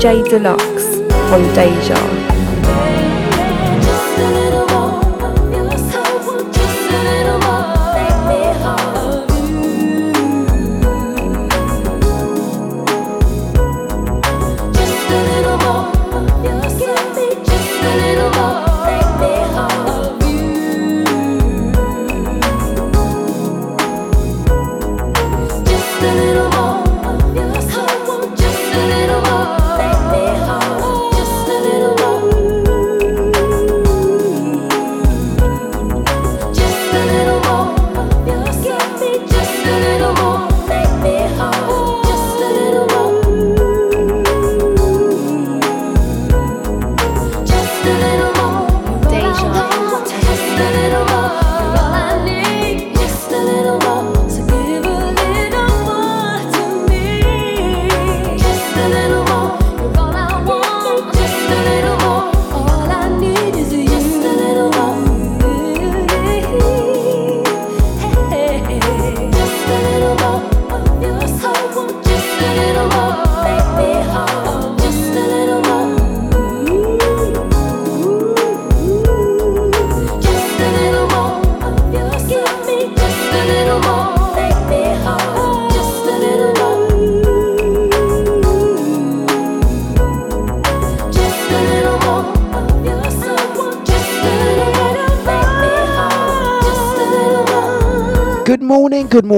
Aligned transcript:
DJ 0.00 0.22
Dlux 0.24 1.02
on 1.30 1.42
Deja. 1.52 2.19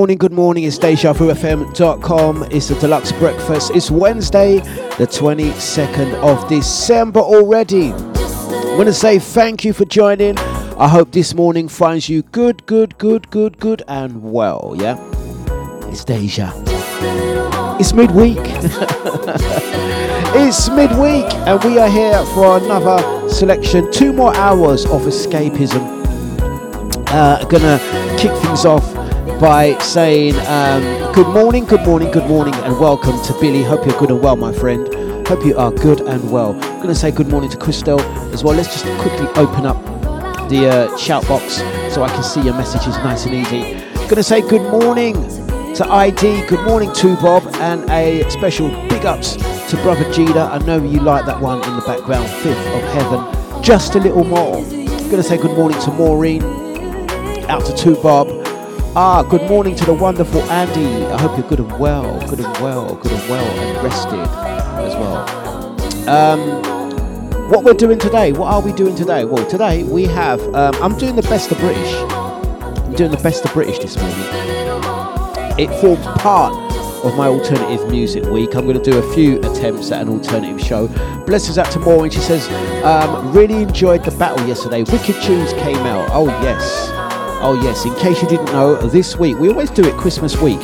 Morning, 0.03 0.19
good 0.19 0.33
morning. 0.33 0.65
It's 0.65 0.81
DejaVuFM.com. 0.81 2.49
It's 2.51 2.67
the 2.67 2.75
Dlux 2.75 3.17
breakfast. 3.21 3.71
It's 3.73 3.89
Wednesday, 3.89 4.59
the 4.99 5.07
22nd 5.07 6.15
of 6.15 6.49
December 6.49 7.21
already. 7.21 7.93
I 7.93 8.75
want 8.77 8.87
to 8.87 8.93
say 8.93 9.21
thank 9.21 9.65
you 9.65 9.73
for 9.73 9.85
joining. 9.85 10.37
I 10.77 10.89
hope 10.89 11.13
this 11.13 11.35
morning 11.35 11.69
finds 11.69 12.09
you 12.09 12.23
good, 12.23 12.67
good, 12.67 12.99
good, 12.99 13.31
good, 13.31 13.61
good, 13.61 13.85
and 13.87 14.25
well. 14.25 14.75
Yeah, 14.77 14.99
it's 15.89 16.05
Deja. 16.05 16.53
It's 17.79 17.93
midweek. 17.93 18.39
it's 20.35 20.69
midweek, 20.69 21.33
and 21.47 21.63
we 21.63 21.79
are 21.79 21.89
here 21.89 22.27
for 22.35 22.57
another 22.57 23.29
selection. 23.29 23.89
Two 23.93 24.13
more 24.13 24.35
hours 24.35 24.85
of 24.85 25.03
escapism. 25.03 26.03
Uh, 27.07 27.45
gonna 27.45 27.79
kick 28.19 28.33
things 28.43 28.65
off 28.65 29.02
by 29.43 29.77
saying 29.79 30.37
um, 30.47 31.13
good 31.13 31.27
morning, 31.27 31.65
good 31.65 31.85
morning, 31.85 32.09
good 32.13 32.29
morning, 32.29 32.55
and 32.63 32.79
welcome 32.79 33.21
to 33.25 33.33
Billy. 33.41 33.65
Hope 33.65 33.85
you're 33.85 33.99
good 33.99 34.13
and 34.13 34.23
well, 34.23 34.37
my 34.37 34.53
friend. 34.53 34.87
Hope 35.27 35.45
you 35.45 35.59
are 35.59 35.73
good 35.73 36.01
and 36.03 36.31
well. 36.31 36.55
I'm 36.55 36.77
going 36.77 36.87
to 36.87 36.95
say 36.95 37.11
good 37.11 37.27
morning 37.27 37.51
to 37.51 37.57
Christelle 37.57 37.99
as 38.33 38.45
well. 38.45 38.55
Let's 38.55 38.73
just 38.73 38.85
quickly 39.01 39.27
open 39.35 39.67
up 39.67 39.85
the 40.49 40.69
uh, 40.69 40.97
shout 40.97 41.27
box 41.27 41.55
so 41.93 42.05
I 42.05 42.09
can 42.11 42.23
see 42.23 42.41
your 42.41 42.55
messages 42.55 42.95
nice 42.99 43.27
and 43.27 43.35
easy. 43.35 43.81
Going 44.03 44.15
to 44.15 44.23
say 44.23 44.49
good 44.49 44.63
morning 44.71 45.15
to 45.75 45.89
ID, 45.91 46.47
good 46.47 46.65
morning 46.65 46.93
to 46.93 47.17
Bob, 47.17 47.43
and 47.57 47.91
a 47.91 48.31
special 48.31 48.69
big 48.89 49.05
ups 49.05 49.35
to 49.71 49.77
Brother 49.83 50.05
Jida. 50.13 50.53
I 50.53 50.59
know 50.65 50.81
you 50.81 51.01
like 51.01 51.27
that 51.27 51.41
one 51.41 51.65
in 51.65 51.75
the 51.75 51.83
background, 51.83 52.31
Fifth 52.31 52.65
of 52.69 52.83
Heaven, 52.95 53.61
just 53.63 53.97
a 53.97 53.99
little 53.99 54.23
more. 54.23 54.63
Going 54.63 55.17
to 55.17 55.23
say 55.25 55.37
good 55.37 55.59
morning 55.59 55.81
to 55.81 55.91
Maureen, 55.91 56.45
out 57.51 57.67
to 57.67 57.75
Two 57.75 58.01
Bob. 58.01 58.42
Ah, 58.95 59.23
good 59.23 59.49
morning 59.49 59.75
to 59.75 59.87
the 59.87 59.95
wonderful 59.95 60.43
Andy. 60.51 61.07
I 61.07 61.19
hope 61.19 61.39
you're 61.39 61.49
good 61.49 61.61
and 61.61 61.79
well, 61.79 62.21
good 62.29 62.41
and 62.41 62.59
well, 62.59 62.95
good 62.97 63.11
and 63.11 63.31
well, 63.31 63.43
and 63.43 63.83
rested 63.83 64.19
as 64.19 64.95
well. 64.97 66.11
Um, 66.11 67.51
what 67.51 67.65
we're 67.65 67.73
doing 67.73 67.99
today? 67.99 68.33
What 68.33 68.53
are 68.53 68.61
we 68.61 68.71
doing 68.75 68.95
today? 68.95 69.25
Well, 69.25 69.49
today 69.49 69.83
we 69.85 70.05
have. 70.05 70.43
Um, 70.55 70.75
I'm 70.83 70.99
doing 70.99 71.17
the 71.17 71.23
best 71.23 71.51
of 71.51 71.57
British. 71.57 71.91
I'm 71.95 72.93
doing 72.93 73.11
the 73.11 73.17
best 73.23 73.47
of 73.47 73.55
British 73.55 73.79
this 73.79 73.97
morning. 73.97 74.27
It 75.59 75.71
forms 75.81 76.05
part 76.21 76.53
of 77.03 77.17
my 77.17 77.29
alternative 77.29 77.91
music 77.91 78.25
week. 78.25 78.55
I'm 78.55 78.67
going 78.67 78.79
to 78.79 78.91
do 78.91 78.99
a 78.99 79.15
few 79.15 79.39
attempts 79.39 79.91
at 79.91 80.03
an 80.03 80.11
alternative 80.11 80.61
show. 80.61 80.89
Blessings 81.25 81.57
out 81.57 81.71
to 81.71 81.79
Maureen. 81.79 82.11
She 82.11 82.21
says, 82.21 82.47
um, 82.85 83.33
really 83.33 83.63
enjoyed 83.63 84.05
the 84.05 84.11
battle 84.11 84.47
yesterday. 84.47 84.83
Wicked 84.83 85.17
tunes 85.23 85.55
came 85.55 85.79
out. 85.79 86.11
Oh 86.13 86.27
yes. 86.43 87.02
Oh, 87.45 87.61
yes, 87.61 87.85
in 87.85 87.93
case 87.97 88.23
you 88.23 88.29
didn't 88.29 88.53
know, 88.53 88.77
this 88.77 89.17
week, 89.17 89.37
we 89.37 89.49
always 89.49 89.69
do 89.69 89.83
it 89.83 89.97
Christmas 89.97 90.41
week. 90.41 90.61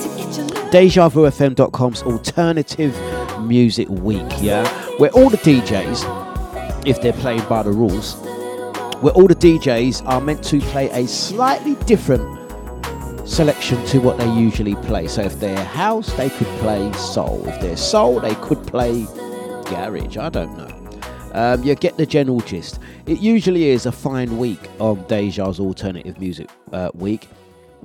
DejaVuFM.com's 0.70 2.04
alternative 2.04 2.96
music 3.40 3.88
week, 3.88 4.22
yeah? 4.40 4.64
Where 4.98 5.10
all 5.10 5.28
the 5.28 5.38
DJs, 5.38 6.86
if 6.86 7.02
they're 7.02 7.12
playing 7.14 7.42
by 7.48 7.64
the 7.64 7.72
rules, 7.72 8.14
where 9.00 9.12
all 9.14 9.26
the 9.26 9.34
DJs 9.34 10.06
are 10.06 10.20
meant 10.20 10.44
to 10.44 10.60
play 10.60 10.88
a 10.90 11.08
slightly 11.08 11.74
different 11.86 12.22
selection 13.28 13.84
to 13.86 13.98
what 13.98 14.16
they 14.16 14.32
usually 14.32 14.76
play. 14.76 15.08
So 15.08 15.22
if 15.22 15.40
they're 15.40 15.64
house, 15.64 16.12
they 16.12 16.30
could 16.30 16.46
play 16.58 16.92
soul. 16.92 17.42
If 17.48 17.60
they're 17.60 17.76
soul, 17.76 18.20
they 18.20 18.36
could 18.36 18.64
play 18.68 19.04
garage. 19.64 20.16
I 20.16 20.28
don't 20.28 20.56
know. 20.56 20.77
Um, 21.32 21.62
you 21.62 21.74
get 21.74 21.96
the 21.96 22.06
general 22.06 22.40
gist. 22.40 22.78
It 23.06 23.20
usually 23.20 23.68
is 23.68 23.86
a 23.86 23.92
fine 23.92 24.38
week 24.38 24.60
on 24.80 25.02
Deja's 25.06 25.60
alternative 25.60 26.18
music 26.18 26.48
uh, 26.72 26.90
week. 26.94 27.28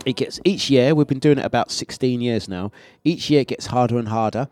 It 0.06 0.16
gets 0.16 0.40
each 0.44 0.70
year. 0.70 0.96
We've 0.96 1.08
been 1.08 1.20
doing 1.20 1.38
it 1.38 1.46
about 1.46 1.72
16 1.72 2.22
years 2.22 2.48
now. 2.48 2.72
Each 3.04 3.30
year 3.30 3.42
it 3.42 3.48
gets 3.48 3.68
harder 3.68 3.98
and 3.98 4.08
harder. 4.08 4.48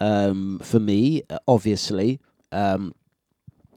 Um, 0.00 0.58
for 0.62 0.80
me, 0.80 1.22
obviously, 1.46 2.20
um, 2.50 2.94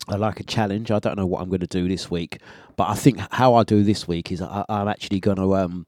I 0.07 0.15
like 0.15 0.39
a 0.39 0.43
challenge. 0.43 0.91
I 0.91 0.99
don't 0.99 1.17
know 1.17 1.25
what 1.25 1.41
I'm 1.41 1.49
going 1.49 1.61
to 1.61 1.67
do 1.67 1.87
this 1.87 2.11
week, 2.11 2.39
but 2.75 2.89
I 2.89 2.95
think 2.95 3.19
how 3.31 3.55
I 3.55 3.63
do 3.63 3.83
this 3.83 4.07
week 4.07 4.31
is 4.31 4.41
I, 4.41 4.65
am 4.69 4.87
actually 4.87 5.19
going 5.19 5.37
to 5.37 5.55
um, 5.55 5.85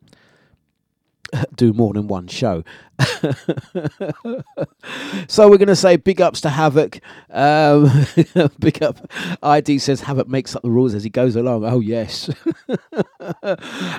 do 1.56 1.74
more 1.74 1.94
than 1.94 2.08
one 2.08 2.28
show. 2.28 2.64
so 5.28 5.50
we're 5.50 5.58
going 5.58 5.68
to 5.68 5.76
say 5.76 5.96
big 5.98 6.22
ups 6.22 6.42
to 6.42 6.50
Havoc. 6.50 7.00
Um, 7.30 7.90
big 8.60 8.82
up. 8.82 9.12
ID 9.44 9.80
says 9.80 10.02
Havoc 10.02 10.28
makes 10.28 10.56
up 10.56 10.62
the 10.62 10.70
rules 10.72 10.94
as 10.94 11.04
he 11.04 11.10
goes 11.10 11.36
along. 11.36 11.66
Oh, 11.66 11.80
yes. 11.80 12.30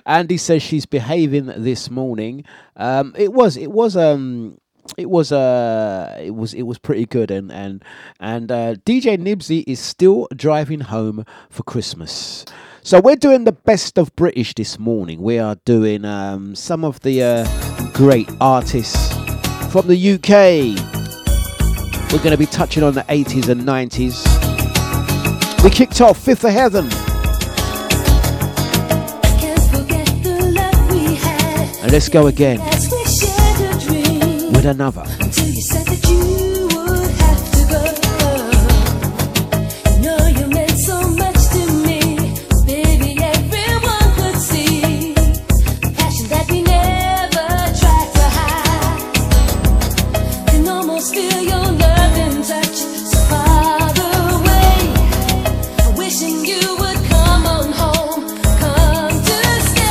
Andy 0.07 0.37
says 0.37 0.63
she's 0.63 0.87
behaving 0.87 1.47
this 1.47 1.91
morning. 1.91 2.45
Um, 2.77 3.15
it 3.17 3.33
was, 3.33 3.57
it 3.57 3.71
was, 3.71 3.97
um, 3.97 4.59
it 4.97 5.11
was 5.11 5.33
uh 5.33 6.17
it 6.19 6.35
was 6.35 6.55
it 6.55 6.63
was 6.63 6.79
pretty 6.79 7.05
good 7.05 7.31
and 7.31 7.53
and 7.53 7.85
and 8.21 8.51
uh, 8.51 8.75
DJ 8.87 9.19
Nibsy 9.19 9.63
is 9.67 9.79
still 9.79 10.29
driving 10.35 10.81
home 10.81 11.27
for 11.51 11.63
Christmas. 11.65 12.47
So 12.89 13.01
we're 13.01 13.17
doing 13.17 13.45
the 13.45 13.53
best 13.53 13.99
of 13.99 14.17
British 14.17 14.55
this 14.55 14.79
morning. 14.79 15.21
We 15.21 15.39
are 15.39 15.57
doing 15.67 16.07
um, 16.07 16.55
some 16.55 16.87
of 16.87 16.99
the 17.01 17.23
uh, 17.23 17.91
great 17.93 18.31
artists 18.41 19.13
from 19.71 19.89
the 19.89 20.13
UK. 20.15 20.75
We're 22.11 22.25
going 22.25 22.31
to 22.31 22.39
be 22.39 22.47
touching 22.47 22.83
on 22.83 22.95
the 22.95 23.03
80s 23.03 23.51
and 23.51 23.61
90s. 23.61 24.25
We 25.63 25.69
kicked 25.69 26.01
off 26.01 26.19
Fifth 26.19 26.45
of 26.45 26.53
Heaven. 26.53 26.87
And 31.83 31.93
let's 31.93 32.09
go 32.09 32.29
again 32.29 32.59
with 34.51 34.65
another. 34.65 35.05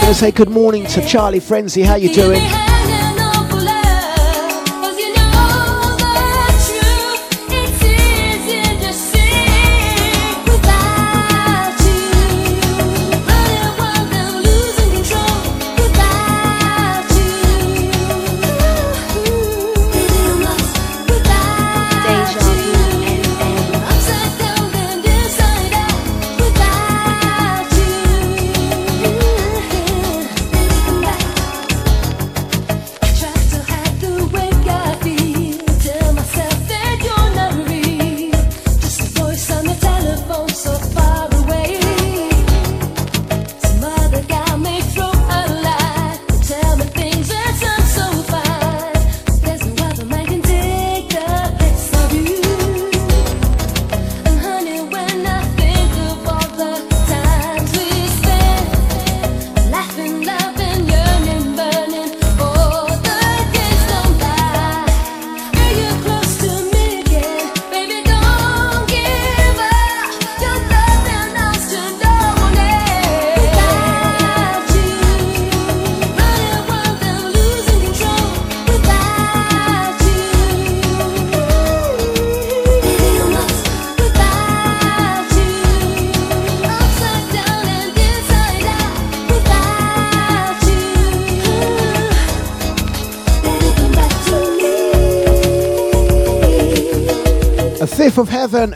Going 0.07 0.15
to 0.15 0.19
say 0.21 0.31
good 0.31 0.49
morning 0.49 0.85
to 0.85 1.05
Charlie 1.05 1.41
Frenzy. 1.41 1.81
How 1.81 1.95
you 1.95 2.13
doing? 2.13 2.76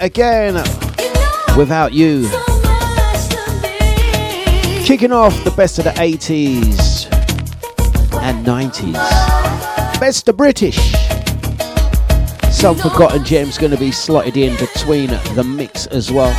Again 0.02 0.56
without 1.56 1.94
you. 1.94 2.28
Kicking 4.84 5.12
off 5.12 5.44
the 5.44 5.54
best 5.56 5.78
of 5.78 5.86
the 5.86 5.92
80s 5.92 7.06
and 8.22 8.46
90s. 8.46 10.00
Best 10.00 10.28
of 10.28 10.36
British. 10.38 10.94
Some 12.52 12.76
forgotten 12.76 13.24
gems 13.24 13.58
going 13.58 13.72
to 13.72 13.78
be 13.78 13.92
slotted 13.92 14.36
in 14.36 14.58
between 14.58 15.08
the 15.36 15.44
mix 15.44 15.86
as 15.88 16.12
well. 16.12 16.32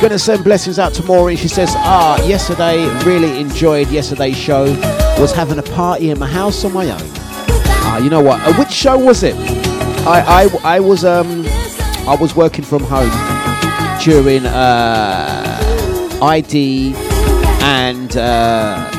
Gonna 0.00 0.18
send 0.18 0.44
blessings 0.44 0.78
out 0.78 0.94
to 0.94 1.02
Maureen. 1.02 1.36
She 1.36 1.48
says, 1.48 1.68
Ah, 1.76 2.16
yesterday, 2.26 2.86
really 3.04 3.38
enjoyed 3.38 3.88
yesterday's 3.88 4.36
show. 4.36 4.64
Was 5.18 5.32
having 5.32 5.58
a 5.58 5.62
party 5.62 6.08
in 6.08 6.18
my 6.18 6.26
house 6.26 6.64
on 6.64 6.72
my 6.72 6.90
own. 6.90 7.10
Ah, 7.82 7.98
you 7.98 8.08
know 8.08 8.22
what? 8.22 8.40
Uh, 8.40 8.54
which 8.54 8.70
show 8.70 8.96
was 8.98 9.22
it? 9.22 9.34
I, 10.06 10.48
I, 10.64 10.76
I 10.76 10.80
was 10.80 11.04
um 11.04 11.44
I 12.08 12.16
was 12.18 12.34
working 12.34 12.64
from 12.64 12.82
home 12.82 13.10
during 14.02 14.46
uh, 14.46 16.18
ID 16.22 16.94
and 17.62 18.16
uh, 18.16 18.90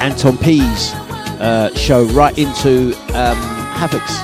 Anton 0.00 0.38
P's 0.38 0.94
uh, 1.40 1.70
show 1.74 2.04
right 2.06 2.36
into 2.38 2.94
um, 3.14 3.36
Havoc's. 3.76 4.18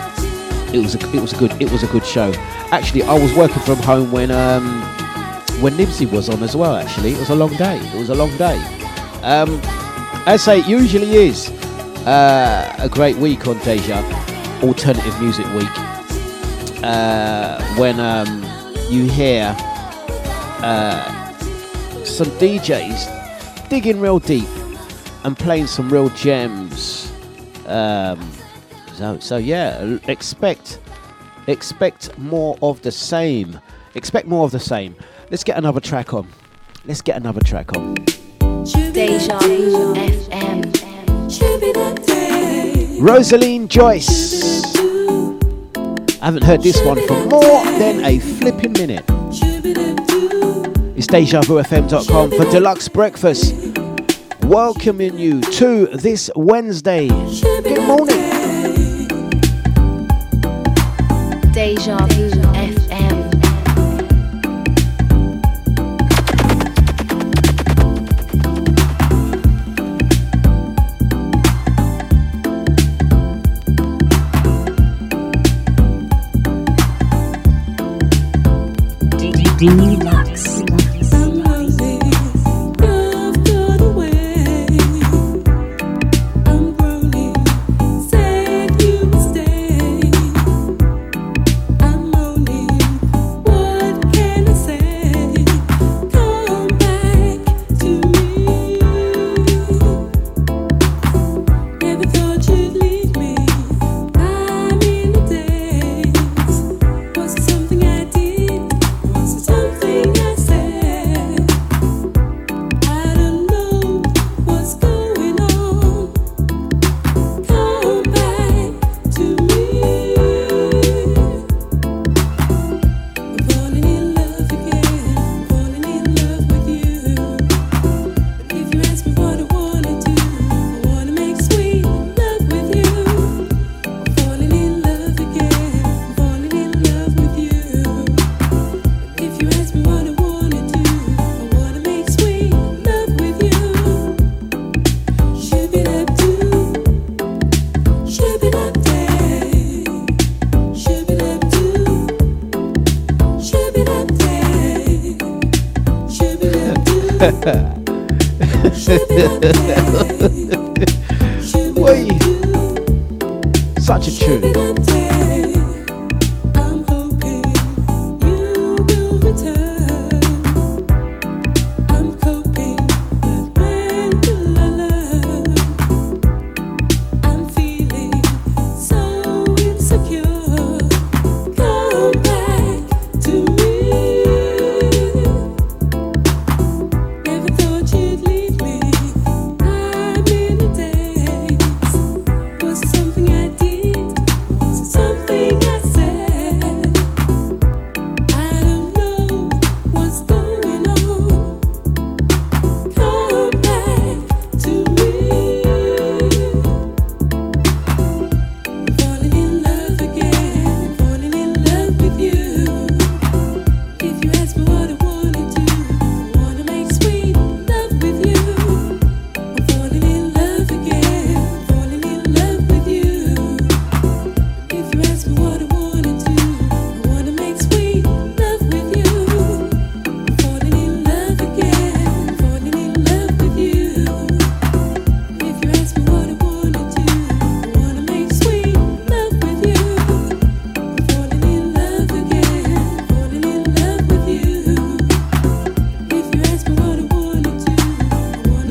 It 0.74 0.78
was 0.78 0.94
a, 0.94 0.98
it 1.14 1.20
was 1.20 1.32
a 1.34 1.36
good 1.36 1.52
it 1.60 1.70
was 1.70 1.82
a 1.82 1.88
good 1.88 2.06
show. 2.06 2.32
Actually, 2.72 3.02
I 3.02 3.12
was 3.12 3.32
working 3.34 3.62
from 3.62 3.76
home 3.76 4.10
when 4.10 4.30
um, 4.30 4.64
when 5.60 5.74
Nibsy 5.74 6.10
was 6.10 6.28
on 6.28 6.42
as 6.42 6.56
well. 6.56 6.74
Actually, 6.74 7.12
it 7.12 7.18
was 7.18 7.30
a 7.30 7.34
long 7.34 7.54
day. 7.56 7.78
It 7.78 7.98
was 7.98 8.08
a 8.08 8.14
long 8.14 8.34
day. 8.38 8.56
Um, 9.22 9.60
as 10.26 10.26
I 10.26 10.36
say, 10.36 10.58
it 10.60 10.66
usually 10.66 11.14
is. 11.16 11.50
Uh, 12.06 12.74
a 12.80 12.88
great 12.88 13.16
week 13.16 13.46
on 13.46 13.56
Deja, 13.60 14.02
Alternative 14.64 15.20
Music 15.20 15.46
Week. 15.54 15.68
Uh, 16.82 17.62
when 17.76 18.00
um, 18.00 18.42
you 18.90 19.10
hear 19.10 19.54
uh, 19.58 21.32
some 22.04 22.28
DJs 22.38 23.68
digging 23.68 24.00
real 24.00 24.18
deep 24.18 24.48
and 25.24 25.36
playing 25.36 25.66
some 25.66 25.90
real 25.90 26.08
gems. 26.10 27.12
Um, 27.66 28.30
so, 28.94 29.18
so 29.18 29.36
yeah, 29.36 29.98
expect 30.08 30.78
expect 31.46 32.16
more 32.18 32.56
of 32.62 32.80
the 32.82 32.92
same. 32.92 33.60
Expect 33.94 34.26
more 34.26 34.44
of 34.44 34.50
the 34.50 34.60
same. 34.60 34.94
Let's 35.30 35.44
get 35.44 35.56
another 35.58 35.80
track 35.80 36.14
on. 36.14 36.28
Let's 36.84 37.02
get 37.02 37.16
another 37.16 37.40
track 37.40 37.76
on. 37.76 37.94
Deja 38.92 39.38
Vu 39.40 39.94
FM. 39.94 40.74
Rosaline 43.00 43.68
Joyce. 43.68 44.74
I 46.20 46.26
haven't 46.26 46.44
heard 46.44 46.62
this 46.62 46.80
one 46.84 46.96
for 47.06 47.26
more 47.26 47.64
than 47.78 48.04
a 48.04 48.18
flipping 48.18 48.72
minute. 48.72 49.04
It's 50.96 51.06
DejaVuFM.com 51.08 52.30
for 52.30 52.44
Dlux 52.46 52.92
Breakfast. 52.92 53.54
Welcoming 54.44 55.18
you 55.18 55.40
to 55.40 55.86
this 55.88 56.30
Wednesday. 56.36 57.08
Good 57.08 57.82
morning. 57.86 58.30
Deja 61.52 61.96
Vu 62.06 62.33
Dlux. 79.58 80.13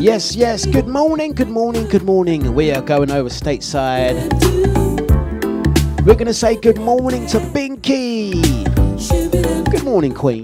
Yes, 0.03 0.36
yes. 0.36 0.65
Good 0.65 0.89
morning, 0.89 1.31
good 1.31 1.48
morning, 1.48 1.88
good 1.88 2.03
morning. 2.03 2.53
We 2.53 2.72
are 2.72 2.81
going 2.81 3.10
over 3.10 3.29
stateside. 3.29 4.15
We're 6.05 6.15
going 6.15 6.25
to 6.25 6.33
say 6.33 6.57
good 6.57 6.77
morning 6.77 7.25
to 7.27 7.38
Binky. 7.39 8.33
Good 9.72 9.83
morning, 9.86 10.13
Queen. 10.13 10.43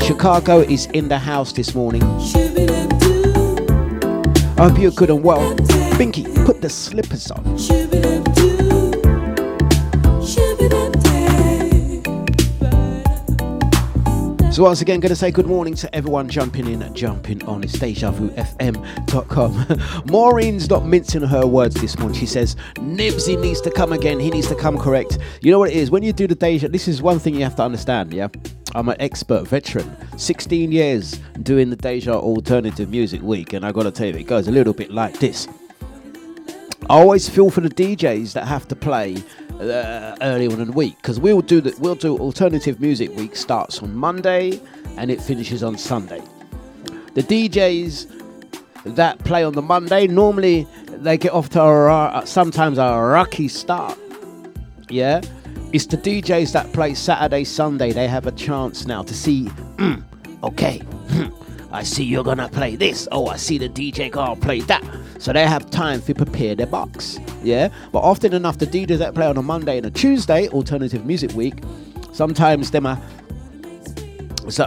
Chicago 0.00 0.60
is 0.60 0.86
in 0.94 1.08
the 1.08 1.18
house 1.18 1.52
this 1.52 1.74
morning. 1.74 2.02
I 4.56 4.70
hope 4.70 4.78
you're 4.78 4.90
good 4.92 5.10
and 5.10 5.22
well. 5.22 5.54
Binky, 5.98 6.24
put 6.46 6.62
the 6.62 6.70
slippers 6.70 7.30
on. 7.30 7.58
Once 14.62 14.80
again, 14.80 15.00
going 15.00 15.10
to 15.10 15.16
say 15.16 15.32
good 15.32 15.48
morning 15.48 15.74
to 15.74 15.92
everyone 15.92 16.28
jumping 16.28 16.68
in, 16.68 16.94
jumping 16.94 17.42
on. 17.46 17.64
It's 17.64 17.76
DejaVuFM.com. 17.78 19.54
Maureen's 20.06 20.70
not 20.70 20.86
mincing 20.86 21.22
her 21.22 21.44
words 21.44 21.74
this 21.80 21.98
morning. 21.98 22.16
She 22.16 22.26
says 22.26 22.54
Nibsy 22.76 23.40
needs 23.40 23.60
to 23.62 23.72
come 23.72 23.92
again. 23.92 24.20
He 24.20 24.30
needs 24.30 24.46
to 24.46 24.54
come 24.54 24.78
correct. 24.78 25.18
You 25.40 25.50
know 25.50 25.58
what 25.58 25.70
it 25.70 25.74
is? 25.74 25.90
When 25.90 26.04
you 26.04 26.12
do 26.12 26.28
the 26.28 26.36
Deja, 26.36 26.68
this 26.68 26.86
is 26.86 27.02
one 27.02 27.18
thing 27.18 27.34
you 27.34 27.42
have 27.42 27.56
to 27.56 27.64
understand. 27.64 28.12
Yeah, 28.12 28.28
I'm 28.76 28.88
an 28.88 28.94
expert 29.00 29.48
veteran. 29.48 29.96
16 30.16 30.70
years 30.70 31.18
doing 31.42 31.68
the 31.68 31.74
Deja 31.74 32.12
Alternative 32.12 32.88
Music 32.88 33.20
Week, 33.20 33.54
and 33.54 33.66
I 33.66 33.72
got 33.72 33.82
to 33.82 33.90
tell 33.90 34.06
you, 34.06 34.14
it 34.14 34.28
goes 34.28 34.46
a 34.46 34.52
little 34.52 34.74
bit 34.74 34.92
like 34.92 35.18
this. 35.18 35.48
I 36.88 37.00
always 37.00 37.28
feel 37.28 37.50
for 37.50 37.62
the 37.62 37.68
DJs 37.68 38.32
that 38.34 38.46
have 38.46 38.68
to 38.68 38.76
play 38.76 39.24
uh, 39.60 40.16
early 40.20 40.46
on 40.46 40.60
in 40.60 40.66
the 40.66 40.72
week 40.72 40.96
because 40.96 41.20
we'll 41.20 41.40
do 41.42 41.60
the, 41.60 41.74
we'll 41.78 41.94
do 41.94 42.16
alternative 42.18 42.80
music 42.80 43.14
week 43.16 43.36
starts 43.36 43.82
on 43.82 43.94
Monday 43.94 44.60
and 44.96 45.10
it 45.10 45.20
finishes 45.20 45.62
on 45.62 45.76
Sunday. 45.78 46.22
The 47.14 47.22
DJs 47.22 48.20
that 48.84 49.18
play 49.20 49.44
on 49.44 49.52
the 49.52 49.62
Monday 49.62 50.06
normally 50.06 50.66
they 50.88 51.16
get 51.18 51.32
off 51.32 51.50
to 51.50 51.62
a, 51.62 52.22
sometimes 52.24 52.78
a 52.78 52.98
rocky 52.98 53.48
start. 53.48 53.98
Yeah, 54.88 55.20
it's 55.72 55.86
the 55.86 55.96
DJs 55.96 56.52
that 56.52 56.72
play 56.72 56.94
Saturday, 56.94 57.44
Sunday. 57.44 57.92
They 57.92 58.08
have 58.08 58.26
a 58.26 58.32
chance 58.32 58.86
now 58.86 59.02
to 59.02 59.14
see. 59.14 59.44
mm, 59.76 60.02
okay, 60.42 60.82
I 61.72 61.82
see 61.82 62.04
you're 62.04 62.22
gonna 62.24 62.48
play 62.48 62.76
this. 62.76 63.08
Oh, 63.10 63.26
I 63.28 63.36
see 63.36 63.56
the 63.58 63.68
DJ 63.68 64.10
gonna 64.10 64.36
play 64.36 64.60
that. 64.62 64.84
So 65.18 65.32
they 65.32 65.46
have 65.46 65.70
time 65.70 66.02
to 66.02 66.14
prepare 66.14 66.54
their 66.54 66.66
box. 66.66 67.18
Yeah, 67.42 67.68
but 67.92 68.00
often 68.00 68.34
enough, 68.34 68.58
the 68.58 68.66
DJs 68.66 68.98
that 68.98 69.14
play 69.14 69.26
on 69.26 69.36
a 69.38 69.42
Monday 69.42 69.78
and 69.78 69.86
a 69.86 69.90
Tuesday, 69.90 70.48
alternative 70.48 71.06
music 71.06 71.32
week, 71.32 71.62
sometimes 72.12 72.70
them 72.70 72.86
are. 72.86 73.00
So, 74.48 74.64
uh, 74.64 74.66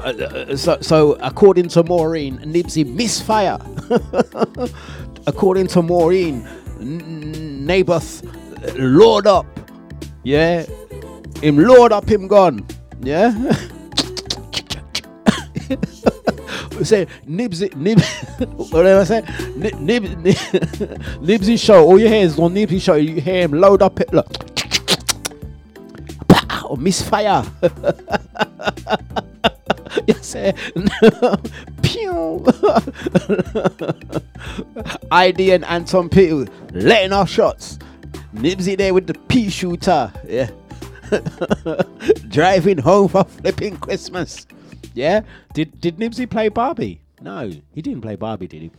uh, 0.50 0.55
so, 0.57 0.77
so 0.81 1.13
according 1.21 1.67
to 1.69 1.83
Maureen, 1.83 2.39
Nibsy 2.39 2.85
misfire. 2.85 3.59
according 5.27 5.67
to 5.67 5.81
Maureen, 5.83 6.47
N- 6.79 7.65
Naboth 7.65 8.24
uh, 8.25 8.74
load 8.77 9.27
up. 9.27 9.45
Yeah, 10.24 10.65
him 11.41 11.57
load 11.59 11.91
up, 11.91 12.09
him 12.09 12.27
gone. 12.27 12.65
Yeah. 13.01 13.31
say 16.84 17.08
Nibsy 17.27 17.75
Nib 17.75 18.00
what 18.72 18.84
did 18.84 18.98
I 18.98 19.03
say? 19.03 19.22
Nib, 19.55 19.79
Nib, 19.79 20.03
Nib 20.20 20.36
Nibsy 20.36 21.60
show. 21.60 21.86
All 21.86 22.00
you 22.00 22.08
hear 22.08 22.25
is 22.25 22.39
on 22.39 22.53
Nibsy 22.53 22.82
show. 22.82 22.96
You 22.96 23.22
hear 23.22 23.44
him 23.44 23.53
load 23.53 23.82
up 23.82 24.00
it. 24.00 24.13
Look. 24.13 24.27
Pow, 26.27 26.75
misfire. 26.75 27.44
you 30.08 30.13
say 30.15 30.53
pew. 31.82 32.46
ID 35.12 35.51
and 35.51 35.65
Anton 35.65 36.10
Peel 36.10 36.46
letting 36.72 37.13
off 37.13 37.29
shots. 37.29 37.79
Nibsy 38.34 38.77
there 38.77 38.94
with 38.94 39.08
the 39.08 39.13
pea 39.13 39.50
shooter. 39.50 40.12
Yeah. 40.27 40.50
Driving 42.28 42.80
home 42.80 43.10
for 43.10 43.23
flipping 43.23 43.78
Christmas. 43.78 44.45
Yeah? 44.95 45.21
Did 45.53 45.79
did 45.79 45.97
Nibsy 45.97 46.29
play 46.29 46.49
Barbie? 46.49 47.01
No, 47.21 47.51
he 47.73 47.81
didn't 47.81 48.01
play 48.01 48.15
Barbie, 48.15 48.47
did 48.47 48.63
he? 48.63 48.71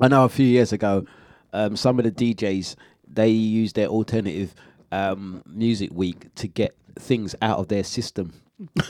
I 0.00 0.08
know 0.08 0.24
a 0.24 0.28
few 0.28 0.46
years 0.46 0.72
ago, 0.72 1.04
um, 1.52 1.76
some 1.76 1.98
of 1.98 2.04
the 2.04 2.12
DJs 2.12 2.76
they 3.12 3.28
used 3.28 3.76
their 3.76 3.88
alternative 3.88 4.54
um, 4.92 5.42
music 5.46 5.90
week 5.92 6.32
to 6.36 6.46
get 6.46 6.74
things 6.98 7.34
out 7.42 7.58
of 7.58 7.68
their 7.68 7.84
system. 7.84 8.32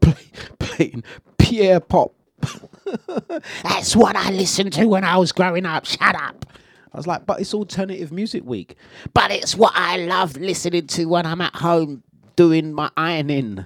Play, 0.00 0.26
playing 0.58 1.02
Pierre 1.38 1.80
Pop. 1.80 2.12
That's 3.62 3.96
what 3.96 4.16
I 4.16 4.30
listened 4.30 4.72
to 4.74 4.84
when 4.86 5.02
I 5.02 5.16
was 5.16 5.32
growing 5.32 5.66
up. 5.66 5.86
Shut 5.86 6.14
up. 6.14 6.44
I 6.92 6.96
was 6.96 7.06
like, 7.06 7.26
but 7.26 7.40
it's 7.40 7.54
alternative 7.54 8.12
music 8.12 8.44
week. 8.44 8.76
But 9.14 9.30
it's 9.32 9.56
what 9.56 9.72
I 9.74 9.96
love 9.96 10.36
listening 10.36 10.86
to 10.88 11.06
when 11.06 11.26
I'm 11.26 11.40
at 11.40 11.56
home 11.56 12.02
doing 12.36 12.72
my 12.72 12.90
ironing. 12.96 13.64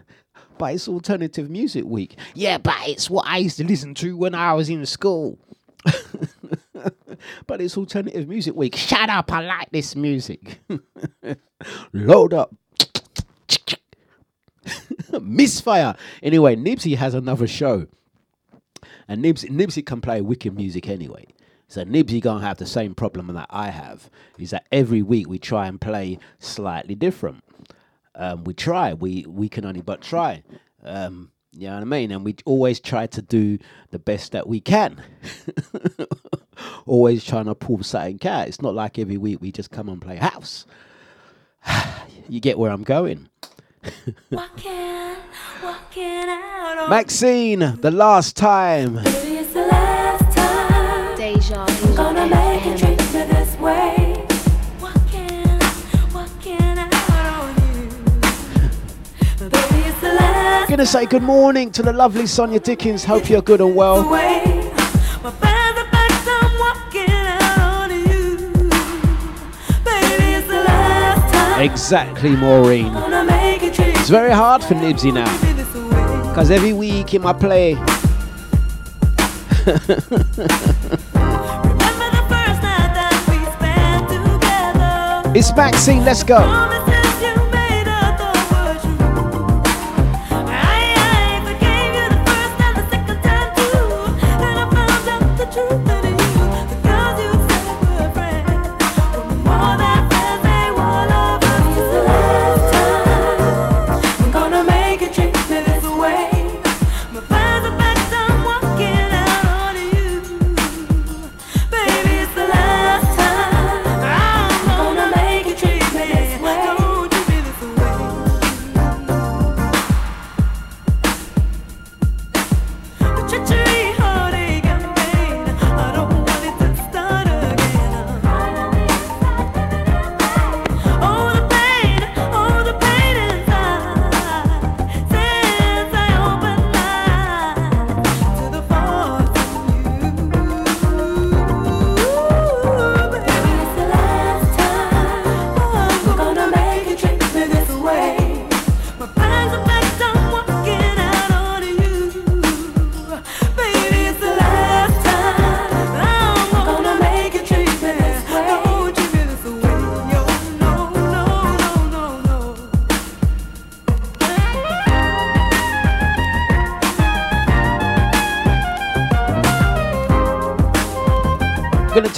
But 0.59 0.75
it's 0.75 0.89
alternative 0.89 1.49
music 1.49 1.85
week. 1.85 2.17
Yeah, 2.35 2.59
but 2.59 2.77
it's 2.87 3.09
what 3.09 3.27
I 3.27 3.39
used 3.39 3.57
to 3.59 3.65
listen 3.65 3.95
to 3.97 4.17
when 4.17 4.35
I 4.35 4.53
was 4.55 4.69
in 4.69 4.85
school. 4.87 5.39
but 7.47 7.61
it's 7.61 7.77
alternative 7.77 8.29
music 8.29 8.55
week. 8.55 8.77
Shut 8.77 9.09
up, 9.09 9.33
I 9.33 9.41
like 9.45 9.71
this 9.71 9.95
music. 9.97 10.61
Load 11.93 12.35
up. 12.35 12.55
Misfire. 15.21 15.95
Anyway, 16.23 16.57
Nibsy 16.57 16.97
has 16.97 17.15
another 17.15 17.47
show. 17.47 17.87
And 19.07 19.25
Nibsy, 19.25 19.51
Nibsy 19.51 19.85
can 19.85 20.01
play 20.01 20.21
wicked 20.21 20.55
music 20.55 20.89
anyway. 20.89 21.27
So 21.69 21.85
Nibsy 21.85 22.21
gonna 22.21 22.45
have 22.45 22.59
the 22.59 22.67
same 22.67 22.95
problem 22.95 23.29
that 23.29 23.47
I 23.51 23.71
have. 23.71 24.11
Is 24.39 24.51
that 24.51 24.67
every 24.73 25.03
week 25.03 25.29
we 25.29 25.39
try 25.39 25.67
and 25.67 25.81
play 25.81 26.19
slightly 26.39 26.95
different. 26.95 27.43
Um, 28.19 28.45
we 28.45 28.53
try. 28.53 28.93
We 28.93 29.25
we 29.27 29.49
can 29.49 29.65
only 29.65 29.81
but 29.81 30.03
try. 30.03 30.43
Um, 30.83 31.31
you 31.53 31.69
know 31.69 31.75
what 31.75 31.83
I 31.83 31.87
mean? 31.87 32.11
And 32.11 32.25
we 32.25 32.37
always 32.45 32.81
try 32.81 33.07
to 33.07 33.23
do 33.23 33.59
the 33.91 33.99
best 33.99 34.33
that 34.33 34.47
we 34.47 34.61
can. 34.61 35.03
always 36.87 37.25
trying 37.25 37.47
to 37.47 37.55
pull 37.55 37.83
something 37.83 38.29
out. 38.29 38.49
It's 38.49 38.61
not 38.61 38.75
like 38.75 38.99
every 38.99 39.17
week 39.17 39.41
we 39.41 39.53
just 39.53 39.71
come 39.71 39.89
and 39.89 40.03
play 40.03 40.17
house. 40.17 40.67
you 42.29 42.41
get 42.41 42.59
where 42.59 42.71
I'm 42.71 42.83
going. 42.83 43.29
Walking, 44.31 45.17
walking 45.63 46.25
out 46.29 46.89
Maxine, 46.91 47.61
the 47.81 47.91
last 47.91 48.37
time. 48.37 48.97
Baby, 48.97 49.09
it's 49.39 49.53
the 49.53 49.61
last 49.61 49.71
time. 49.73 49.88
Gonna 60.69 60.85
say 60.85 61.07
good 61.07 61.23
morning 61.23 61.71
to 61.73 61.83
the 61.83 61.95
lovely 61.95 62.27
Sonia 62.27 62.61
Dickens. 62.61 63.03
Hope 63.03 63.31
you're 63.31 63.41
good 63.41 63.63
and 63.63 63.75
well. 63.75 64.07
way. 64.11 64.43
My 65.23 65.31
friends 65.31 65.79
are 65.79 65.91
back, 65.91 66.11
so 66.23 66.31
I'm 66.31 66.59
walking 66.59 67.11
out 67.11 67.59
on 67.59 67.91
you. 67.91 68.37
Baby, 69.83 70.35
it's 70.37 70.47
the 70.47 70.63
last 70.63 71.33
time. 71.33 71.63
Exactly, 71.63 72.37
Maureen. 72.37 72.93
Gonna 72.93 73.25
make 73.25 73.63
it 73.63 73.73
treat 73.73 73.97
It's 73.97 74.11
very 74.11 74.31
hard 74.31 74.63
for 74.63 74.75
Nibsy 74.75 75.11
now. 75.13 75.33
Because 76.29 76.51
every 76.51 76.75
week 76.75 77.15
in 77.15 77.23
my 77.23 77.33
play, 77.33 77.73
Remember 77.75 77.97
the 79.69 79.75
first 82.29 82.63
night 82.63 82.93
that 82.95 83.15
we 83.29 83.37
spent 83.57 84.09
together. 84.11 85.33
it's 85.39 85.51
Maxine, 85.57 86.05
let's 86.05 86.23
go. 86.23 86.39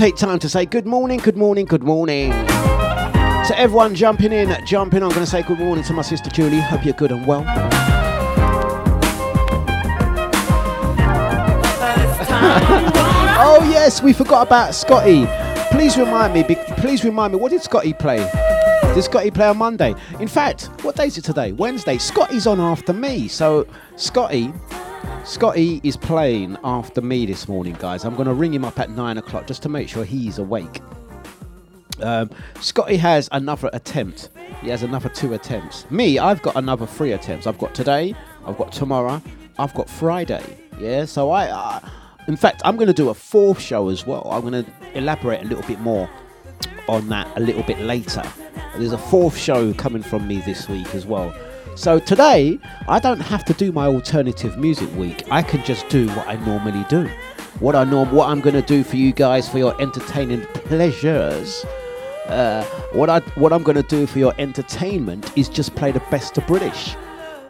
Take 0.01 0.17
time 0.17 0.39
to 0.39 0.49
say 0.49 0.65
good 0.65 0.87
morning, 0.87 1.19
good 1.19 1.37
morning, 1.37 1.67
good 1.67 1.83
morning. 1.83 2.31
To 2.31 3.55
everyone 3.55 3.95
jumping 3.95 4.33
in, 4.33 4.57
jumping 4.65 5.03
I'm 5.03 5.11
gonna 5.11 5.27
say 5.27 5.43
good 5.43 5.59
morning 5.59 5.85
to 5.85 5.93
my 5.93 6.01
sister 6.01 6.31
Julie. 6.31 6.59
Hope 6.59 6.87
you're 6.87 6.95
good 6.95 7.13
and 7.13 7.27
well. 7.27 7.45
Oh 13.43 13.69
yes, 13.71 14.03
we 14.03 14.15
forgot 14.15 14.47
about 14.47 14.75
Scotty. 14.75 15.27
Please 15.71 15.99
remind 15.99 16.33
me. 16.33 16.45
Please 16.79 17.05
remind 17.05 17.35
me. 17.35 17.39
What 17.39 17.51
did 17.51 17.61
Scotty 17.61 17.93
play? 17.93 18.27
Did 18.95 19.05
Scotty 19.05 19.31
play 19.31 19.49
on 19.49 19.59
Monday? 19.59 19.95
In 20.19 20.29
fact, 20.29 20.71
what 20.83 20.97
day 20.97 21.09
is 21.09 21.19
it 21.19 21.25
today? 21.25 21.53
Wednesday. 21.53 21.99
Scotty's 21.99 22.47
on 22.47 22.59
after 22.59 22.95
me. 22.95 23.29
So 23.29 23.67
Scotty, 23.97 24.51
Scotty 25.31 25.81
is 25.85 25.97
playing 25.97 26.59
after 26.65 27.01
me 27.01 27.25
this 27.25 27.47
morning, 27.47 27.77
guys. 27.79 28.05
I'm 28.05 28.17
going 28.17 28.27
to 28.27 28.35
ring 28.35 28.53
him 28.53 28.65
up 28.65 28.81
at 28.81 28.91
nine 28.91 29.17
o'clock 29.17 29.47
just 29.47 29.63
to 29.63 29.69
make 29.69 29.89
sure 29.89 30.05
he's 30.05 30.39
awake. 30.39 30.81
Um, 32.01 32.31
Scotty 32.61 32.97
has 32.97 33.29
another 33.31 33.71
attempt. 33.73 34.31
He 34.61 34.71
has 34.71 34.83
another 34.83 35.09
two 35.09 35.33
attempts. 35.35 35.89
Me, 35.89 36.19
I've 36.19 36.43
got 36.43 36.57
another 36.57 36.85
three 36.85 37.13
attempts. 37.13 37.47
I've 37.47 37.59
got 37.59 37.77
today, 37.77 38.13
I've 38.45 38.59
got 38.59 38.73
tomorrow, 38.73 39.23
I've 39.57 39.73
got 39.75 39.89
Friday. 39.89 40.43
Yeah, 40.81 41.05
so 41.05 41.31
I, 41.31 41.47
uh, 41.47 41.79
in 42.27 42.35
fact, 42.35 42.61
I'm 42.65 42.75
going 42.75 42.89
to 42.89 42.93
do 42.93 43.11
a 43.11 43.15
fourth 43.15 43.61
show 43.61 43.89
as 43.89 44.05
well. 44.05 44.27
I'm 44.33 44.41
going 44.41 44.65
to 44.65 44.99
elaborate 44.99 45.43
a 45.43 45.47
little 45.47 45.65
bit 45.65 45.79
more 45.79 46.11
on 46.89 47.09
that 47.11 47.31
a 47.37 47.41
little 47.41 47.63
bit 47.63 47.79
later. 47.79 48.25
There's 48.77 48.93
a 48.93 48.99
fourth 48.99 49.39
show 49.39 49.73
coming 49.75 50.03
from 50.03 50.27
me 50.27 50.41
this 50.41 50.69
week 50.69 50.93
as 50.93 51.07
well. 51.07 51.33
So 51.81 51.99
today, 51.99 52.61
I 52.89 52.99
don't 52.99 53.21
have 53.21 53.43
to 53.47 53.55
do 53.55 53.73
my 53.73 53.87
alternative 53.87 54.59
music 54.59 54.95
week. 54.97 55.25
I 55.31 55.43
can 55.43 55.65
just 55.65 55.89
do 55.89 56.09
what 56.09 56.29
I 56.29 56.37
normally 56.45 56.85
do. 56.91 57.09
What 57.59 57.75
I 57.75 57.85
norm, 57.85 58.13
what 58.13 58.29
I'm 58.29 58.43
going 58.43 58.55
to 58.55 58.61
do 58.61 58.85
for 58.85 58.97
you 58.97 59.13
guys 59.13 59.49
for 59.49 59.57
your 59.57 59.81
entertaining 59.81 60.43
pleasures. 60.53 61.65
Uh, 62.27 62.65
what 62.93 63.09
I 63.09 63.21
what 63.37 63.55
I'm 63.55 63.63
going 63.63 63.79
to 63.79 63.83
do 63.83 64.07
for 64.07 64.19
your 64.19 64.35
entertainment 64.37 65.33
is 65.39 65.49
just 65.49 65.75
play 65.75 65.91
the 65.91 66.03
best 66.11 66.37
of 66.37 66.47
British. 66.47 66.97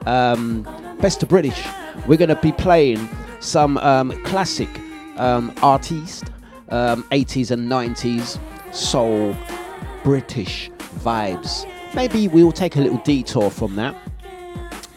Um, 0.07 0.63
best 1.01 1.25
of 1.25 1.29
British. 1.29 1.67
We're 2.07 2.17
going 2.17 2.29
to 2.29 2.41
be 2.41 2.53
playing 2.53 3.09
some 3.41 3.79
um, 3.79 4.13
classic 4.23 4.71
um, 5.17 5.53
artists, 5.61 6.23
um, 6.69 7.03
80s 7.11 7.51
and 7.51 7.69
90s 7.69 8.39
soul 8.73 9.37
British 10.05 10.71
vibes. 11.01 11.69
Maybe 11.97 12.29
we'll 12.29 12.53
take 12.53 12.77
a 12.77 12.81
little 12.81 12.99
detour 12.99 13.51
from 13.51 13.75
that. 13.75 13.97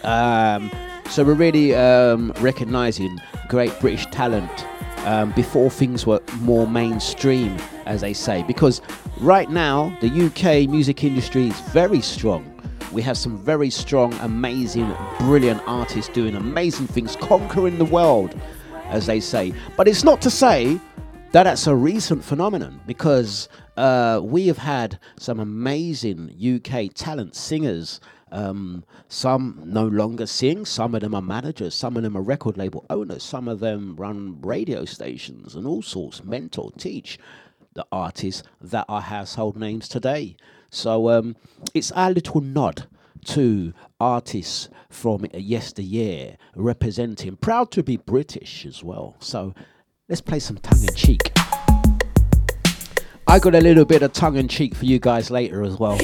Um, 0.04 0.72
so 1.10 1.24
we're 1.24 1.34
really 1.34 1.76
um, 1.76 2.32
recognizing 2.40 3.20
great 3.48 3.78
British 3.80 4.06
talent 4.08 4.66
um, 5.06 5.32
before 5.32 5.70
things 5.70 6.06
were 6.06 6.22
more 6.40 6.68
mainstream, 6.68 7.58
as 7.86 8.02
they 8.02 8.14
say. 8.14 8.44
Because 8.44 8.82
right 9.20 9.50
now, 9.50 9.96
the 10.02 10.08
UK 10.08 10.70
music 10.70 11.04
industry 11.04 11.48
is 11.48 11.60
very 11.72 12.02
strong. 12.02 12.50
We 12.92 13.02
have 13.02 13.18
some 13.18 13.38
very 13.38 13.70
strong, 13.70 14.14
amazing, 14.16 14.96
brilliant 15.20 15.62
artists 15.66 16.14
doing 16.14 16.36
amazing 16.36 16.88
things, 16.88 17.16
conquering 17.16 17.78
the 17.78 17.86
world, 17.86 18.40
as 18.86 19.08
they 19.08 19.20
say. 19.20 19.54
But 19.76 19.88
it's 19.88 20.04
not 20.04 20.22
to 20.22 20.30
say 20.30 20.80
that 21.32 21.44
that's 21.44 21.66
a 21.66 21.76
recent 21.76 22.24
phenomenon 22.24 22.80
because 22.86 23.50
uh, 23.78 24.22
we 24.24 24.46
have 24.48 24.60
had 24.60 25.00
some 25.18 25.40
amazing 25.40 26.30
UK 26.40 26.94
talent 26.94 27.36
singers. 27.36 28.00
Um, 28.34 28.84
some 29.10 29.62
no 29.64 29.86
longer 29.86 30.26
sing, 30.26 30.66
some 30.66 30.96
of 30.96 31.02
them 31.02 31.14
are 31.14 31.22
managers, 31.22 31.76
some 31.76 31.96
of 31.96 32.02
them 32.02 32.18
are 32.18 32.22
record 32.22 32.58
label 32.58 32.84
owners, 32.90 33.22
some 33.22 33.48
of 33.48 33.60
them 33.60 33.96
run 33.96 34.42
radio 34.42 34.86
stations 34.86 35.54
and 35.54 35.68
all 35.68 35.84
sorts, 35.84 36.24
mentor, 36.24 36.72
teach 36.72 37.20
the 37.74 37.86
artists 37.92 38.42
that 38.60 38.86
are 38.90 39.02
household 39.02 39.56
names 39.56 39.88
today. 39.88 40.36
So 40.72 41.12
um, 41.12 41.36
it's 41.76 41.92
our 41.92 42.10
little 42.10 42.42
nod 42.42 42.88
to 43.26 43.72
artists 44.00 44.68
from 44.90 45.28
yesteryear 45.32 46.38
representing, 46.56 47.36
proud 47.36 47.70
to 47.72 47.84
be 47.84 47.98
British 47.98 48.66
as 48.66 48.84
well. 48.84 49.16
So 49.20 49.54
let's 50.10 50.22
play 50.22 50.40
some 50.40 50.58
tongue 50.58 50.82
in 50.82 50.96
cheek. 50.96 51.32
I 53.28 53.38
got 53.38 53.54
a 53.54 53.62
little 53.62 53.86
bit 53.86 54.02
of 54.02 54.12
tongue 54.12 54.38
in 54.38 54.48
cheek 54.48 54.74
for 54.74 54.86
you 54.86 54.98
guys 54.98 55.30
later 55.30 55.64
as 55.64 55.78
well. 55.78 56.00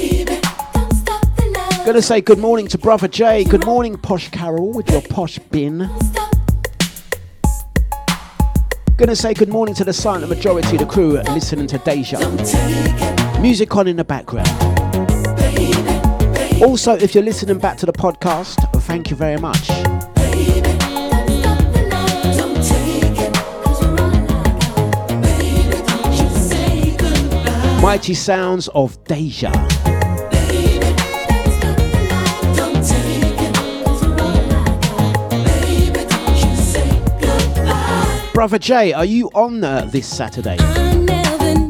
Gonna 1.89 2.03
say 2.03 2.21
good 2.21 2.37
morning 2.37 2.67
to 2.67 2.77
Brother 2.77 3.07
Jay. 3.07 3.43
Good 3.43 3.65
morning, 3.65 3.97
Posh 3.97 4.29
Carol, 4.29 4.71
with 4.73 4.91
your 4.91 5.01
posh 5.01 5.39
bin. 5.39 5.89
Gonna 8.95 9.15
say 9.15 9.33
good 9.33 9.49
morning 9.49 9.73
to 9.73 9.83
the 9.83 9.91
silent 9.91 10.29
majority 10.29 10.75
of 10.75 10.81
the 10.81 10.85
crew 10.85 11.13
listening 11.33 11.65
to 11.65 11.79
Deja. 11.79 12.19
Music 13.41 13.75
on 13.75 13.87
in 13.87 13.95
the 13.95 14.03
background. 14.03 14.47
Also, 16.61 16.93
if 16.93 17.15
you're 17.15 17.23
listening 17.23 17.57
back 17.57 17.75
to 17.77 17.87
the 17.87 17.91
podcast, 17.91 18.57
thank 18.83 19.09
you 19.09 19.15
very 19.15 19.37
much. 19.39 19.67
Mighty 27.81 28.13
sounds 28.13 28.67
of 28.75 28.95
love. 29.09 29.88
Brother 38.39 38.57
Jay, 38.57 38.93
are 38.93 39.03
you 39.03 39.29
on 39.35 39.61
uh, 39.65 39.83
this 39.91 40.07
Saturday? 40.07 40.55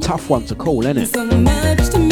Tough 0.02 0.30
one 0.30 0.46
to 0.46 0.54
call, 0.54 0.86
isn't 0.86 1.00
it? 1.00 1.08
So 1.08 2.09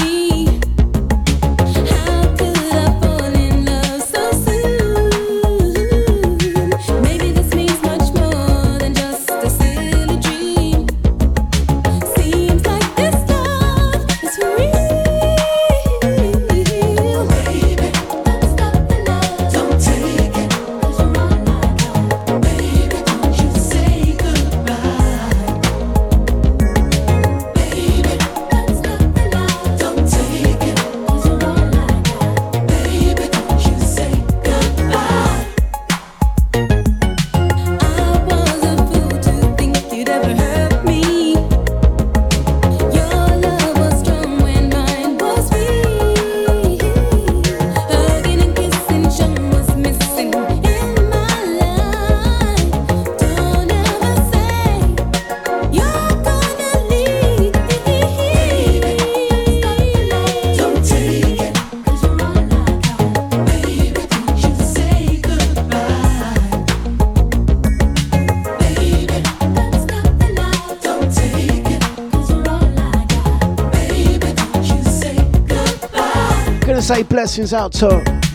say 76.87 77.03
blessings 77.03 77.51
out 77.51 77.73
to 77.73 77.87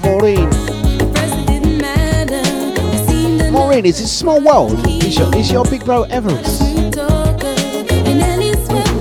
Maureen. 0.04 0.50
Maureen, 3.50 3.86
is 3.86 3.98
a 3.98 4.06
small 4.06 4.42
world. 4.44 4.72
It's 4.84 5.16
your, 5.16 5.34
your 5.62 5.64
big 5.64 5.86
bro 5.86 6.02
Everest. 6.02 6.60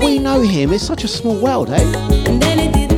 We 0.02 0.18
know 0.20 0.40
him, 0.40 0.72
it's 0.72 0.82
such 0.82 1.04
a 1.04 1.08
small 1.08 1.38
world, 1.38 1.68
eh? 1.68 2.91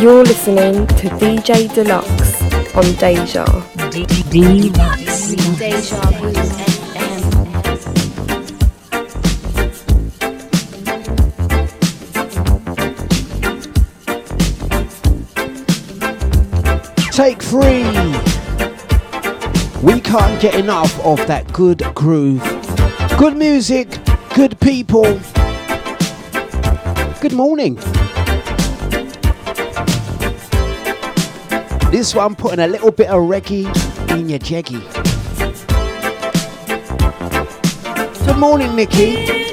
You're 0.00 0.24
listening 0.24 0.86
to 0.86 1.08
DJ 1.20 1.68
Dlux 1.68 2.74
on 2.74 2.84
Deja. 2.94 3.44
Dlux. 4.30 5.36
Deja 5.58 6.00
Take 17.12 17.42
three. 17.42 17.84
We 19.82 20.00
can't 20.00 20.40
get 20.40 20.54
enough 20.54 20.98
of 21.04 21.18
that 21.26 21.52
good 21.52 21.82
groove. 21.94 22.40
Good 23.18 23.36
music, 23.36 23.98
good 24.34 24.58
people. 24.60 25.20
Good 27.20 27.34
morning. 27.34 27.78
This 31.90 32.14
one 32.14 32.36
putting 32.36 32.60
a 32.60 32.68
little 32.68 32.92
bit 32.92 33.08
of 33.08 33.16
reggae 33.22 33.66
in 34.16 34.28
your 34.28 34.38
jeggy. 34.38 34.80
Good 38.24 38.38
morning, 38.38 38.76
Mickey. 38.76 39.49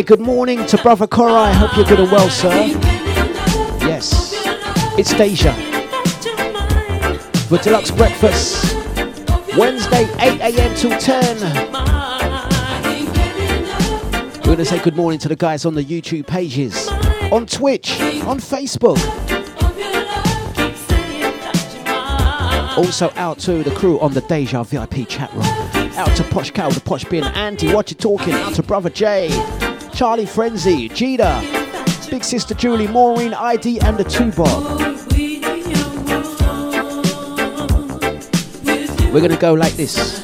say 0.00 0.06
good 0.06 0.20
morning 0.20 0.64
to 0.64 0.78
Brother 0.78 1.06
Cora. 1.06 1.32
I 1.32 1.52
hope 1.52 1.76
you're 1.76 1.84
good 1.84 2.00
and 2.00 2.10
well, 2.10 2.30
sir. 2.30 2.48
Yes, 3.86 4.32
it's 4.98 5.12
Deja. 5.12 5.52
For 7.48 7.58
Dlux 7.58 7.94
Breakfast, 7.94 8.76
Wednesday, 9.58 10.08
8 10.18 10.40
a.m. 10.40 10.74
till 10.74 10.98
10. 10.98 11.36
We're 14.36 14.42
going 14.44 14.56
to 14.56 14.64
say 14.64 14.78
good 14.82 14.96
morning 14.96 15.18
to 15.18 15.28
the 15.28 15.36
guys 15.36 15.66
on 15.66 15.74
the 15.74 15.84
YouTube 15.84 16.26
pages, 16.26 16.88
on 17.30 17.44
Twitch, 17.44 18.00
on 18.00 18.38
Facebook. 18.38 18.98
Also 22.78 23.12
out 23.16 23.38
to 23.40 23.62
the 23.62 23.70
crew 23.72 24.00
on 24.00 24.14
the 24.14 24.22
Deja 24.22 24.62
VIP 24.62 25.06
chat 25.08 25.30
room. 25.34 25.44
Out 25.98 26.16
to 26.16 26.24
Posh 26.24 26.52
Cow, 26.52 26.70
the 26.70 26.80
Posh 26.80 27.04
Bin, 27.04 27.24
Andy, 27.24 27.74
what 27.74 27.90
you 27.90 27.96
talking? 27.96 28.32
Out 28.32 28.54
to 28.54 28.62
Brother 28.62 28.88
Jay. 28.88 29.28
Charlie 30.00 30.24
Frenzy, 30.24 30.88
Gita, 30.88 31.42
Big 32.08 32.24
Sister 32.24 32.54
Julie, 32.54 32.88
Maureen, 32.88 33.34
ID, 33.34 33.80
and 33.80 33.98
the 33.98 34.04
Two 34.04 34.32
Bob. 34.32 34.80
We're 39.12 39.20
gonna 39.20 39.36
go 39.36 39.52
like 39.52 39.74
this. 39.74 40.19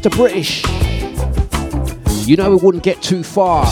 Mr. 0.00 0.16
British. 0.16 0.64
You 2.26 2.36
know 2.36 2.48
we 2.48 2.56
wouldn't 2.56 2.82
get 2.82 3.02
too 3.02 3.22
far 3.22 3.66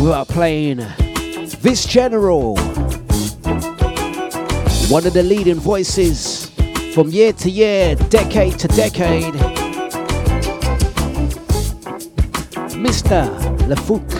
without 0.00 0.26
playing 0.26 0.78
this 1.60 1.84
general, 1.84 2.56
one 4.88 5.06
of 5.06 5.12
the 5.12 5.22
leading 5.22 5.56
voices 5.56 6.48
from 6.94 7.10
year 7.10 7.34
to 7.34 7.50
year, 7.50 7.94
decade 8.08 8.58
to 8.60 8.68
decade, 8.68 9.34
Mr. 12.80 13.28
LaFouque. 13.68 14.13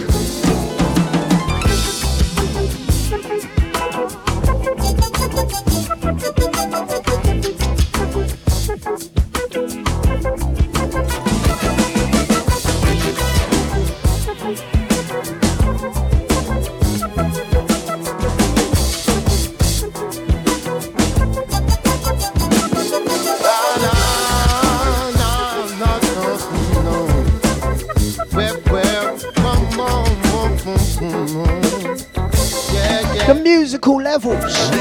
levels. 34.24 34.73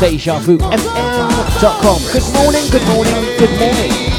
DejaVuFM.com. 0.00 2.00
Good 2.10 2.34
morning, 2.34 2.64
good 2.70 2.86
morning, 2.88 3.14
good 3.38 3.58
morning. 3.60 4.09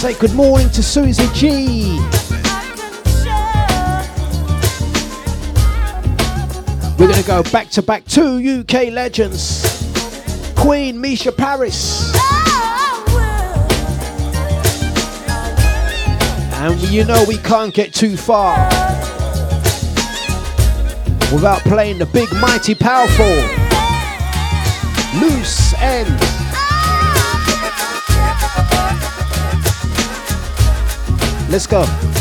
Say 0.00 0.14
good 0.14 0.32
morning 0.32 0.70
to 0.70 0.82
Susie 0.82 1.28
G. 1.34 1.98
We're 6.98 7.06
gonna 7.06 7.22
go 7.26 7.42
back 7.52 7.68
to 7.72 7.82
back 7.82 8.06
two 8.06 8.60
UK 8.60 8.94
legends. 8.94 9.62
Queen 10.56 10.98
Mica 10.98 11.30
Paris. 11.30 12.16
And 16.54 16.80
you 16.88 17.04
know 17.04 17.22
we 17.28 17.36
can't 17.36 17.74
get 17.74 17.92
too 17.92 18.16
far 18.16 18.56
without 21.30 21.60
playing 21.64 21.98
the 21.98 22.06
big, 22.06 22.32
mighty, 22.40 22.74
powerful, 22.74 23.26
Loose 25.20 25.74
Ends. 25.74 26.39
Let's 31.50 31.66
go. 31.66 32.19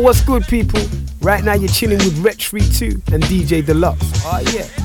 What's 0.00 0.22
good, 0.22 0.44
people? 0.44 0.80
Right 1.20 1.44
now 1.44 1.54
you're 1.54 1.68
chilling 1.68 1.98
with 1.98 2.18
Retch 2.18 2.50
2 2.50 2.56
and 3.12 3.22
DJ 3.22 3.62
Dlux. 3.62 3.96
Oh, 4.24 4.40
yeah. 4.52 4.83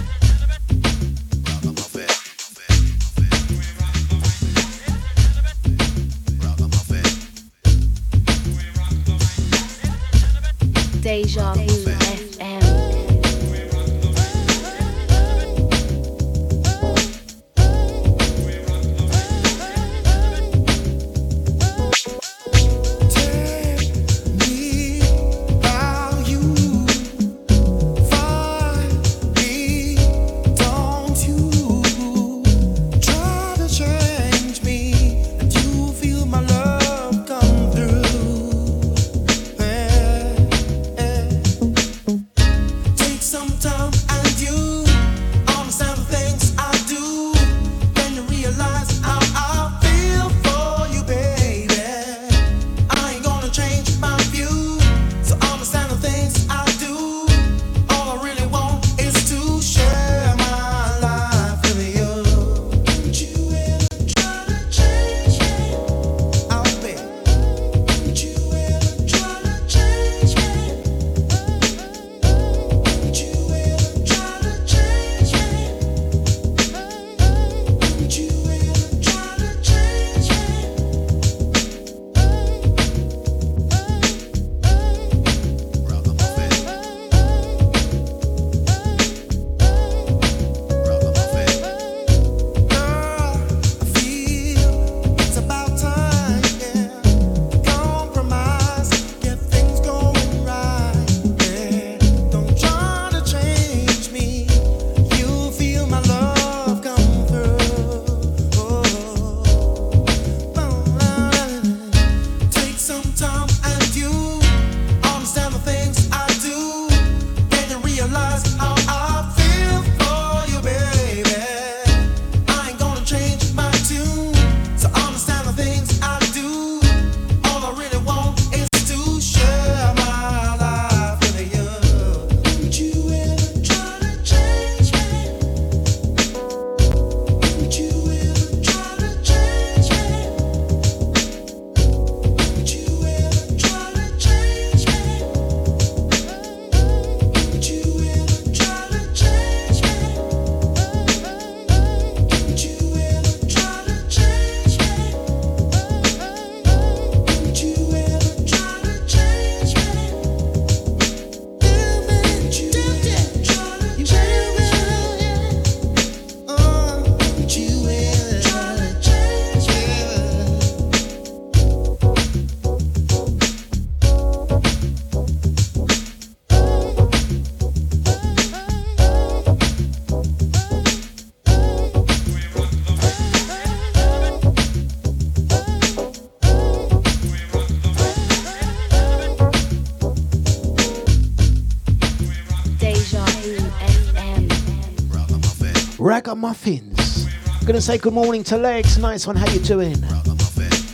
Ragamuffins. 196.20 197.28
I'm 197.48 197.66
gonna 197.66 197.80
say 197.80 197.98
good 197.98 198.12
morning 198.12 198.44
to 198.44 198.58
Legs. 198.58 198.98
Nice 198.98 199.26
one. 199.26 199.38
How 199.38 199.50
you 199.54 199.60
doing? 199.62 199.96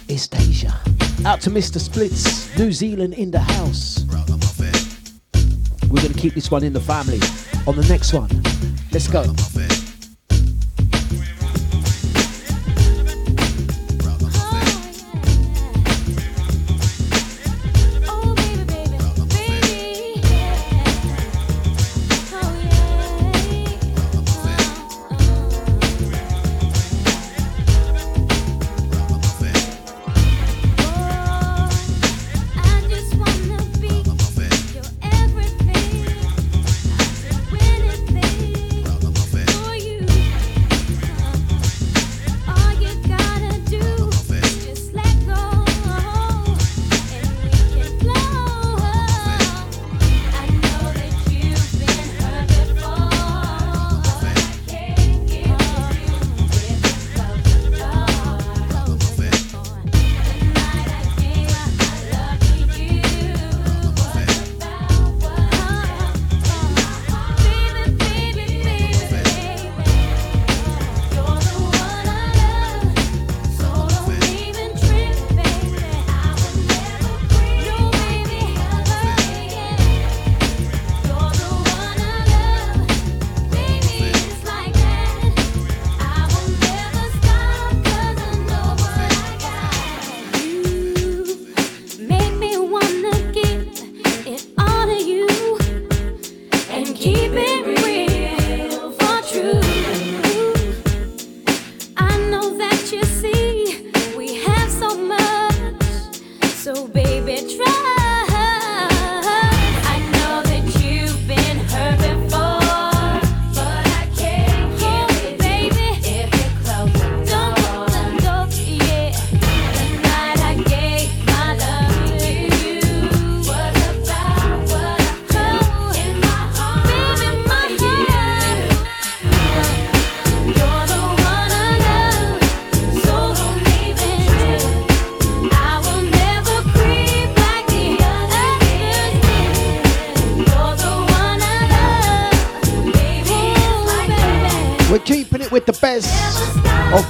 It's 0.07 0.27
Deja. 0.27 0.69
Out 1.25 1.41
to 1.41 1.49
Mr. 1.49 1.79
Splits, 1.79 2.55
New 2.59 2.71
Zealand 2.71 3.15
in 3.15 3.31
the 3.31 3.39
house. 3.39 4.05
We're 5.89 6.03
gonna 6.03 6.13
keep 6.13 6.35
this 6.35 6.51
one 6.51 6.63
in 6.63 6.73
the 6.73 6.79
family. 6.79 7.19
On 7.65 7.75
the 7.75 7.87
next 7.89 8.13
one, 8.13 8.29
let's 8.91 9.07
go. 9.07 9.23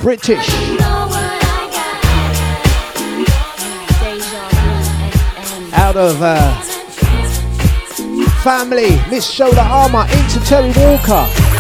British. 0.06 0.47
Out 5.74 5.95
of 5.95 6.22
uh, 6.22 6.62
family, 8.43 9.01
Miss 9.10 9.26
Shola 9.28 9.66
Ama 9.66 10.03
into 10.12 10.38
Terri 10.45 10.72
Walker. 10.78 11.55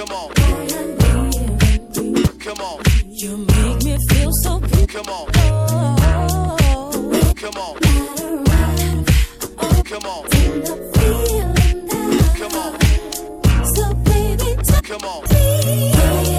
Come 0.00 0.12
on. 0.12 0.32
Come 2.38 2.60
on. 2.62 2.80
You 3.06 3.36
make 3.36 3.84
me 3.84 3.98
feel 4.08 4.32
so 4.32 4.58
good. 4.58 4.88
Come 4.88 5.06
on. 5.10 5.26
Come 7.36 7.56
on. 7.58 7.78
Oh. 9.58 9.82
Come 9.84 10.06
on. 10.06 10.22
Come 12.34 12.54
on. 12.54 12.80
So 13.74 13.92
baby, 13.92 14.56
come 14.84 15.04
on. 15.04 16.29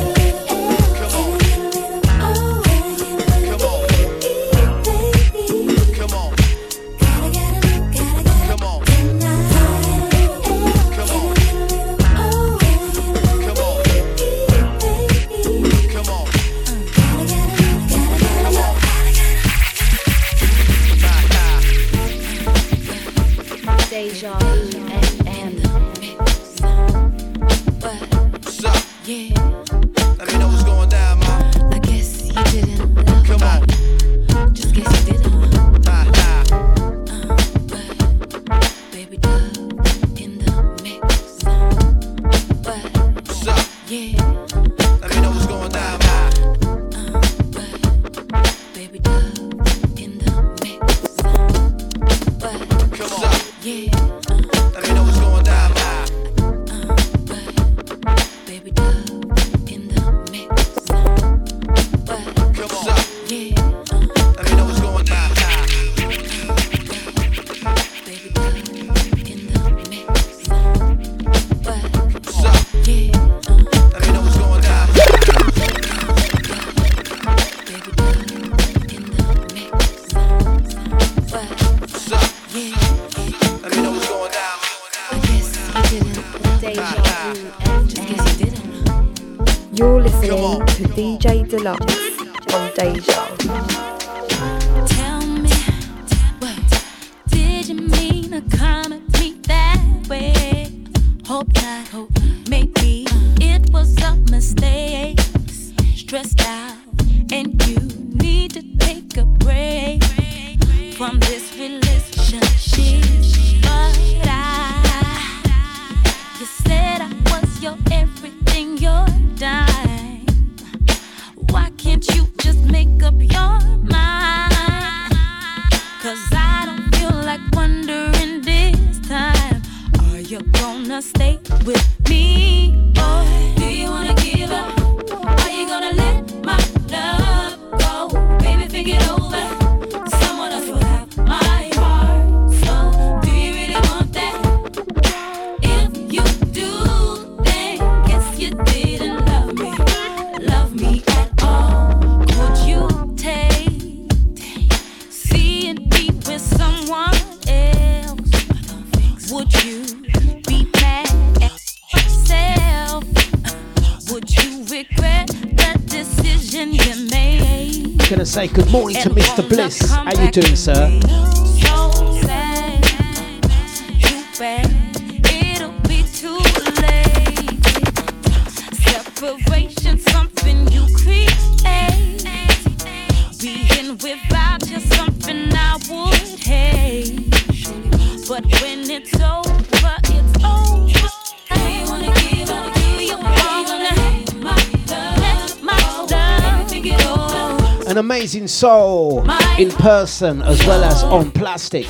Person 199.81 200.43
as 200.43 200.63
well 200.67 200.83
as 200.83 201.03
on 201.05 201.31
plastic. 201.31 201.87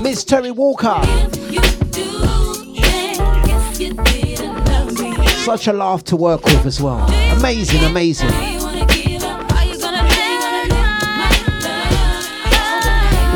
Miss 0.00 0.24
Terri 0.24 0.50
Walker. 0.50 1.00
Such 5.44 5.68
a 5.68 5.72
laugh 5.72 6.02
to 6.02 6.16
work 6.16 6.44
with 6.44 6.66
as 6.66 6.80
well. 6.80 7.08
Amazing, 7.38 7.84
amazing. 7.84 8.28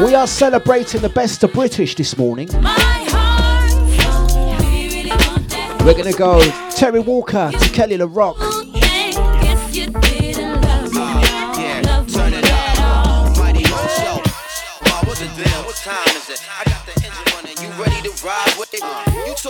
We 0.05 0.17
are 0.17 0.27
celebrating 0.27 1.01
the 1.01 1.13
best 1.15 1.45
of 1.45 1.53
British 1.53 1.95
this 1.95 2.19
morning. 2.19 2.49
We're 5.85 5.95
gonna 5.95 6.13
go 6.13 6.41
Terri 6.75 7.05
Walker 7.05 7.53
to 7.53 7.69
Kele 7.71 7.99
Le 7.99 8.07
Roc. 8.09 8.37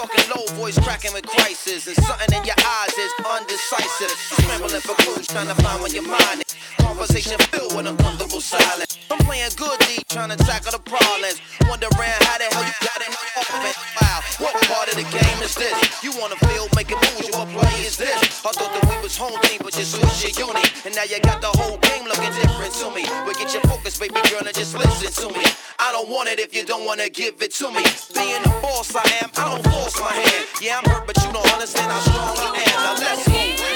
Talking 0.07 0.31
low 0.31 0.47
voice 0.55 0.79
cracking 0.79 1.13
with 1.13 1.27
crisis, 1.27 1.87
and 1.87 1.97
something 2.07 2.39
in 2.39 2.45
your 2.45 2.59
eyes 2.59 2.95
is 2.95 3.13
undecisive. 3.27 4.11
Scrambling 4.11 4.81
for 4.81 4.95
clues, 5.03 5.27
trying 5.27 5.49
to 5.49 5.55
find 5.63 5.81
where 5.83 5.91
your 5.91 6.07
mind 6.07 6.43
is. 6.47 6.55
Conversation 6.79 7.39
filled 7.51 7.75
with 7.77 7.87
uncomfortable 7.87 8.41
silence. 8.41 8.99
I'm 9.11 9.19
playing 9.27 9.51
good 9.57 9.79
deep, 9.87 10.07
trying 10.09 10.31
to 10.31 10.37
tackle 10.37 10.73
the 10.73 10.79
problems. 10.79 11.41
Wondering 11.69 11.91
how 12.23 12.39
the 12.39 12.47
hell 12.55 12.65
you 12.65 12.77
got 12.83 13.01
in 13.03 13.11
the 13.11 13.23
offense. 13.41 13.79
Wow, 14.01 14.21
what 14.39 14.55
part 14.71 14.89
of 14.89 14.97
the 14.97 15.07
game 15.11 15.39
is 15.43 15.55
this? 15.55 15.75
You 16.03 16.13
wanna 16.19 16.37
feel 16.47 16.69
making 16.77 16.99
moves, 17.03 17.27
you 17.29 17.35
what 17.35 17.49
play 17.51 17.83
is 17.83 17.97
this? 17.97 18.45
I 18.47 18.53
thought 18.55 18.73
that 18.75 18.85
we 18.87 18.97
was 19.03 19.17
home 19.17 19.39
team, 19.43 19.61
but 19.63 19.77
you 19.77 19.85
switched 19.85 20.39
your 20.39 20.49
unit. 20.49 20.71
And 20.87 20.95
now 20.95 21.05
you 21.05 21.19
got 21.21 21.41
the 21.41 21.51
whole 21.51 21.79
game 21.79 22.05
looking 22.07 22.33
different 22.43 22.75
to 22.79 22.91
me. 22.95 23.05
But 23.27 23.39
get 23.39 23.53
your 23.53 23.63
focus, 23.67 23.99
baby 23.99 24.21
girl, 24.31 24.47
and 24.47 24.55
just 24.55 24.75
listen 24.75 25.11
to 25.27 25.35
me. 25.35 25.45
I 25.79 25.93
don't 25.93 26.09
want 26.09 26.29
it 26.29 26.39
if 26.39 26.55
you 26.55 26.65
don't 26.65 26.87
wanna 26.87 27.09
give 27.09 27.43
it 27.43 27.53
to 27.53 27.69
me. 27.71 27.83
Being 28.15 28.43
the 28.43 28.53
boss 28.63 28.95
I 28.95 29.03
am, 29.23 29.31
I 29.37 29.55
don't 29.55 29.65
force 29.73 30.01
my 30.01 30.13
hand. 30.13 30.47
Yeah, 30.61 30.81
I'm 30.83 30.91
hurt, 30.91 31.07
but 31.07 31.17
you 31.23 31.33
don't 31.33 31.53
understand 31.53 31.93
how 31.93 32.01
strong 32.01 32.37
I 32.39 32.63
am. 32.67 32.83
Now 32.83 32.95
let's 32.99 33.29
go. 33.29 33.76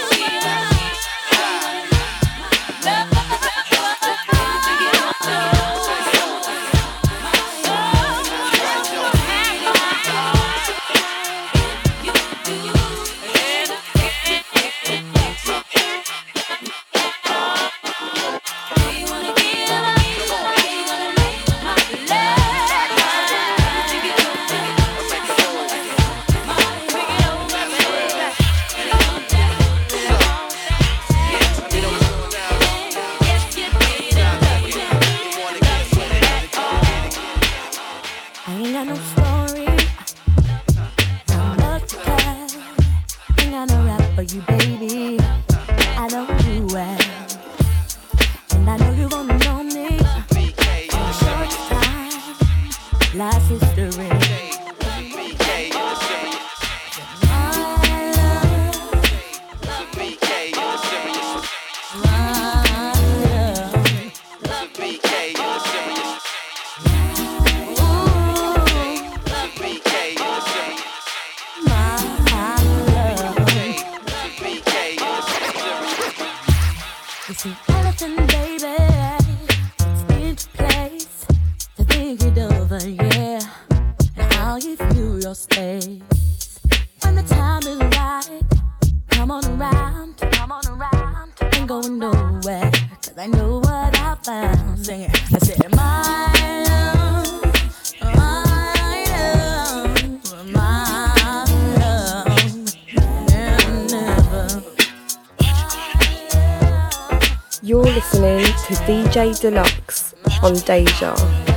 Dlux 109.40 110.14
on 110.42 110.52
Deja. 110.66 111.49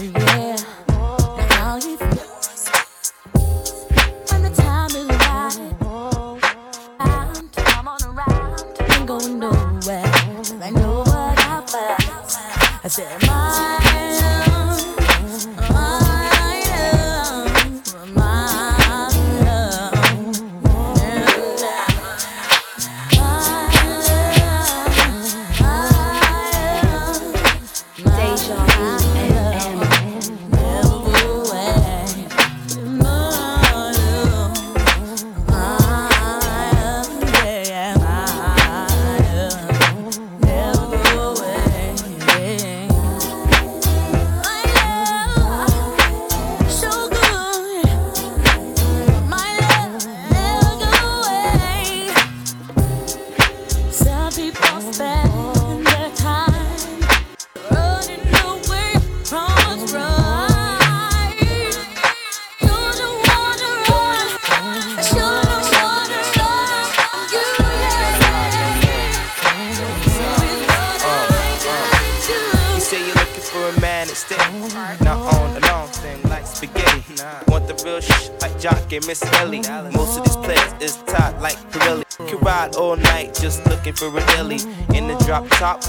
Yeah. 0.00 0.51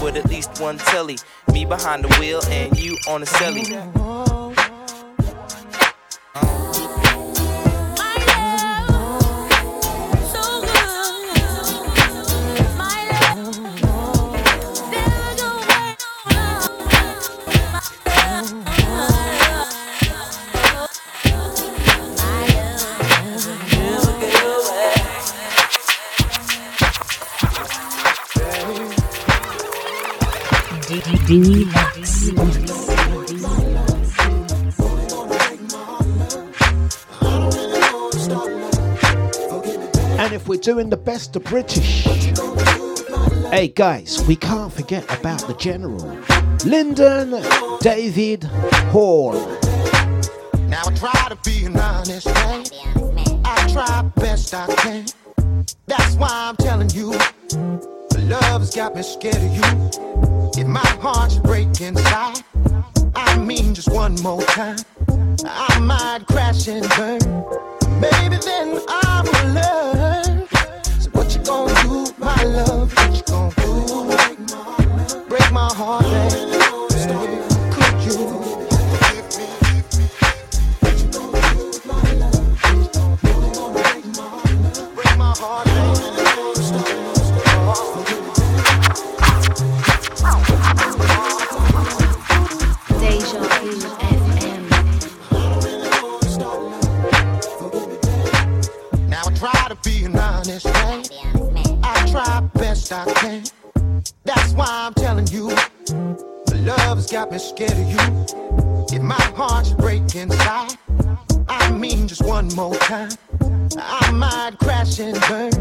With 0.02 0.16
at 0.16 0.28
least 0.28 0.60
one 0.60 0.78
telly. 0.78 1.18
Me 1.52 1.64
behind 1.64 2.04
the 2.04 2.16
wheel 2.18 2.40
and 2.48 2.76
you 2.78 2.96
on 3.08 3.20
the 3.20 3.26
celly. 3.26 3.93
Doing 41.24 41.32
the 41.32 41.40
British, 41.48 42.04
hey 43.50 43.68
guys, 43.68 44.22
we 44.26 44.36
can't 44.36 44.72
forget 44.72 45.04
about 45.18 45.46
the 45.46 45.54
General, 45.54 46.00
Lynden 46.64 47.80
David 47.80 48.44
Hall. 48.90 49.32
Now 50.68 50.82
I 50.84 50.94
try 50.94 51.28
to 51.28 51.38
be 51.44 51.64
an 51.64 51.76
honest 51.78 52.26
man. 52.26 52.64
I 53.44 53.68
try 53.72 54.02
best 54.16 54.52
I 54.54 54.66
can. 54.76 55.06
That's 55.86 56.14
why 56.16 56.28
I'm 56.30 56.56
telling 56.56 56.90
you. 56.90 57.12
The 58.10 58.26
love 58.28 58.60
has 58.60 58.74
got 58.74 58.94
me 58.94 59.02
scared 59.02 59.36
of 59.36 59.42
you. 59.42 60.60
If 60.60 60.66
my 60.66 60.86
heart's 61.00 61.38
break 61.38 61.80
inside, 61.80 62.42
I 63.14 63.38
mean 63.38 63.74
just 63.74 63.90
one 63.90 64.14
more 64.20 64.42
time. 64.42 64.76
I 65.46 65.78
might 65.78 66.26
crash 66.26 66.68
and 66.68 66.86
burn. 66.90 67.20
Maybe 68.00 68.36
then 68.36 68.80
I 68.88 69.22
will 69.24 69.54
learn. 69.54 69.93
Gonna 71.44 71.74
do, 71.82 72.06
my 72.18 72.42
love? 72.44 72.94
What 72.94 73.16
you 73.16 73.22
gonna 73.24 73.54
do? 73.56 75.26
Break 75.28 75.52
my 75.52 75.68
heart, 75.74 76.03
got 107.14 107.30
me 107.30 107.38
scared 107.38 107.70
of 107.70 107.78
you. 107.78 108.26
If 108.92 109.00
my 109.00 109.14
heart's 109.36 109.70
break 109.70 110.02
inside, 110.16 110.76
I 111.48 111.70
mean 111.70 112.08
just 112.08 112.24
one 112.24 112.48
more 112.56 112.74
time. 112.74 113.12
I 113.78 114.10
might 114.10 114.58
crash 114.58 114.98
and 114.98 115.16
burn. 115.28 115.52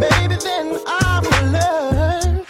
Maybe 0.00 0.34
then 0.34 0.80
I 0.88 1.20
will 1.22 1.52
learn. 1.52 2.44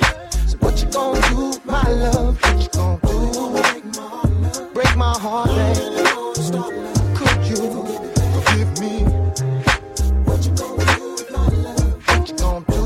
So 0.49 0.57
what 0.61 0.83
you 0.83 0.89
gonna 0.89 1.21
do, 1.29 1.61
my 1.67 1.87
love? 1.91 2.41
What 2.41 2.63
you 2.63 2.69
gonna 2.71 3.01
do? 3.03 4.71
Break 4.73 4.97
my 4.97 5.15
heart, 5.19 5.49
baby. 5.49 6.09
Could 7.19 7.41
you 7.51 7.85
forgive 8.33 8.81
me? 8.81 9.05
What 10.25 10.43
you 10.47 10.53
gonna 10.57 10.87
do 10.97 11.27
my 11.33 11.49
love? 11.49 12.09
What 12.09 12.29
you 12.31 12.37
gonna 12.37 12.65
do? 12.67 12.83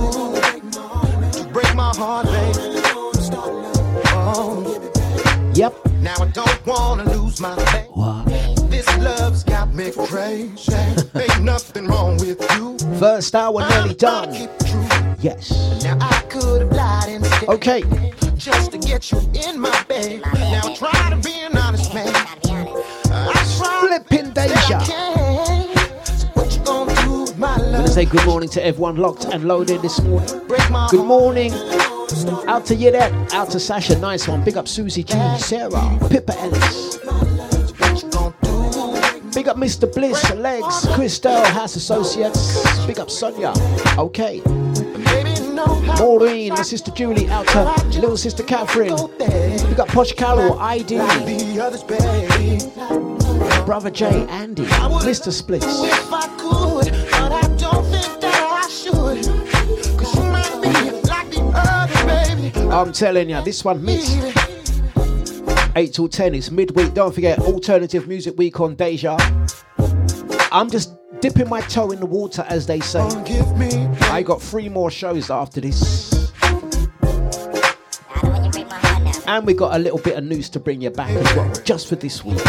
break 1.53 1.73
my 1.77 1.95
heart, 1.97 2.26
Yep. 5.57 5.87
Now 6.03 6.15
I 6.21 6.27
don't 6.27 6.67
wanna 6.67 7.05
lose 7.17 7.41
my 7.41 7.57
faith. 7.73 7.89
This 8.69 8.87
love's 8.99 9.43
got 9.43 9.73
me 9.73 9.91
crazy. 9.91 10.53
Ain't 11.15 11.43
nothing 11.43 11.87
wrong 11.87 12.19
with 12.19 12.39
you. 12.57 12.77
First 12.99 13.35
hour 13.35 13.67
nearly 13.67 13.95
done. 13.95 14.35
Yes. 15.19 15.51
Now 15.83 15.97
I 15.99 16.21
could 16.29 16.61
have 16.61 16.73
lied 16.73 17.09
and 17.09 17.25
stayed 17.25 17.49
Okay. 17.49 17.83
just 18.37 18.73
to 18.73 18.79
get 18.79 19.11
you 19.11 19.19
in 19.49 19.59
my 19.59 19.83
bed. 19.85 20.21
Now 20.35 20.61
I 20.63 20.75
try 20.75 21.09
to 21.09 21.17
be 21.27 21.33
an 21.33 21.57
honest 21.57 21.95
man. 21.95 22.13
I 22.15 23.43
Flipping 23.81 24.33
Deja. 24.35 24.81
So 26.05 26.27
what 26.35 26.55
you 26.55 26.65
gonna 26.67 26.95
do, 26.97 27.33
I'm 27.43 27.73
gonna 27.73 27.89
say 27.89 28.05
good 28.05 28.27
morning 28.27 28.51
to 28.51 28.63
everyone 28.63 28.97
locked 28.97 29.25
and 29.25 29.45
loaded 29.49 29.81
this 29.81 30.03
morning. 30.03 30.29
Good 30.91 31.07
morning. 31.07 31.53
Out 32.47 32.65
to 32.67 32.77
there. 32.77 33.13
Out 33.33 33.51
to 33.51 33.59
Sasha. 33.59 33.99
Nice 33.99 34.29
one. 34.29 34.45
Big 34.45 34.57
up 34.57 34.69
Susie 34.69 35.03
G, 35.03 35.13
Sarah, 35.39 35.99
Pippa 36.09 36.39
Ellis. 36.39 36.99
Big 39.35 39.49
up 39.49 39.57
Mr. 39.57 39.93
Bliss, 39.93 40.33
Legs, 40.35 40.87
Christelle, 40.95 41.45
House 41.45 41.77
Associates. 41.77 42.87
Big 42.87 42.99
up 43.01 43.11
Sonia. 43.11 43.53
Okay. 43.99 44.41
Maureen, 45.99 46.57
sister 46.57 46.91
Julie, 46.93 47.29
out 47.29 47.47
to 47.49 48.01
little 48.01 48.17
sister 48.17 48.43
Catherine. 48.43 48.97
Big 49.19 49.81
up 49.81 49.89
Posh 49.89 50.13
Carol, 50.13 50.59
ID. 50.61 50.99
Brother 53.67 53.91
Jay, 53.91 54.27
Andy, 54.29 54.65
Mr. 54.65 55.33
Spliss. 55.33 56.36
I'm 62.77 62.93
telling 62.93 63.31
you, 63.31 63.41
this 63.43 63.65
one 63.65 63.83
missed. 63.83 64.19
8 65.75 65.95
till 65.95 66.09
10, 66.09 66.35
it's 66.35 66.51
midweek. 66.51 66.93
Don't 66.93 67.15
forget, 67.15 67.39
Alternative 67.39 68.07
Music 68.07 68.37
Week 68.37 68.61
on 68.61 68.75
Deja. 68.75 69.17
I'm 70.53 70.69
just 70.69 70.95
dipping 71.23 71.49
my 71.49 71.63
toe 71.63 71.93
in 71.93 72.01
the 72.01 72.07
water, 72.07 72.45
as 72.51 72.67
they 72.67 72.81
say. 72.81 73.01
I 74.11 74.23
got 74.23 74.43
three 74.43 74.69
more 74.69 74.91
shows 74.91 75.31
after 75.31 75.59
this. 75.59 76.31
And 79.27 79.47
we 79.47 79.55
got 79.55 79.75
a 79.75 79.79
little 79.79 79.99
bit 79.99 80.19
of 80.19 80.25
news 80.25 80.51
to 80.51 80.61
bring 80.61 80.83
you 80.83 80.91
back 80.91 81.09
as 81.09 81.35
well, 81.35 81.51
just 81.65 81.89
for 81.89 81.97
this 81.97 82.23
week. 82.27 82.45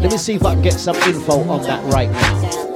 Let 0.00 0.12
me 0.12 0.16
see 0.16 0.36
if 0.36 0.46
I 0.46 0.54
can 0.54 0.62
get 0.62 0.72
some 0.72 0.96
info 0.96 1.40
on 1.50 1.62
that 1.64 1.92
right 1.92 2.10
now. 2.10 2.67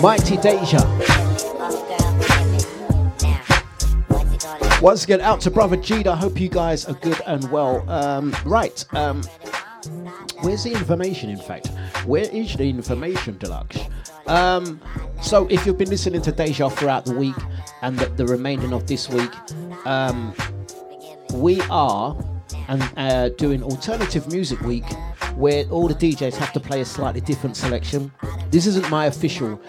Mighty 0.00 0.38
Deja. 0.38 0.78
Once 4.80 5.04
again, 5.04 5.20
out 5.20 5.42
to 5.42 5.50
brother 5.50 5.76
Jude. 5.76 6.06
I 6.06 6.16
hope 6.16 6.40
you 6.40 6.48
guys 6.48 6.86
are 6.86 6.94
good 6.94 7.20
and 7.26 7.50
well. 7.50 7.88
Um, 7.90 8.34
right. 8.46 8.82
Um, 8.94 9.22
where's 10.40 10.64
the 10.64 10.72
information? 10.72 11.28
In 11.28 11.36
fact, 11.36 11.68
where 12.06 12.24
is 12.24 12.54
the 12.54 12.70
information, 12.70 13.34
Dlux? 13.34 13.90
Um, 14.26 14.80
so, 15.20 15.46
if 15.48 15.66
you've 15.66 15.76
been 15.76 15.90
listening 15.90 16.22
to 16.22 16.32
Deja 16.32 16.70
throughout 16.70 17.04
the 17.04 17.14
week 17.14 17.36
and 17.82 17.98
the, 17.98 18.06
the 18.06 18.26
remaining 18.26 18.72
of 18.72 18.86
this 18.86 19.06
week, 19.10 19.30
um, 19.86 20.34
we 21.34 21.60
are 21.70 22.16
and 22.68 22.90
uh, 22.96 23.28
doing 23.30 23.62
alternative 23.62 24.26
music 24.32 24.60
week 24.62 24.84
where 25.34 25.64
all 25.66 25.88
the 25.88 25.94
DJs 25.94 26.36
have 26.36 26.52
to 26.54 26.60
play 26.60 26.80
a 26.80 26.84
slightly 26.84 27.20
different 27.20 27.56
selection. 27.56 28.10
This 28.50 28.66
isn't 28.66 28.88
my 28.88 29.06
official 29.06 29.60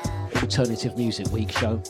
alternative 0.41 0.97
music 0.97 1.27
week 1.31 1.51
show. 1.51 1.81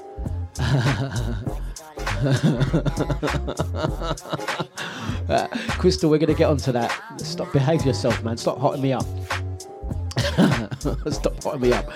Uh, 5.30 5.48
Crystal, 5.80 6.10
we're 6.10 6.18
gonna 6.18 6.34
get 6.34 6.50
onto 6.50 6.72
that. 6.72 6.92
Stop, 7.20 7.52
behave 7.54 7.86
yourself, 7.86 8.24
man. 8.24 8.38
Stop 8.38 8.60
hotting 8.60 8.82
me 8.82 8.94
up. 8.94 9.06
Stop 11.12 11.44
hotting 11.44 11.62
me 11.62 11.74
up. 11.74 11.90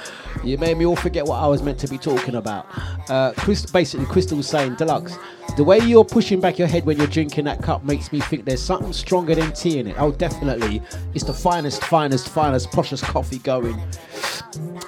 You 0.43 0.58
made 0.58 0.78
me 0.78 0.86
all 0.86 0.95
forget 0.95 1.26
what 1.26 1.38
I 1.38 1.47
was 1.47 1.62
meant 1.62 1.80
to 1.80 1.88
be 1.88 1.97
talking 1.97 2.36
about. 2.36 2.68
Uh, 3.10 3.34
Chris, 3.38 3.66
basically, 3.66 4.06
Crystal 4.06 4.38
was 4.38 4.47
saying, 4.47 4.76
Dlux, 4.76 5.18
the 5.58 5.64
way 5.64 5.80
you're 5.80 6.06
pushing 6.06 6.39
back 6.39 6.60
your 6.60 6.68
head 6.68 6.86
when 6.86 6.97
you're 6.97 7.08
drinking 7.08 7.45
that 7.45 7.62
cup 7.62 7.84
makes 7.84 8.12
me 8.12 8.20
think 8.20 8.45
there's 8.45 8.62
something 8.62 8.93
stronger 8.93 9.36
than 9.36 9.51
tea 9.53 9.80
in 9.80 9.88
it. 9.88 9.95
Oh, 9.97 10.12
definitely. 10.12 10.82
It's 11.14 11.24
the 11.24 11.34
finest, 11.34 11.84
finest, 11.84 12.30
finest, 12.30 12.70
poshest 12.72 13.03
coffee 13.03 13.39
going. 13.39 13.80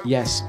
Yes. 0.06 0.44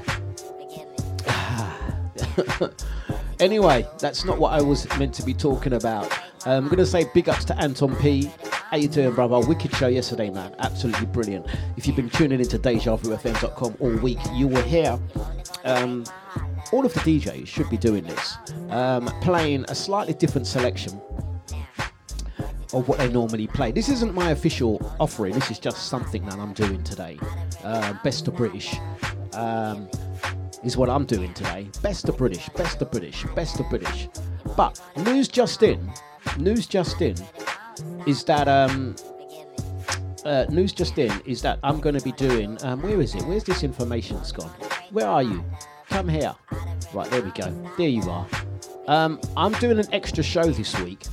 anyway, 3.39 3.87
that's 3.99 4.25
not 4.25 4.37
what 4.37 4.53
I 4.53 4.61
was 4.61 4.87
meant 4.97 5.13
to 5.15 5.23
be 5.23 5.33
talking 5.33 5.73
about. 5.73 6.11
Um, 6.45 6.63
I'm 6.63 6.65
going 6.65 6.77
to 6.77 6.85
say 6.85 7.05
big 7.13 7.29
ups 7.29 7.45
to 7.45 7.57
Anton 7.59 7.95
P. 7.97 8.31
How 8.69 8.77
you 8.77 8.87
doing, 8.87 9.13
brother? 9.13 9.39
Wicked 9.39 9.75
show 9.75 9.87
yesterday, 9.87 10.29
man. 10.29 10.55
Absolutely 10.59 11.07
brilliant. 11.07 11.45
If 11.75 11.87
you've 11.87 11.95
been 11.95 12.09
tuning 12.09 12.39
into 12.39 12.59
DejaVuFM.com 12.59 13.77
all 13.79 13.95
week, 13.97 14.19
you 14.33 14.47
will 14.47 14.61
hear 14.63 14.99
um, 15.65 16.05
all 16.71 16.85
of 16.85 16.93
the 16.93 16.99
DJs 16.99 17.47
should 17.47 17.69
be 17.69 17.77
doing 17.77 18.03
this, 18.03 18.37
um, 18.69 19.07
playing 19.21 19.65
a 19.69 19.75
slightly 19.75 20.13
different 20.13 20.47
selection 20.47 21.01
of 22.73 22.87
what 22.87 22.99
they 22.99 23.11
normally 23.11 23.47
play. 23.47 23.71
This 23.71 23.89
isn't 23.89 24.13
my 24.13 24.31
official 24.31 24.95
offering. 24.99 25.33
This 25.33 25.49
is 25.49 25.59
just 25.59 25.87
something 25.87 26.23
that 26.25 26.37
I'm 26.37 26.53
doing 26.53 26.83
today. 26.83 27.19
Uh, 27.63 27.93
best 28.03 28.27
of 28.27 28.35
British. 28.35 28.75
Um, 29.39 29.89
is 30.63 30.75
what 30.75 30.89
I'm 30.89 31.05
doing 31.05 31.33
today. 31.33 31.67
Best 31.81 32.09
of 32.09 32.17
British, 32.17 32.49
best 32.49 32.81
of 32.81 32.91
British, 32.91 33.23
best 33.35 33.59
of 33.61 33.69
British. 33.69 34.09
But 34.57 34.81
news 34.97 35.29
just 35.29 35.63
in, 35.63 35.89
news 36.37 36.67
just 36.67 37.01
in, 37.01 37.15
is 38.05 38.25
that 38.25 38.49
um, 38.49 38.95
uh, 40.25 40.45
news 40.49 40.73
just 40.73 40.97
in 40.97 41.11
is 41.25 41.41
that 41.43 41.59
I'm 41.63 41.79
going 41.79 41.95
to 41.95 42.03
be 42.03 42.11
doing. 42.11 42.57
Um, 42.63 42.81
where 42.81 42.99
is 42.99 43.15
it? 43.15 43.23
Where's 43.23 43.45
this 43.45 43.63
information's 43.63 44.31
gone? 44.33 44.49
Where 44.91 45.07
are 45.07 45.23
you? 45.23 45.43
Come 45.89 46.09
here. 46.09 46.35
Right 46.93 47.09
there 47.09 47.21
we 47.21 47.31
go. 47.31 47.49
There 47.77 47.87
you 47.87 48.03
are. 48.09 48.27
Um, 48.87 49.21
I'm 49.37 49.53
doing 49.53 49.79
an 49.79 49.87
extra 49.93 50.23
show 50.23 50.51
this 50.51 50.77
week. 50.81 51.05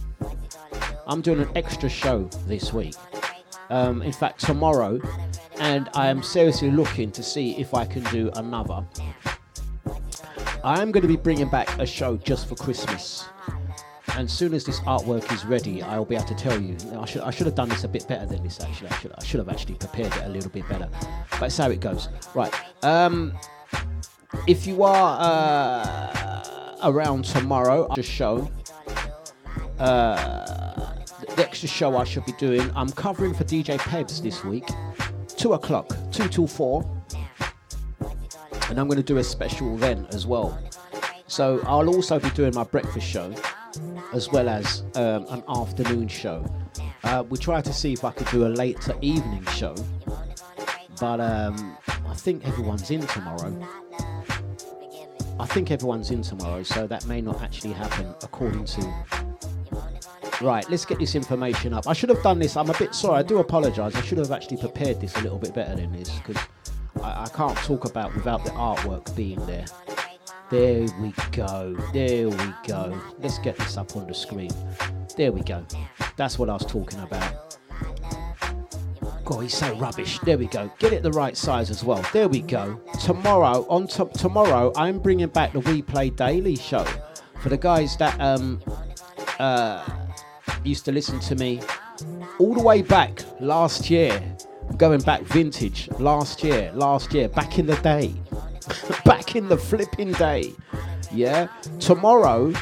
I'm 1.07 1.21
doing 1.21 1.41
an 1.41 1.51
extra 1.55 1.89
show 1.89 2.25
this 2.47 2.73
week. 2.73 2.97
Um, 3.71 4.03
in 4.03 4.13
fact, 4.13 4.41
tomorrow, 4.41 5.01
and 5.59 5.89
I 5.95 6.09
am 6.09 6.23
seriously 6.23 6.71
looking 6.71 7.11
to 7.13 7.23
see 7.23 7.57
if 7.59 7.75
I 7.75 7.85
can 7.85 8.03
do 8.05 8.31
another. 8.35 8.85
I 10.65 10.83
am 10.83 10.91
going 10.91 11.03
to 11.03 11.09
be 11.09 11.17
bringing 11.17 11.49
back 11.49 11.79
a 11.79 11.87
show 11.87 12.17
just 12.17 12.49
for 12.49 12.57
Christmas. 12.57 13.27
And 14.17 14.27
as 14.27 14.33
soon 14.33 14.55
as 14.55 14.65
this 14.65 14.81
artwork 14.81 15.31
is 15.33 15.45
ready, 15.45 15.83
I'll 15.83 16.05
be 16.05 16.17
able 16.17 16.27
to 16.27 16.35
tell 16.35 16.61
you. 16.61 16.77
I 16.99 17.05
should 17.05 17.23
I 17.23 17.31
should 17.31 17.47
have 17.47 17.55
done 17.55 17.69
this 17.69 17.85
a 17.85 17.89
bit 17.89 18.09
better 18.09 18.25
than 18.25 18.43
this. 18.43 18.61
Actually, 18.61 18.89
I 18.89 18.97
should 18.99 19.13
I 19.19 19.25
should 19.25 19.39
have 19.39 19.49
actually 19.49 19.75
prepared 19.75 20.15
it 20.17 20.25
a 20.25 20.29
little 20.29 20.51
bit 20.51 20.67
better. 20.69 20.89
But 21.33 21.47
it's 21.47 21.59
how 21.59 21.71
it 21.71 21.81
goes. 21.81 22.09
Right. 22.35 22.53
Um, 22.83 23.37
if 24.47 24.67
you 24.67 24.83
are 24.83 25.19
uh, 25.21 26.77
around 26.85 27.25
tomorrow, 27.25 27.89
I'll 27.89 27.97
just 27.97 28.11
show, 28.11 28.51
uh, 29.79 30.93
the 31.37 31.45
extra 31.45 31.69
show 31.69 31.97
I 31.97 32.05
should 32.05 32.25
be 32.27 32.33
doing, 32.33 32.71
I'm 32.75 32.91
covering 32.91 33.35
for 33.35 33.45
DJ 33.45 33.79
Pebs 33.79 34.23
this 34.23 34.45
week, 34.45 34.69
two 35.37 35.53
o'clock, 35.53 35.97
two 36.11 36.29
till 36.29 36.47
four, 36.47 36.85
and 38.69 38.81
I'm 38.81 38.89
going 38.89 38.97
to 38.97 39.03
do 39.03 39.19
a 39.19 39.25
special 39.25 39.77
then 39.77 40.07
as 40.11 40.27
well. 40.27 40.59
So 41.27 41.61
I'll 41.67 41.89
also 41.89 42.19
be 42.19 42.31
doing 42.31 42.55
my 42.55 42.65
breakfast 42.65 43.07
show 43.07 43.33
as 44.13 44.31
well 44.31 44.49
as 44.49 44.83
um, 44.95 45.27
an 45.29 45.43
afternoon 45.49 46.09
show. 46.09 46.45
Uh, 47.05 47.25
we 47.29 47.39
try 47.39 47.61
to 47.61 47.73
see 47.73 47.93
if 47.93 48.05
I 48.05 48.11
could 48.11 48.29
do 48.29 48.47
a 48.47 48.49
later 48.49 48.95
evening 49.01 49.45
show, 49.47 49.75
but 51.01 51.21
um, 51.21 51.77
I 52.09 52.15
think 52.15 52.47
everyone's 52.47 52.91
in 52.91 53.07
tomorrow. 53.07 53.55
I 55.39 55.45
think 55.47 55.71
everyone's 55.71 56.11
in 56.11 56.23
tomorrow, 56.23 56.63
so 56.63 56.87
that 56.87 57.07
may 57.07 57.21
not 57.21 57.43
actually 57.43 57.75
happen 57.75 58.15
according 58.23 58.65
to. 58.65 58.95
Right, 60.43 60.69
let's 60.69 60.85
get 60.85 60.99
this 60.99 61.15
information 61.15 61.73
up. 61.73 61.89
I 61.89 61.95
should 61.95 62.11
have 62.11 62.23
done 62.23 62.39
this. 62.39 62.57
I'm 62.57 62.69
a 62.69 62.79
bit 62.79 62.95
sorry. 62.95 63.19
I 63.19 63.23
do 63.23 63.39
apologise. 63.39 63.95
I 63.95 64.03
should 64.03 64.19
have 64.19 64.31
actually 64.31 64.59
prepared 64.59 65.01
this 65.01 65.17
a 65.17 65.21
little 65.23 65.39
bit 65.39 65.55
better 65.55 65.75
than 65.75 65.93
this 65.93 66.11
because 66.19 66.43
I, 67.03 67.23
I 67.23 67.29
can't 67.35 67.57
talk 67.59 67.87
about 67.87 68.15
without 68.15 68.45
the 68.45 68.51
artwork 68.51 69.15
being 69.17 69.45
there. 69.47 69.65
There 70.51 70.87
we 71.01 71.15
go. 71.33 71.75
There 71.93 72.29
we 72.29 72.55
go. 72.67 73.01
Let's 73.19 73.39
get 73.39 73.57
this 73.57 73.77
up 73.77 73.97
on 73.97 74.07
the 74.07 74.15
screen. 74.15 74.51
There 75.17 75.33
we 75.33 75.41
go. 75.41 75.65
That's 76.17 76.39
what 76.39 76.51
I 76.51 76.53
was 76.53 76.67
talking 76.67 77.01
about. 77.01 77.57
God, 79.25 79.41
he's 79.41 79.55
so 79.57 79.75
rubbish. 79.77 80.21
There 80.21 80.39
we 80.39 80.47
go. 80.47 80.71
Get 80.79 80.93
it 80.93 81.03
the 81.03 81.11
right 81.11 81.37
size 81.37 81.71
as 81.71 81.83
well. 81.83 82.05
There 82.13 82.29
we 82.29 82.43
go. 82.43 82.81
Tomorrow, 83.01 83.67
on 83.69 83.89
top 83.89 84.13
tomorrow, 84.13 84.73
I'm 84.77 85.01
bringing 85.01 85.29
back 85.29 85.53
the 85.53 85.61
We 85.61 85.83
Play 85.83 86.11
Daily 86.11 86.57
show 86.57 86.85
for 87.41 87.49
the 87.49 87.57
guys 87.57 87.97
that 87.97 88.21
um 88.21 88.63
uh 89.41 89.85
used 90.67 90.85
to 90.85 90.93
listen 90.93 91.21
to 91.21 91.35
me 91.37 91.61
all 92.39 92.55
the 92.55 92.63
way 92.63 92.83
back 92.83 93.23
last 93.41 93.89
year. 93.89 94.21
Going 94.77 95.01
back 95.01 95.23
vintage 95.23 95.89
last 96.01 96.43
year, 96.43 96.73
last 96.75 97.15
year, 97.15 97.29
back 97.29 97.59
in 97.59 97.67
the 97.67 97.77
day, 97.77 98.13
back 99.05 99.37
in 99.37 99.49
the 99.49 99.57
flipping 99.57 100.13
day. 100.13 100.53
Yeah, 101.13 101.47
tomorrow, 101.79 102.53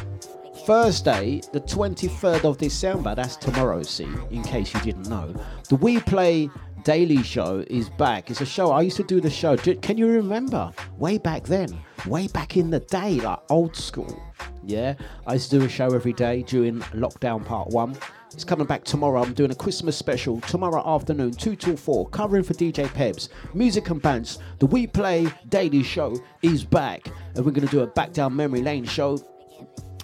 Thursday, 0.66 1.40
the 1.52 1.60
23rd 1.60 2.44
of 2.44 2.58
December, 2.58 3.14
that's 3.14 3.36
tomorrow, 3.36 3.82
see, 3.82 4.08
in 4.30 4.42
case 4.42 4.74
you 4.74 4.80
didn't 4.80 5.08
know. 5.08 5.34
The 5.70 5.76
We 5.76 6.00
Play 6.00 6.50
Daily 6.84 7.22
Show 7.22 7.64
is 7.68 7.88
back. 7.88 8.30
It's 8.30 8.42
a 8.42 8.46
show, 8.46 8.70
I 8.70 8.82
used 8.82 8.98
to 8.98 9.02
do 9.02 9.18
the 9.18 9.30
show. 9.30 9.56
Can 9.56 9.96
you 9.96 10.06
remember? 10.06 10.70
Way 10.98 11.16
back 11.16 11.44
then, 11.44 11.74
way 12.06 12.28
back 12.28 12.58
in 12.58 12.68
the 12.68 12.80
day, 12.80 13.20
like 13.20 13.38
old 13.48 13.74
school. 13.74 14.22
Yeah, 14.62 14.94
I 15.26 15.32
used 15.34 15.50
to 15.50 15.60
do 15.60 15.64
a 15.64 15.68
show 15.68 15.94
every 15.94 16.12
day 16.12 16.42
during 16.42 16.80
lockdown 16.92 17.42
part 17.42 17.70
one. 17.70 17.96
It's 18.34 18.44
coming 18.44 18.66
back 18.66 18.84
tomorrow. 18.84 19.22
I'm 19.22 19.32
doing 19.32 19.50
a 19.50 19.54
Christmas 19.54 19.96
special 19.96 20.42
tomorrow 20.42 20.82
afternoon, 20.86 21.32
2 21.32 21.56
till 21.56 21.76
4, 21.76 22.08
covering 22.10 22.42
for 22.42 22.52
DJ 22.52 22.86
Pebs. 22.88 23.30
Music 23.54 23.88
and 23.88 24.02
bands. 24.02 24.38
The 24.58 24.66
We 24.66 24.86
Play 24.86 25.28
Daily 25.48 25.82
Show 25.82 26.16
is 26.42 26.64
back. 26.64 27.06
And 27.34 27.46
we're 27.46 27.52
going 27.52 27.66
to 27.66 27.70
do 27.70 27.80
a 27.80 27.86
Back 27.86 28.12
Down 28.12 28.36
Memory 28.36 28.60
Lane 28.60 28.84
show 28.84 29.18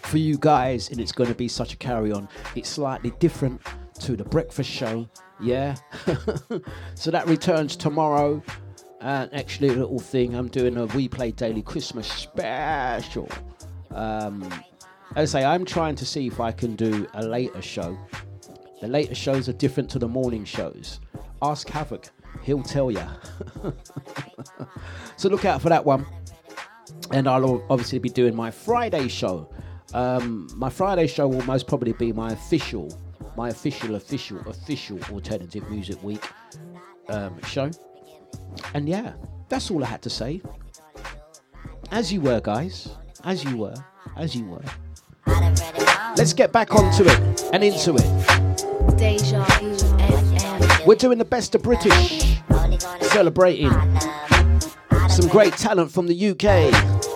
for 0.02 0.18
you 0.18 0.38
guys. 0.38 0.90
And 0.90 1.00
it's 1.00 1.12
going 1.12 1.28
to 1.28 1.34
be 1.34 1.48
such 1.48 1.74
a 1.74 1.76
carry 1.76 2.12
on. 2.12 2.28
It's 2.54 2.68
slightly 2.68 3.10
different 3.18 3.60
to 4.00 4.16
the 4.16 4.24
breakfast 4.24 4.70
show. 4.70 5.08
Yeah. 5.42 5.76
so 6.94 7.10
that 7.10 7.26
returns 7.26 7.76
tomorrow. 7.76 8.42
And 9.00 9.32
actually, 9.32 9.68
a 9.68 9.74
little 9.74 9.98
thing, 9.98 10.34
I'm 10.34 10.48
doing 10.48 10.76
a 10.76 10.84
We 10.86 11.08
Play 11.08 11.30
Daily 11.32 11.62
Christmas 11.62 12.06
special. 12.06 13.28
Um, 13.90 14.42
as 15.16 15.34
I 15.34 15.40
say, 15.40 15.44
I'm 15.46 15.64
trying 15.64 15.94
to 15.96 16.06
see 16.06 16.26
if 16.26 16.38
I 16.38 16.52
can 16.52 16.76
do 16.76 17.06
a 17.14 17.24
later 17.24 17.62
show. 17.62 17.98
The 18.80 18.88
later 18.88 19.14
shows 19.14 19.48
are 19.48 19.54
different 19.54 19.90
to 19.90 19.98
the 19.98 20.08
morning 20.08 20.44
shows. 20.44 21.00
Ask 21.42 21.68
Havoc, 21.68 22.10
he'll 22.42 22.62
tell 22.62 22.90
you. 22.90 23.06
so 25.16 25.28
look 25.28 25.44
out 25.44 25.62
for 25.62 25.70
that 25.70 25.84
one. 25.84 26.06
And 27.10 27.26
I'll 27.26 27.64
obviously 27.70 27.98
be 27.98 28.10
doing 28.10 28.36
my 28.36 28.50
Friday 28.50 29.08
show. 29.08 29.50
Um, 29.94 30.48
my 30.54 30.70
Friday 30.70 31.06
show 31.06 31.26
will 31.26 31.44
most 31.44 31.66
probably 31.66 31.92
be 31.92 32.12
my 32.12 32.32
official, 32.32 32.96
my 33.36 33.48
official, 33.48 33.94
official, 33.94 34.38
official 34.48 34.98
alternative 35.10 35.68
music 35.70 36.02
week 36.02 36.24
um, 37.08 37.40
show. 37.42 37.70
And 38.74 38.88
yeah, 38.88 39.12
that's 39.48 39.70
all 39.70 39.82
I 39.84 39.86
had 39.86 40.02
to 40.02 40.10
say. 40.10 40.42
As 41.90 42.12
you 42.12 42.20
were, 42.20 42.40
guys. 42.40 42.96
As 43.24 43.44
you 43.44 43.56
were. 43.56 43.74
As 44.16 44.34
you 44.34 44.44
were. 44.44 44.62
Let's 46.16 46.32
get 46.32 46.52
back 46.52 46.74
onto 46.74 47.04
it 47.06 47.50
and 47.52 47.62
into 47.64 47.94
it. 47.96 48.06
We're 50.86 50.94
doing 50.96 51.18
the 51.18 51.24
best 51.24 51.54
of 51.54 51.62
British, 51.62 52.38
celebrating 53.00 53.70
some 55.08 55.28
great 55.28 55.54
talent 55.54 55.90
from 55.92 56.06
the 56.06 56.30
UK. 56.30 57.09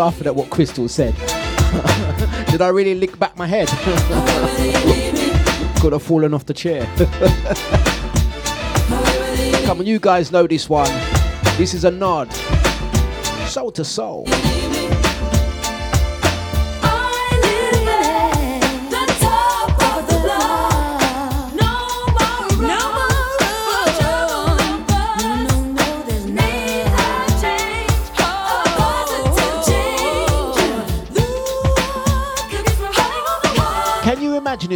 Laughing 0.00 0.28
at 0.28 0.34
what 0.34 0.48
Crystal 0.48 0.88
said. 0.88 1.14
Did 2.50 2.62
I 2.62 2.68
really 2.68 2.94
lick 2.94 3.18
back 3.18 3.36
my 3.36 3.46
head? 3.46 3.68
Could 5.78 5.92
have 5.92 6.02
fallen 6.02 6.32
off 6.32 6.46
the 6.46 6.54
chair. 6.54 6.86
Come 9.66 9.80
on, 9.80 9.86
you 9.86 9.98
guys 9.98 10.32
know 10.32 10.46
this 10.46 10.70
one. 10.70 10.90
This 11.58 11.74
is 11.74 11.84
a 11.84 11.90
nod. 11.90 12.32
Soul 13.46 13.74
II 13.76 13.84
Soul. 13.84 14.24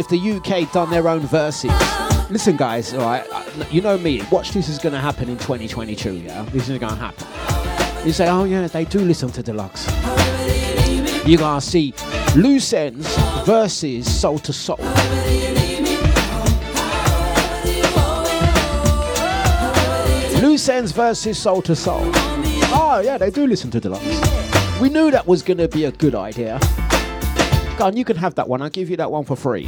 If 0.05 0.11
the 0.11 0.31
UK 0.33 0.71
done 0.71 0.91
their 0.91 1.07
own 1.07 1.21
verses? 1.21 1.71
Listen, 2.29 2.55
guys, 2.55 2.93
all 2.93 2.99
right, 2.99 3.25
uh, 3.31 3.65
you 3.71 3.81
know 3.81 3.97
me. 3.97 4.21
Watch 4.31 4.51
this 4.51 4.69
is 4.69 4.77
going 4.77 4.93
to 4.93 4.99
happen 4.99 5.29
in 5.29 5.37
2022. 5.39 6.17
Yeah, 6.17 6.43
this 6.51 6.69
is 6.69 6.77
going 6.77 6.93
to 6.93 6.99
happen. 6.99 8.05
You 8.05 8.13
say, 8.13 8.29
oh 8.29 8.43
yeah, 8.43 8.67
they 8.67 8.85
do 8.85 8.99
listen 8.99 9.31
to 9.31 9.41
Dlux. 9.41 9.87
You're 11.27 11.39
gonna 11.39 11.59
see 11.59 11.91
loose 12.35 12.71
ends 12.71 13.17
versus 13.45 14.05
Soul 14.07 14.35
II 14.35 14.53
Soul. 14.53 14.77
Loose 20.39 20.69
ends 20.69 20.91
versus 20.91 21.39
Soul 21.39 21.63
II 21.67 21.73
Soul. 21.73 22.11
Oh 22.77 23.01
yeah, 23.03 23.17
they 23.17 23.31
do 23.31 23.47
listen 23.47 23.71
to 23.71 23.81
Dlux. 23.81 24.79
We 24.79 24.89
knew 24.89 25.09
that 25.09 25.25
was 25.25 25.41
gonna 25.41 25.67
be 25.67 25.85
a 25.85 25.91
good 25.91 26.13
idea. 26.13 26.59
Go 27.77 27.85
on, 27.87 27.97
you 27.97 28.05
can 28.05 28.17
have 28.17 28.35
that 28.35 28.47
one. 28.47 28.61
I'll 28.61 28.69
give 28.69 28.91
you 28.91 28.97
that 28.97 29.11
one 29.11 29.25
for 29.25 29.35
free. 29.35 29.67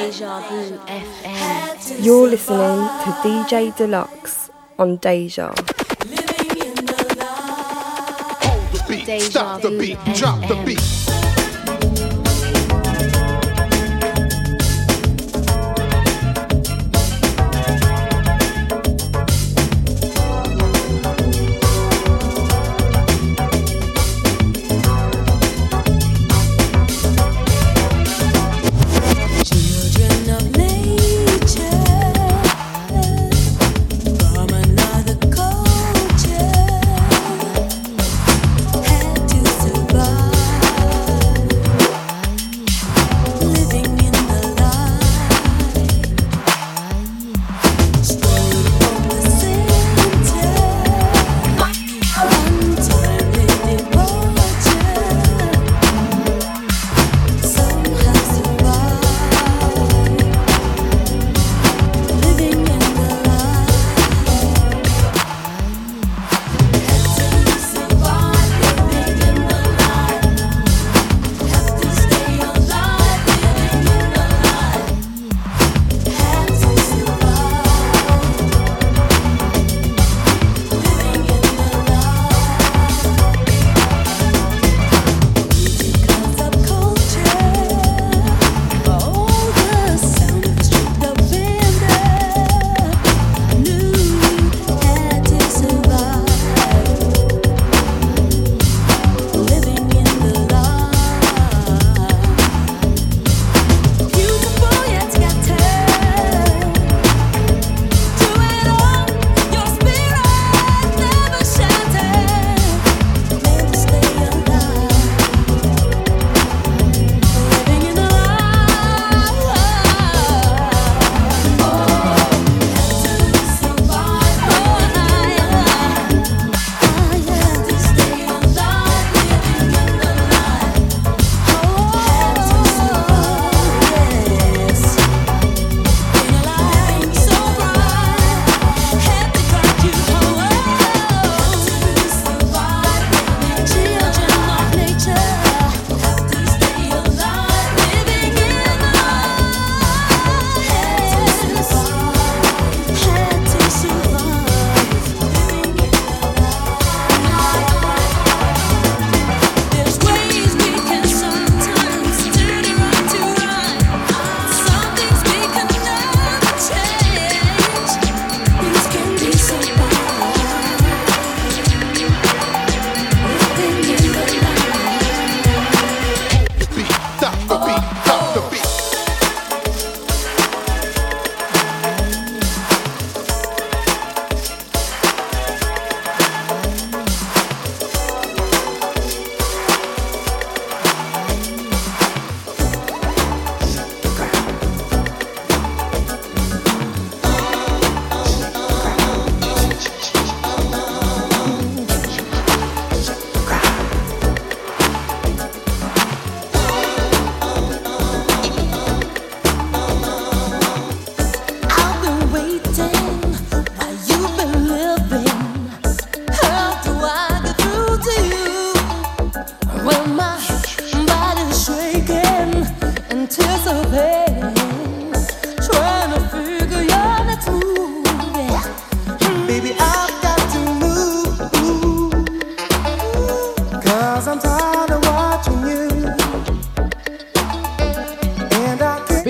Deja 0.00 0.40
Vu 0.48 0.78
FM. 0.86 2.02
You're 2.02 2.28
listening 2.28 2.88
to 3.04 3.10
DJ 3.22 3.70
Dlux 3.76 4.48
on 4.78 4.96
Deja. 4.96 5.52
Living 6.06 6.68
in 6.68 6.86
the. 6.86 7.26
Hold 8.40 8.72
the 8.72 8.84
beat, 8.88 9.04
Deja 9.04 9.30
stop 9.30 9.60
the 9.60 9.68
beat, 9.78 9.98
FM. 9.98 10.16
drop 10.18 10.48
the 10.48 10.54
beat. 10.64 11.19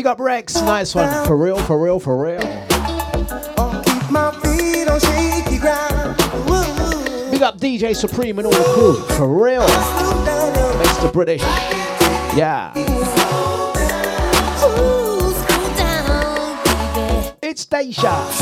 Big 0.00 0.06
up 0.06 0.18
Rex, 0.18 0.54
nice 0.62 0.94
one. 0.94 1.26
For 1.26 1.36
real, 1.36 1.58
for 1.58 1.78
real, 1.78 2.00
for 2.00 2.16
real. 2.16 2.38
Big 7.30 7.42
up 7.42 7.58
DJ 7.58 7.94
Supreme 7.94 8.38
and 8.38 8.46
all 8.46 8.52
the 8.52 8.72
crew. 8.72 8.94
For 9.16 9.28
real. 9.28 9.66
Thanks 9.66 10.96
to 11.02 11.10
British. 11.12 11.42
Yeah. 11.42 12.89
shot. 18.00 18.39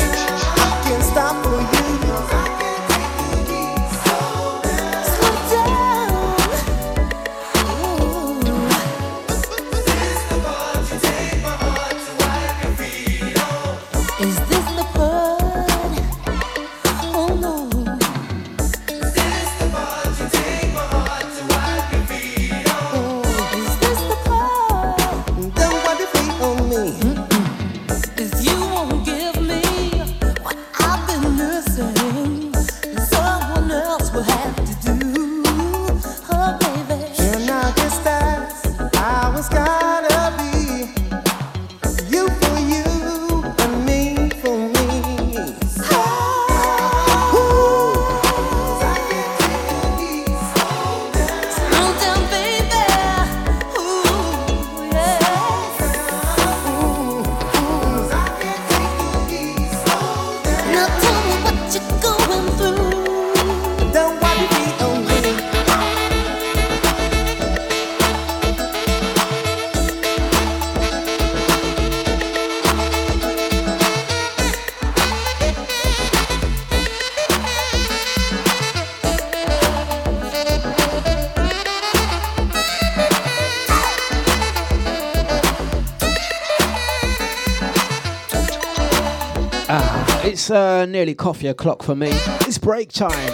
Nearly 90.85 91.15
coffee 91.15 91.47
o'clock 91.47 91.83
for 91.83 91.95
me. 91.95 92.09
It's 92.41 92.57
break 92.57 92.91
time. 92.91 93.33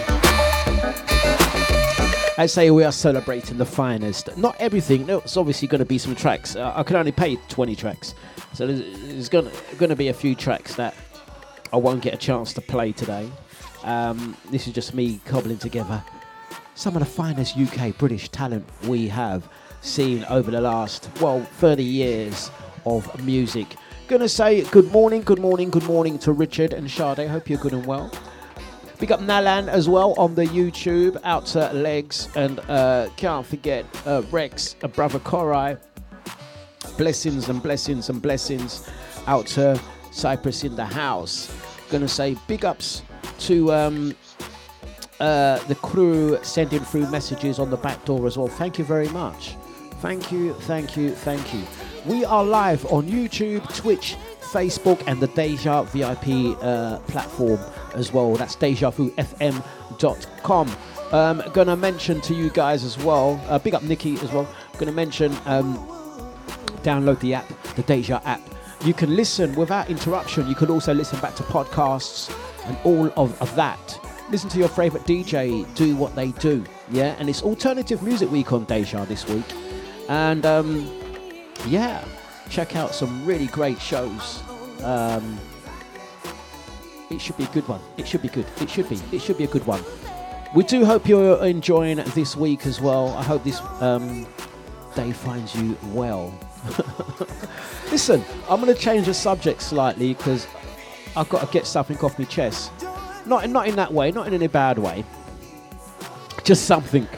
I 2.38 2.46
say 2.46 2.70
we 2.70 2.84
are 2.84 2.92
celebrating 2.92 3.58
the 3.58 3.64
finest. 3.64 4.36
Not 4.36 4.56
everything. 4.58 5.06
No, 5.06 5.18
it's 5.18 5.36
obviously 5.36 5.68
going 5.68 5.78
to 5.78 5.86
be 5.86 5.98
some 5.98 6.14
tracks. 6.14 6.56
Uh, 6.56 6.72
I 6.76 6.82
can 6.82 6.96
only 6.96 7.12
pay 7.12 7.36
20 7.48 7.74
tracks, 7.74 8.14
so 8.52 8.66
there's, 8.66 8.80
there's 9.02 9.28
going 9.28 9.88
to 9.88 9.96
be 9.96 10.08
a 10.08 10.14
few 10.14 10.34
tracks 10.34 10.74
that 10.76 10.94
I 11.72 11.76
won't 11.76 12.02
get 12.02 12.14
a 12.14 12.18
chance 12.18 12.52
to 12.54 12.60
play 12.60 12.92
today. 12.92 13.30
Um, 13.84 14.36
this 14.50 14.66
is 14.66 14.74
just 14.74 14.94
me 14.94 15.20
cobbling 15.24 15.58
together 15.58 16.02
some 16.76 16.94
of 16.94 17.00
the 17.00 17.06
finest 17.06 17.56
UK 17.56 17.96
British 17.96 18.28
talent 18.28 18.68
we 18.86 19.08
have 19.08 19.48
seen 19.80 20.24
over 20.24 20.50
the 20.50 20.60
last 20.60 21.08
well 21.20 21.40
30 21.40 21.82
years 21.82 22.50
of 22.84 23.24
music. 23.24 23.76
Gonna 24.08 24.28
say 24.28 24.62
good 24.62 24.92
morning, 24.92 25.22
good 25.22 25.40
morning, 25.40 25.68
good 25.68 25.82
morning 25.82 26.16
to 26.20 26.30
Richard 26.30 26.72
and 26.72 26.88
Sade. 26.88 27.26
Hope 27.28 27.50
you're 27.50 27.58
good 27.58 27.72
and 27.72 27.84
well. 27.84 28.08
Big 29.00 29.10
up 29.10 29.18
Nalan 29.18 29.66
as 29.66 29.88
well 29.88 30.14
on 30.16 30.36
the 30.36 30.44
YouTube, 30.44 31.20
out 31.24 31.44
to 31.46 31.72
Legs, 31.72 32.28
and 32.36 32.60
uh, 32.68 33.08
can't 33.16 33.44
forget 33.44 33.84
uh, 34.06 34.22
Rex, 34.30 34.76
uh, 34.84 34.86
brother 34.86 35.18
Korai. 35.18 35.76
Blessings 36.96 37.48
and 37.48 37.60
blessings 37.60 38.08
and 38.08 38.22
blessings 38.22 38.88
out 39.26 39.48
to 39.48 39.80
Cyprus 40.12 40.62
in 40.62 40.76
the 40.76 40.86
house. 40.86 41.52
Gonna 41.90 42.06
say 42.06 42.36
big 42.46 42.64
ups 42.64 43.02
to 43.40 43.72
um, 43.72 44.14
uh, 45.18 45.58
the 45.66 45.74
crew 45.74 46.38
sending 46.44 46.78
through 46.78 47.10
messages 47.10 47.58
on 47.58 47.70
the 47.70 47.76
back 47.76 48.04
door 48.04 48.24
as 48.28 48.38
well. 48.38 48.46
Thank 48.46 48.78
you 48.78 48.84
very 48.84 49.08
much. 49.08 49.56
Thank 50.00 50.30
you, 50.30 50.52
thank 50.52 50.96
you, 50.96 51.10
thank 51.10 51.52
you. 51.52 51.64
We 52.06 52.24
are 52.24 52.42
live 52.44 52.86
on 52.92 53.08
YouTube, 53.08 53.74
Twitch, 53.74 54.14
Facebook, 54.40 55.02
and 55.08 55.20
the 55.20 55.26
Deja 55.26 55.82
VIP 55.82 56.56
uh, 56.62 57.00
platform 57.08 57.58
as 57.94 58.12
well. 58.12 58.36
That's 58.36 58.54
DejaVuFM.com. 58.54 60.70
Um, 61.10 61.42
gonna 61.52 61.76
mention 61.76 62.20
to 62.20 62.32
you 62.32 62.50
guys 62.50 62.84
as 62.84 62.96
well. 62.96 63.42
Uh, 63.48 63.58
big 63.58 63.74
up 63.74 63.82
Nikki 63.82 64.14
as 64.20 64.30
well. 64.30 64.46
Gonna 64.78 64.92
mention 64.92 65.36
um, 65.46 65.76
download 66.84 67.18
the 67.18 67.34
app, 67.34 67.48
the 67.74 67.82
Deja 67.82 68.22
app. 68.24 68.40
You 68.84 68.94
can 68.94 69.16
listen 69.16 69.52
without 69.56 69.90
interruption. 69.90 70.48
You 70.48 70.54
can 70.54 70.70
also 70.70 70.94
listen 70.94 71.18
back 71.18 71.34
to 71.36 71.42
podcasts 71.42 72.32
and 72.66 72.78
all 72.84 73.06
of, 73.16 73.42
of 73.42 73.52
that. 73.56 73.98
Listen 74.30 74.48
to 74.50 74.58
your 74.58 74.68
favorite 74.68 75.02
DJ 75.04 75.66
do 75.74 75.96
what 75.96 76.14
they 76.14 76.30
do. 76.32 76.64
Yeah, 76.88 77.16
and 77.18 77.28
it's 77.28 77.42
alternative 77.42 78.04
music 78.04 78.30
week 78.30 78.52
on 78.52 78.64
Deja 78.64 79.04
this 79.06 79.26
week. 79.28 79.44
And 80.08 80.46
um, 80.46 80.88
yeah, 81.66 82.04
check 82.48 82.76
out 82.76 82.94
some 82.94 83.24
really 83.24 83.46
great 83.46 83.80
shows. 83.80 84.42
Um, 84.82 85.38
it 87.10 87.20
should 87.20 87.36
be 87.36 87.44
a 87.44 87.48
good 87.48 87.66
one. 87.68 87.80
It 87.96 88.06
should 88.06 88.22
be 88.22 88.28
good. 88.28 88.46
It 88.60 88.68
should 88.68 88.88
be. 88.88 88.98
It 89.12 89.20
should 89.20 89.38
be 89.38 89.44
a 89.44 89.48
good 89.48 89.66
one. 89.66 89.82
We 90.54 90.64
do 90.64 90.84
hope 90.84 91.06
you're 91.08 91.44
enjoying 91.44 91.98
this 92.14 92.36
week 92.36 92.66
as 92.66 92.80
well. 92.80 93.08
I 93.10 93.22
hope 93.22 93.44
this 93.44 93.60
um, 93.80 94.26
day 94.94 95.12
finds 95.12 95.54
you 95.54 95.76
well. 95.92 96.32
Listen, 97.90 98.24
I'm 98.48 98.60
going 98.60 98.74
to 98.74 98.80
change 98.80 99.06
the 99.06 99.14
subject 99.14 99.62
slightly 99.62 100.14
because 100.14 100.46
I've 101.16 101.28
got 101.28 101.46
to 101.46 101.52
get 101.52 101.66
something 101.66 101.98
off 101.98 102.18
my 102.18 102.24
chest. 102.24 102.70
Not 103.26 103.48
not 103.50 103.68
in 103.68 103.76
that 103.76 103.92
way, 103.92 104.12
not 104.12 104.26
in 104.26 104.34
any 104.34 104.46
bad 104.46 104.78
way. 104.78 105.04
Just 106.44 106.64
something 106.64 107.08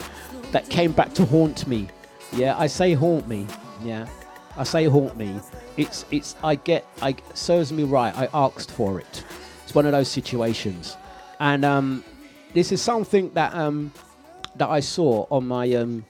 that 0.51 0.69
came 0.69 0.91
back 0.91 1.13
to 1.13 1.25
haunt 1.25 1.67
me. 1.67 1.87
Yeah, 2.33 2.57
I 2.57 2.67
say 2.67 2.93
haunt 2.93 3.27
me. 3.27 3.47
Yeah, 3.83 4.07
I 4.59 4.63
say 4.63 4.85
haunt 4.85 5.15
me. 5.15 5.39
It's 5.77 6.03
it's 6.11 6.35
I 6.43 6.55
get 6.55 6.85
I 7.01 7.15
serves 7.33 7.71
me 7.71 7.83
right. 7.83 8.15
I 8.15 8.27
asked 8.33 8.69
for 8.71 8.99
it. 8.99 9.23
It's 9.63 9.73
one 9.73 9.85
of 9.85 9.93
those 9.93 10.09
situations, 10.09 10.97
and 11.39 11.63
um, 11.63 12.03
this 12.53 12.73
is 12.73 12.81
something 12.81 13.31
that 13.35 13.55
um, 13.55 13.93
that 14.57 14.69
I 14.69 14.81
saw 14.81 15.25
on 15.31 15.47
my 15.47 15.71
um, 15.75 16.05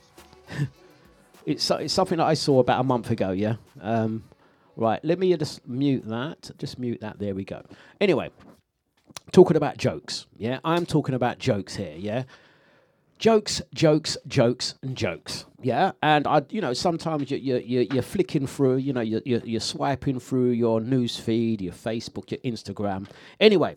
it's, 1.46 1.70
it's 1.70 1.94
something 1.94 2.18
that 2.18 2.26
I 2.26 2.34
saw 2.34 2.60
about 2.60 2.80
a 2.80 2.84
month 2.84 3.12
ago. 3.12 3.30
Yeah. 3.30 3.58
Um, 3.82 4.24
right. 4.76 5.00
Let 5.06 5.20
me 5.20 5.38
just 5.38 5.68
mute 5.68 6.08
that. 6.08 6.50
Just 6.58 6.80
mute 6.80 7.02
that. 7.02 7.20
There 7.20 7.36
we 7.36 7.46
go. 7.46 7.62
Anyway, 8.02 8.32
talking 9.32 9.58
about 9.58 9.78
jokes. 9.78 10.26
Yeah, 10.38 10.58
I'm 10.66 10.88
talking 10.88 11.14
about 11.14 11.38
jokes 11.38 11.76
here. 11.76 11.96
Yeah. 11.96 12.24
Jokes, 13.20 13.62
jokes, 13.74 14.18
jokes, 14.28 14.76
and 14.82 14.96
jokes. 14.96 15.46
Yeah, 15.62 15.92
and 16.02 16.26
I, 16.26 16.42
you 16.50 16.62
know, 16.62 16.72
sometimes 16.74 17.30
you, 17.30 17.38
you, 17.38 17.58
you, 17.58 17.88
you're 17.92 18.02
flicking 18.02 18.48
through, 18.48 18.78
you 18.78 18.94
know, 18.94 19.02
you're, 19.02 19.22
you're, 19.26 19.42
you're 19.44 19.60
swiping 19.60 20.22
through 20.22 20.52
your 20.52 20.80
news 20.80 21.18
feed, 21.18 21.60
your 21.60 21.74
Facebook, 21.74 22.32
your 22.32 22.40
Instagram. 22.40 23.10
Anyway, 23.42 23.76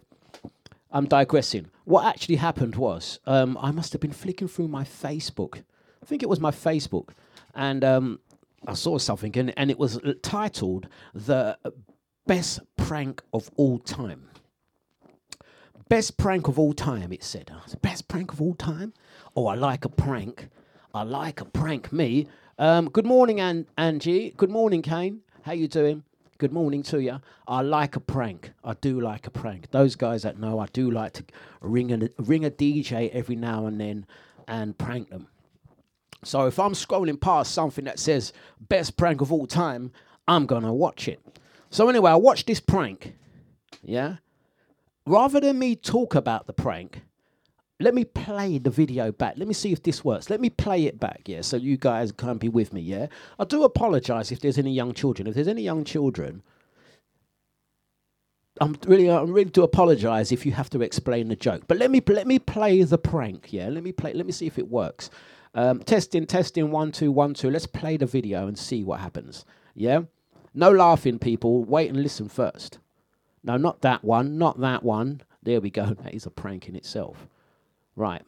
I'm 0.93 1.07
digressing. 1.07 1.71
What 1.85 2.07
actually 2.07 2.37
happened 2.37 2.77
was 2.77 3.19
um, 3.27 3.59
I 3.61 3.73
must 3.73 3.93
have 3.93 4.01
been 4.01 4.13
flicking 4.13 4.47
through 4.47 4.69
my 4.69 4.85
Facebook. 4.85 5.65
I 6.01 6.07
think 6.07 6.23
it 6.23 6.29
was 6.29 6.39
my 6.39 6.53
Facebook, 6.53 7.09
and 7.53 7.83
um, 7.83 8.21
I 8.69 8.75
saw 8.75 8.99
something, 8.99 9.37
and, 9.37 9.53
and 9.59 9.73
it 9.73 9.79
was 9.79 9.99
titled 10.23 10.87
"The 11.15 11.59
Best 12.29 12.61
Prank 12.77 13.23
of 13.33 13.51
All 13.57 13.81
Time." 13.81 14.29
Best 15.89 16.17
prank 16.17 16.49
of 16.49 16.59
all 16.59 16.73
time, 16.73 17.13
it 17.13 17.23
said, 17.23 17.51
Best 17.83 18.09
prank 18.09 18.33
of 18.33 18.41
all 18.41 18.55
time? 18.55 18.95
Oh, 19.35 19.47
I 19.47 19.55
like 19.55 19.85
a 19.85 19.89
prank. 19.89 20.49
I 20.95 21.05
like 21.05 21.41
a 21.41 21.47
prank, 21.47 21.93
me. 21.93 22.27
Um, 22.59 22.91
good 22.91 23.07
morning, 23.07 23.41
An- 23.41 23.67
Angie. 23.79 24.35
Good 24.37 24.51
morning, 24.51 24.83
Kane. 24.83 25.23
How 25.43 25.53
you 25.53 25.69
doing? 25.69 26.05
Good 26.37 26.53
morning 26.53 26.83
to 26.85 27.01
you. 27.01 27.19
I 27.49 27.63
like 27.63 27.97
a 27.97 28.01
prank. 28.01 28.53
I 28.63 28.75
do 28.75 29.01
like 29.01 29.27
a 29.27 29.31
prank. 29.31 29.71
Those 29.71 29.97
guys 29.97 30.23
that 30.25 30.39
know, 30.39 30.59
I 30.59 30.67
do 30.73 30.91
like 30.91 31.15
to 31.15 31.25
ring 31.63 31.93
a, 31.93 32.11
ring 32.23 32.45
a 32.45 32.51
DJ 32.51 33.09
every 33.11 33.37
now 33.37 33.67
and 33.67 33.81
then 33.81 34.07
and 34.47 34.77
prank 34.77 35.09
them. 35.09 35.29
So 36.25 36.47
if 36.47 36.59
I'm 36.59 36.73
scrolling 36.73 37.21
past 37.21 37.53
something 37.53 37.85
that 37.87 37.99
says 37.99 38.33
best 38.61 38.97
prank 38.97 39.21
of 39.23 39.33
all 39.33 39.47
time, 39.47 39.93
I'm 40.29 40.47
gonna 40.47 40.75
watch 40.75 41.09
it. 41.09 41.21
So 41.71 41.89
anyway, 41.89 42.11
I 42.11 42.17
watched 42.17 42.49
this 42.49 42.61
prank. 42.61 43.15
Yeah. 43.83 44.17
Rather 45.07 45.41
than 45.41 45.59
me 45.59 45.75
talk 45.75 46.15
about 46.15 46.47
the 46.47 46.53
prank, 46.53 47.03
let 47.83 47.95
me 47.95 48.05
play 48.05 48.59
the 48.59 48.71
video 48.71 49.13
back. 49.13 49.35
Let 49.37 49.49
me 49.49 49.55
see 49.55 49.73
if 49.73 49.83
this 49.83 50.05
works. 50.05 50.31
Let 50.31 50.41
me 50.41 50.51
play 50.51 50.85
it 50.87 51.01
back, 51.01 51.23
yeah, 51.27 51.43
so 51.43 51.57
you 51.57 51.77
guys 51.77 52.13
can 52.13 52.39
be 52.39 52.49
with 52.49 52.73
me, 52.73 52.81
yeah. 52.81 53.07
I 53.39 53.45
do 53.45 53.65
apologize 53.65 54.33
if 54.33 54.41
there's 54.41 54.59
any 54.59 54.73
young 54.73 54.95
children. 54.95 55.27
If 55.27 55.35
there's 55.35 55.49
any 55.49 55.63
young 55.63 55.85
children, 55.85 56.43
I'm 58.61 58.77
really, 58.87 59.11
I 59.11 59.23
really 59.23 59.51
do 59.51 59.63
apologize 59.63 60.31
if 60.31 60.45
you 60.47 60.53
have 60.53 60.71
to 60.71 60.83
explain 60.83 61.29
the 61.29 61.37
joke. 61.37 61.65
But 61.67 61.79
let 61.79 61.91
me 61.91 62.03
let 62.07 62.27
me 62.27 62.39
play 62.39 62.83
the 62.83 62.99
prank, 62.99 63.53
yeah. 63.53 63.69
Let 63.69 63.83
me 63.83 63.93
play. 63.93 64.13
Let 64.13 64.27
me 64.27 64.33
see 64.33 64.47
if 64.47 64.59
it 64.59 64.69
works. 64.69 65.11
Um, 65.55 65.81
testing, 65.81 66.27
testing, 66.27 66.71
one, 66.71 66.93
two, 66.93 67.11
one, 67.11 67.35
two. 67.35 67.51
Let's 67.51 67.67
play 67.67 67.97
the 67.97 68.07
video 68.07 68.47
and 68.47 68.59
see 68.59 68.85
what 68.85 69.01
happens. 69.01 69.45
Yeah. 69.75 70.03
No 70.55 70.71
laughing, 70.71 71.19
people. 71.19 71.65
Wait 71.65 71.89
and 71.89 72.03
listen 72.03 72.29
first. 72.29 72.79
No, 73.43 73.57
not 73.57 73.81
that 73.81 74.05
one. 74.05 74.39
Not 74.39 74.61
that 74.61 74.83
one. 74.83 75.23
There 75.43 75.61
we 75.61 75.71
go. 75.71 75.95
That 76.03 76.15
is 76.15 76.27
a 76.27 76.31
prank 76.31 76.69
in 76.69 76.77
itself. 76.77 77.27
Right. 77.97 78.23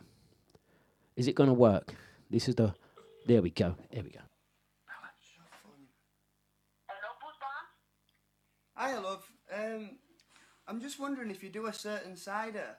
Is 1.16 1.28
it 1.28 1.34
going 1.34 1.48
to 1.48 1.54
work? 1.54 1.94
This 2.30 2.48
is 2.48 2.54
the. 2.54 2.74
There 3.26 3.40
we 3.40 3.50
go. 3.50 3.76
There 3.92 4.02
we 4.02 4.10
go. 4.10 4.20
Hello. 4.86 5.08
Hello 6.88 7.10
Bob. 7.40 7.66
Hi, 8.74 8.98
love. 8.98 9.24
Um, 9.52 9.90
I'm 10.68 10.80
just 10.80 10.98
wondering 10.98 11.30
if 11.30 11.42
you 11.42 11.48
do 11.48 11.66
a 11.66 11.72
certain 11.72 12.16
cider. 12.16 12.76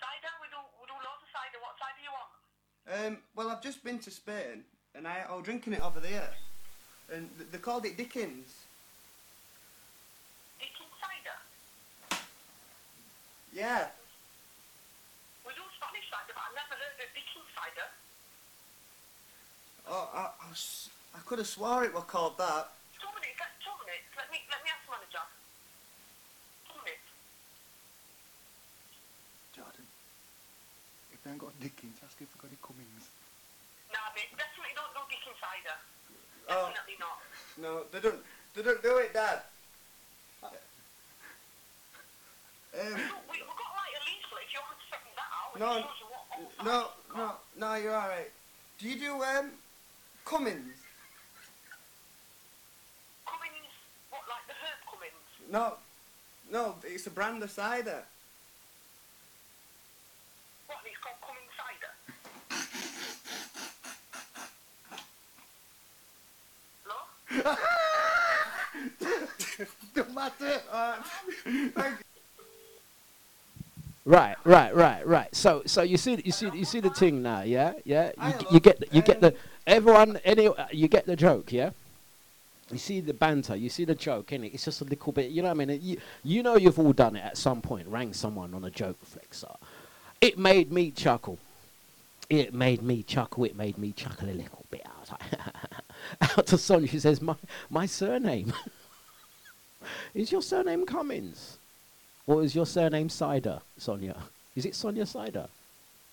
Cider? 0.00 0.32
We 0.40 0.48
do, 0.48 0.60
we 0.80 0.86
do 0.86 0.94
loads 0.94 1.22
of 1.22 1.30
cider. 1.34 1.58
What 1.60 1.76
cider 1.76 2.02
you 2.02 2.12
want? 2.14 3.16
Um, 3.16 3.22
well, 3.34 3.50
I've 3.50 3.62
just 3.62 3.84
been 3.84 3.98
to 4.00 4.10
Spain 4.10 4.64
and 4.94 5.06
I, 5.06 5.24
I 5.28 5.34
was 5.34 5.44
drinking 5.44 5.74
it 5.74 5.80
over 5.80 6.00
there, 6.00 6.30
and 7.12 7.30
th- 7.38 7.50
they 7.52 7.58
called 7.58 7.86
it 7.86 7.96
Dickens. 7.96 8.66
Dickens 10.58 10.94
cider? 10.98 11.38
Yeah. 13.52 13.86
We 15.46 15.54
do 15.54 15.62
Spanish 15.78 16.10
cider, 16.10 16.34
but 16.98 17.06
I've 17.06 17.06
never 17.06 17.06
heard 17.06 17.06
of 17.06 17.14
Dickens. 17.14 17.46
Oh, 19.88 20.04
I, 20.12 20.28
I, 20.36 20.50
s- 20.52 20.90
I 21.14 21.18
could 21.24 21.38
have 21.38 21.46
swore 21.48 21.84
it 21.84 21.94
were 21.94 22.02
called 22.04 22.36
that. 22.36 22.68
Two 23.00 23.08
minutes, 23.14 23.38
let, 23.40 23.48
two 23.64 23.72
minutes. 23.88 24.04
Let 24.18 24.28
me, 24.28 24.36
let 24.52 24.60
me 24.60 24.68
ask 24.68 24.84
the 24.84 24.92
manager. 24.92 25.24
Two 26.68 26.76
minutes. 26.84 27.08
Jordan, 29.56 29.86
if 31.08 31.16
they 31.24 31.30
ain't 31.32 31.40
got 31.40 31.56
Dickens, 31.56 31.96
ask 32.04 32.20
if 32.20 32.28
they 32.28 32.36
got 32.36 32.52
any 32.52 32.60
Cummings. 32.60 33.08
Nah, 33.88 34.12
mate, 34.12 34.28
definitely 34.36 34.76
don't 34.76 34.92
do 34.92 35.00
Dickens 35.08 35.40
cider. 35.40 35.78
Oh. 36.52 36.68
Definitely 36.68 37.00
not. 37.00 37.16
No, 37.56 37.88
they 37.88 38.00
don't. 38.04 38.20
They 38.52 38.60
don't 38.64 38.82
do 38.84 39.00
it, 39.00 39.16
Dad. 39.16 39.40
Um, 40.44 40.52
We, 43.32 43.40
we've 43.40 43.56
got 43.56 43.72
like 43.80 43.96
a 43.96 44.00
leaflet 44.04 44.44
if 44.44 44.52
you 44.52 44.60
want 44.60 44.76
to 44.76 44.84
check 44.92 45.00
that 45.16 45.30
out. 45.32 45.56
no, 45.56 45.88
it 46.40 46.48
shows 46.48 46.64
you 46.64 46.70
what 46.70 46.82
all 46.82 46.90
no, 47.16 47.16
no, 47.16 47.32
no, 47.58 47.74
you're 47.74 47.94
alright. 47.94 48.30
Do 48.78 48.88
you 48.88 48.98
do 48.98 49.22
um, 49.22 49.50
Cummins? 50.24 50.76
Cummings, 53.26 53.74
what, 54.10 54.22
like 54.28 54.46
the 54.46 54.54
herb 54.54 54.78
Cummings? 54.90 55.50
No, 55.50 55.74
No, 56.50 56.74
it's 56.84 57.06
a 57.06 57.10
brand 57.10 57.42
of 57.42 57.50
cider. 57.50 58.04
What, 60.66 60.78
it's 60.84 60.96
called 61.02 61.20
Cumming 61.26 61.48
Cider? 61.56 61.92
Don't 69.94 70.14
matter. 70.14 70.60
Thank 71.74 72.07
Right, 74.08 74.36
right, 74.44 74.74
right, 74.74 75.06
right. 75.06 75.34
So, 75.36 75.62
so 75.66 75.82
you 75.82 75.98
see, 75.98 76.18
you 76.24 76.32
see, 76.32 76.48
you 76.54 76.64
see 76.64 76.80
the 76.80 76.88
thing 76.88 77.20
now, 77.20 77.42
yeah, 77.42 77.74
yeah. 77.84 78.06
You, 78.06 78.12
I 78.16 78.30
g- 78.30 78.36
love 78.46 78.54
you 78.54 78.60
get, 78.60 78.80
the, 78.80 78.86
you 78.90 79.02
get 79.02 79.20
the 79.20 79.34
everyone, 79.66 80.18
any, 80.24 80.46
uh, 80.46 80.64
you 80.72 80.88
get 80.88 81.04
the 81.04 81.14
joke, 81.14 81.52
yeah. 81.52 81.72
You 82.72 82.78
see 82.78 83.00
the 83.00 83.12
banter, 83.12 83.54
you 83.54 83.68
see 83.68 83.84
the 83.84 83.94
joke, 83.94 84.28
innit? 84.28 84.54
It's 84.54 84.64
just 84.64 84.80
a 84.80 84.84
little 84.84 85.12
bit, 85.12 85.30
you 85.30 85.42
know 85.42 85.48
what 85.48 85.60
I 85.60 85.66
mean? 85.66 85.78
You, 85.82 85.98
you 86.24 86.42
know 86.42 86.56
you've 86.56 86.78
all 86.78 86.94
done 86.94 87.16
it 87.16 87.22
at 87.22 87.36
some 87.36 87.60
point, 87.60 87.86
rang 87.86 88.14
someone 88.14 88.54
on 88.54 88.64
a 88.64 88.70
joke 88.70 88.96
flexer. 89.04 89.54
It 90.22 90.38
made 90.38 90.72
me 90.72 90.90
chuckle. 90.90 91.38
It 92.30 92.54
made 92.54 92.80
me 92.80 93.02
chuckle. 93.02 93.44
It 93.44 93.56
made 93.56 93.76
me 93.76 93.92
chuckle 93.92 94.30
a 94.30 94.32
little 94.32 94.64
bit. 94.70 94.86
I 94.86 95.00
was 95.00 95.10
like, 95.10 96.28
out 96.38 96.46
to 96.46 96.56
Sonia, 96.56 96.88
she 96.88 96.98
says, 96.98 97.20
my, 97.20 97.36
my 97.68 97.84
surname. 97.84 98.54
is 100.14 100.32
your 100.32 100.40
surname 100.40 100.86
Cummins? 100.86 101.58
Or 102.28 102.42
is 102.42 102.54
your 102.54 102.66
surname 102.66 103.08
Cider, 103.08 103.60
Sonia? 103.78 104.14
Is 104.54 104.66
it 104.66 104.74
Sonia 104.74 105.06
Cider? 105.06 105.48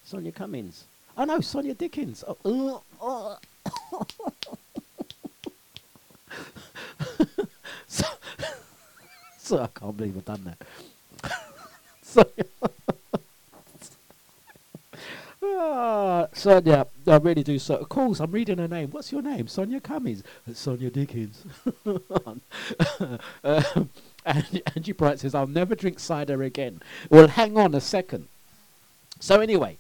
Sonia 0.06 0.32
Cummins? 0.32 0.86
Oh 1.18 1.26
no, 1.26 1.42
Sonia 1.42 1.74
Dickens. 1.74 2.24
Oh, 2.46 2.82
uh, 3.02 3.36
uh. 3.92 4.04
so, 7.88 8.06
so 9.38 9.60
I 9.64 9.68
can't 9.68 9.98
believe 9.98 10.16
I've 10.16 10.26
done 10.26 10.56
that. 11.22 11.32
Sonia. 12.02 12.46
Ah, 15.48 16.28
Sonia, 16.34 16.88
I 17.06 17.18
really 17.18 17.44
do. 17.44 17.60
So, 17.60 17.76
of 17.76 17.88
course, 17.88 18.20
I'm 18.20 18.32
reading 18.32 18.58
her 18.58 18.68
name. 18.68 18.90
What's 18.90 19.12
your 19.12 19.22
name? 19.22 19.48
Sonia 19.48 19.80
Cummins. 19.80 20.24
"It's 20.48 20.60
Sonia 20.60 20.90
Dickens. 20.90 21.44
um, 23.44 23.90
and 24.26 24.62
Angie 24.76 24.92
Bright 24.92 25.20
says, 25.20 25.36
I'll 25.36 25.48
never 25.48 25.76
drink 25.76 26.00
cider 26.00 26.44
again. 26.44 26.82
Well, 27.10 27.28
hang 27.28 27.58
on 27.58 27.76
a 27.76 27.82
second. 27.82 28.28
So, 29.20 29.40
anyway, 29.40 29.78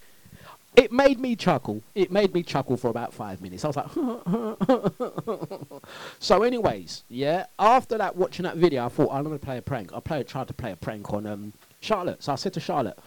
it 0.75 0.91
made 0.91 1.19
me 1.19 1.35
chuckle. 1.35 1.81
It 1.93 2.11
made 2.11 2.33
me 2.33 2.43
chuckle 2.43 2.77
for 2.77 2.89
about 2.89 3.13
five 3.13 3.41
minutes. 3.41 3.63
I 3.63 3.67
was 3.67 3.77
like, 3.77 3.91
so, 6.19 6.43
anyways, 6.43 7.03
yeah. 7.09 7.45
After 7.57 7.97
that, 7.97 8.15
watching 8.15 8.43
that 8.43 8.57
video, 8.57 8.85
I 8.85 8.89
thought 8.89 9.11
I'm 9.11 9.23
gonna 9.23 9.39
play 9.39 9.57
a 9.57 9.61
prank. 9.61 9.93
I 9.93 9.99
play, 9.99 10.23
tried 10.23 10.47
to 10.47 10.53
play 10.53 10.71
a 10.71 10.75
prank 10.75 11.13
on 11.13 11.25
um, 11.25 11.53
Charlotte. 11.79 12.23
So 12.23 12.33
I 12.33 12.35
said 12.35 12.53
to 12.53 12.59
Charlotte, 12.59 12.99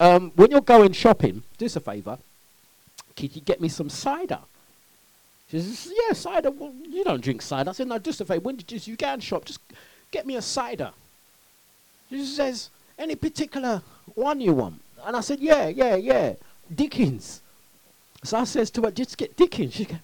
um, 0.00 0.32
when 0.34 0.50
you're 0.50 0.60
going 0.60 0.92
shopping, 0.92 1.42
do 1.58 1.66
us 1.66 1.76
a 1.76 1.80
favour. 1.80 2.18
Could 3.16 3.36
you 3.36 3.42
get 3.42 3.60
me 3.60 3.68
some 3.68 3.88
cider? 3.88 4.40
She 5.50 5.60
says, 5.60 5.92
yeah, 5.94 6.14
cider. 6.14 6.50
Well, 6.50 6.72
you 6.88 7.04
don't 7.04 7.22
drink 7.22 7.42
cider. 7.42 7.70
I 7.70 7.72
said, 7.74 7.86
no, 7.86 7.98
just 7.98 8.20
a 8.20 8.24
favour. 8.24 8.40
When 8.40 8.56
did 8.56 8.72
you, 8.72 8.80
you 8.84 8.96
go 8.96 9.08
and 9.08 9.22
shop, 9.22 9.44
just 9.44 9.60
get 10.12 10.26
me 10.26 10.36
a 10.36 10.42
cider. 10.42 10.92
She 12.08 12.24
says, 12.24 12.70
any 12.98 13.16
particular 13.16 13.82
one 14.14 14.40
you 14.40 14.52
want? 14.52 14.80
And 15.04 15.16
I 15.16 15.20
said, 15.20 15.40
yeah, 15.40 15.66
yeah, 15.66 15.96
yeah. 15.96 16.34
Dickens. 16.72 17.42
So 18.22 18.38
I 18.38 18.44
says 18.44 18.70
to 18.72 18.82
her, 18.82 18.92
just 18.92 19.18
get 19.18 19.36
Dickens. 19.36 19.74
She 19.74 19.86
goes, 19.86 19.98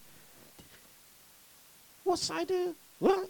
what 2.02 2.18
cider? 2.18 2.72
What? 2.98 3.28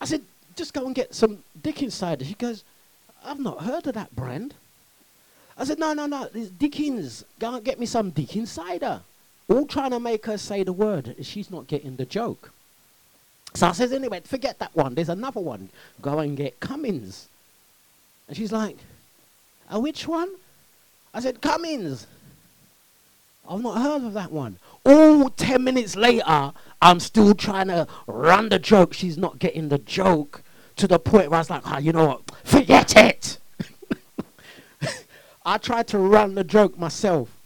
I 0.00 0.04
said, 0.04 0.22
just 0.54 0.72
go 0.72 0.86
and 0.86 0.94
get 0.94 1.14
some 1.14 1.42
Dickens 1.60 1.94
cider. 1.94 2.24
She 2.24 2.34
goes, 2.34 2.62
I've 3.24 3.40
not 3.40 3.62
heard 3.62 3.86
of 3.86 3.94
that 3.94 4.14
brand. 4.14 4.54
I 5.56 5.64
said, 5.64 5.78
no, 5.78 5.92
no, 5.92 6.06
no, 6.06 6.28
it's 6.32 6.50
Dickens. 6.50 7.24
Go 7.40 7.54
and 7.54 7.64
get 7.64 7.80
me 7.80 7.86
some 7.86 8.10
Dickens 8.10 8.52
cider. 8.52 9.00
All 9.48 9.66
trying 9.66 9.90
to 9.90 9.98
make 9.98 10.26
her 10.26 10.38
say 10.38 10.62
the 10.62 10.72
word. 10.72 11.16
She's 11.22 11.50
not 11.50 11.66
getting 11.66 11.96
the 11.96 12.04
joke. 12.04 12.52
So 13.54 13.66
I 13.66 13.72
says, 13.72 13.92
anyway, 13.92 14.20
forget 14.24 14.58
that 14.58 14.74
one. 14.74 14.94
There's 14.94 15.08
another 15.08 15.40
one. 15.40 15.70
Go 16.00 16.18
and 16.18 16.36
get 16.36 16.60
Cummins. 16.60 17.28
And 18.28 18.36
she's 18.36 18.52
like, 18.52 18.76
uh, 19.72 19.80
which 19.80 20.06
one? 20.06 20.30
I 21.14 21.20
said, 21.20 21.40
Cummins. 21.40 22.06
I've 23.48 23.62
not 23.62 23.80
heard 23.80 24.04
of 24.04 24.12
that 24.12 24.30
one. 24.30 24.58
All 24.84 25.30
10 25.30 25.64
minutes 25.64 25.96
later, 25.96 26.52
I'm 26.82 27.00
still 27.00 27.34
trying 27.34 27.68
to 27.68 27.86
run 28.06 28.50
the 28.50 28.58
joke. 28.58 28.92
She's 28.92 29.16
not 29.16 29.38
getting 29.38 29.70
the 29.70 29.78
joke 29.78 30.42
to 30.76 30.86
the 30.86 30.98
point 30.98 31.30
where 31.30 31.38
I 31.38 31.40
was 31.40 31.50
like, 31.50 31.62
oh, 31.64 31.78
you 31.78 31.92
know 31.92 32.06
what? 32.06 32.30
Forget 32.44 32.96
it. 32.96 33.38
I 35.44 35.58
tried 35.58 35.88
to 35.88 35.98
run 35.98 36.34
the 36.34 36.44
joke 36.44 36.78
myself. 36.78 37.37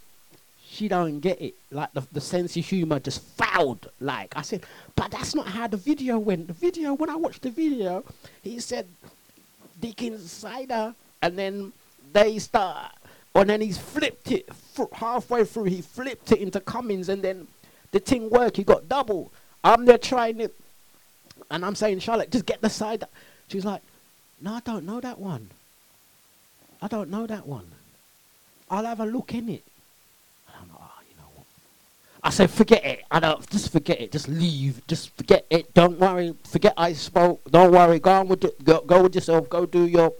She 0.72 0.88
don't 0.88 1.20
get 1.20 1.38
it. 1.42 1.54
Like 1.70 1.92
the, 1.92 2.02
the 2.12 2.20
sense 2.20 2.56
of 2.56 2.64
humor 2.64 2.98
just 2.98 3.20
fouled. 3.36 3.90
Like 4.00 4.32
I 4.34 4.40
said, 4.40 4.64
but 4.96 5.10
that's 5.10 5.34
not 5.34 5.46
how 5.46 5.66
the 5.66 5.76
video 5.76 6.18
went. 6.18 6.46
The 6.46 6.54
video, 6.54 6.94
when 6.94 7.10
I 7.10 7.16
watched 7.16 7.42
the 7.42 7.50
video, 7.50 8.02
he 8.42 8.58
said 8.58 8.86
Dickens 9.82 10.32
cider, 10.32 10.94
and 11.20 11.38
then 11.38 11.72
they 12.14 12.38
start, 12.38 12.92
and 13.34 13.50
then 13.50 13.60
he's 13.60 13.76
flipped 13.76 14.30
it 14.32 14.48
fr- 14.54 14.94
halfway 14.94 15.44
through. 15.44 15.64
He 15.64 15.82
flipped 15.82 16.32
it 16.32 16.38
into 16.38 16.58
Cummins, 16.58 17.10
and 17.10 17.22
then 17.22 17.48
the 17.90 17.98
thing 18.00 18.30
worked. 18.30 18.56
He 18.56 18.64
got 18.64 18.88
double. 18.88 19.30
I'm 19.62 19.84
there 19.84 19.98
trying 19.98 20.40
it, 20.40 20.54
and 21.50 21.66
I'm 21.66 21.74
saying, 21.74 21.98
Charlotte, 21.98 22.30
just 22.30 22.46
get 22.46 22.62
the 22.62 22.70
cider. 22.70 23.08
She's 23.48 23.66
like, 23.66 23.82
No, 24.40 24.54
I 24.54 24.60
don't 24.60 24.86
know 24.86 25.00
that 25.00 25.18
one. 25.18 25.50
I 26.80 26.88
don't 26.88 27.10
know 27.10 27.26
that 27.26 27.46
one. 27.46 27.66
I'll 28.70 28.86
have 28.86 29.00
a 29.00 29.06
look 29.06 29.34
in 29.34 29.50
it. 29.50 29.62
And 30.48 30.56
I'm 30.56 30.68
like, 30.68 30.80
oh, 30.82 31.00
you 31.08 31.16
know 31.16 31.28
what? 31.34 31.46
I 32.24 32.30
said, 32.30 32.50
forget 32.50 32.84
it. 32.84 33.04
I 33.10 33.18
don't, 33.18 33.48
just 33.50 33.72
forget 33.72 34.00
it. 34.00 34.12
Just 34.12 34.28
leave. 34.28 34.86
Just 34.86 35.14
forget 35.16 35.44
it. 35.50 35.74
Don't 35.74 35.98
worry. 35.98 36.34
Forget 36.44 36.74
I 36.76 36.92
spoke. 36.92 37.50
Don't 37.50 37.72
worry. 37.72 37.98
Go 37.98 38.12
on 38.12 38.28
with 38.28 38.44
it. 38.44 38.64
Go, 38.64 38.80
go 38.80 39.02
with 39.02 39.14
yourself. 39.14 39.48
Go 39.48 39.66
do 39.66 39.86
your 39.86 40.12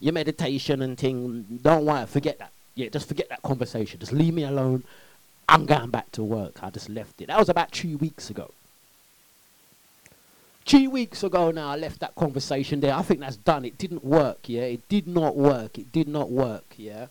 your 0.00 0.12
meditation 0.12 0.82
and 0.82 0.98
thing. 0.98 1.60
Don't 1.62 1.84
worry. 1.84 2.06
Forget 2.06 2.38
that. 2.40 2.50
Yeah, 2.74 2.88
just 2.88 3.08
forget 3.08 3.28
that 3.28 3.42
conversation. 3.42 4.00
Just 4.00 4.12
leave 4.12 4.34
me 4.34 4.44
alone. 4.44 4.82
I'm 5.48 5.64
going 5.64 5.90
back 5.90 6.10
to 6.12 6.24
work. 6.24 6.62
I 6.62 6.70
just 6.70 6.88
left 6.88 7.20
it. 7.20 7.28
That 7.28 7.38
was 7.38 7.48
about 7.48 7.72
two 7.72 7.96
weeks 7.98 8.30
ago. 8.30 8.50
Two 10.64 10.90
weeks 10.90 11.22
ago 11.22 11.50
now, 11.50 11.70
I 11.70 11.76
left 11.76 12.00
that 12.00 12.14
conversation 12.14 12.80
there. 12.80 12.92
I 12.92 13.00
think 13.02 13.20
that's 13.20 13.36
done. 13.36 13.64
It 13.64 13.78
didn't 13.78 14.04
work, 14.04 14.40
yeah? 14.48 14.62
It 14.62 14.86
did 14.88 15.08
not 15.08 15.34
work. 15.34 15.78
It 15.78 15.90
did 15.90 16.08
not 16.08 16.30
work, 16.30 16.64
yeah? 16.76 17.06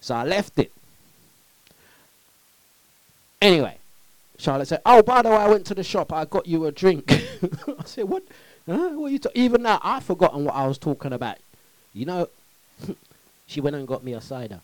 So 0.00 0.14
I 0.14 0.24
left 0.24 0.58
it. 0.58 0.70
Anyway, 3.40 3.78
Charlotte 4.38 4.68
said, 4.68 4.82
Oh, 4.84 5.02
by 5.02 5.22
the 5.22 5.30
way, 5.30 5.36
I 5.36 5.48
went 5.48 5.66
to 5.66 5.74
the 5.74 5.82
shop. 5.84 6.12
I 6.12 6.24
got 6.24 6.46
you 6.46 6.66
a 6.66 6.72
drink. 6.72 7.10
I 7.12 7.84
said, 7.84 8.04
What? 8.04 8.22
Huh? 8.66 8.90
What 8.90 9.12
you 9.12 9.18
ta-" 9.18 9.30
Even 9.34 9.62
now, 9.62 9.80
I've 9.82 10.04
forgotten 10.04 10.44
what 10.44 10.54
I 10.54 10.66
was 10.66 10.78
talking 10.78 11.12
about. 11.12 11.38
You 11.94 12.06
know, 12.06 12.28
she 13.46 13.60
went 13.60 13.76
and 13.76 13.88
got 13.88 14.04
me 14.04 14.12
a 14.12 14.20
cider. 14.20 14.60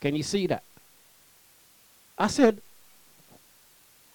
Can 0.00 0.14
you 0.14 0.22
see 0.22 0.46
that? 0.46 0.62
I 2.18 2.26
said, 2.26 2.60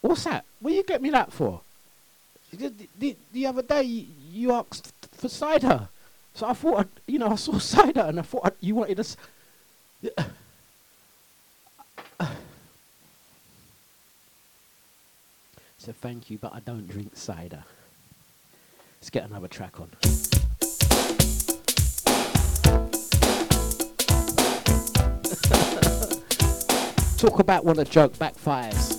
What's 0.01 0.23
that? 0.23 0.45
What 0.59 0.73
you 0.73 0.83
get 0.83 1.01
me 1.01 1.09
that 1.09 1.31
for? 1.31 1.61
"The- 2.53 2.73
the, 2.97 3.15
the 3.33 3.45
other 3.45 3.61
day 3.61 3.83
you, 3.83 4.07
you 4.31 4.51
asked 4.53 4.93
for 5.11 5.29
cider. 5.29 5.89
So 6.39 6.47
I 6.47 6.53
thought, 6.53 6.79
I'd, 6.79 6.87
you 7.05 7.19
know, 7.19 7.27
I 7.27 7.35
saw 7.35 7.59
cider 7.59 7.99
and 7.99 8.17
I 8.17 8.21
thought 8.21 8.43
I'd, 8.45 8.53
you 8.61 8.75
wanted 8.75 9.01
us. 9.01 9.17
So 15.77 15.93
thank 15.93 16.29
you, 16.29 16.37
but 16.37 16.53
I 16.53 16.59
don't 16.59 16.87
drink 16.87 17.15
cider. 17.15 17.63
Let's 18.99 19.09
get 19.09 19.23
another 19.23 19.47
track 19.47 19.79
on. 19.79 19.89
Talk 27.17 27.39
about 27.39 27.63
when 27.63 27.79
a 27.79 27.85
joke 27.85 28.17
backfires. 28.17 28.97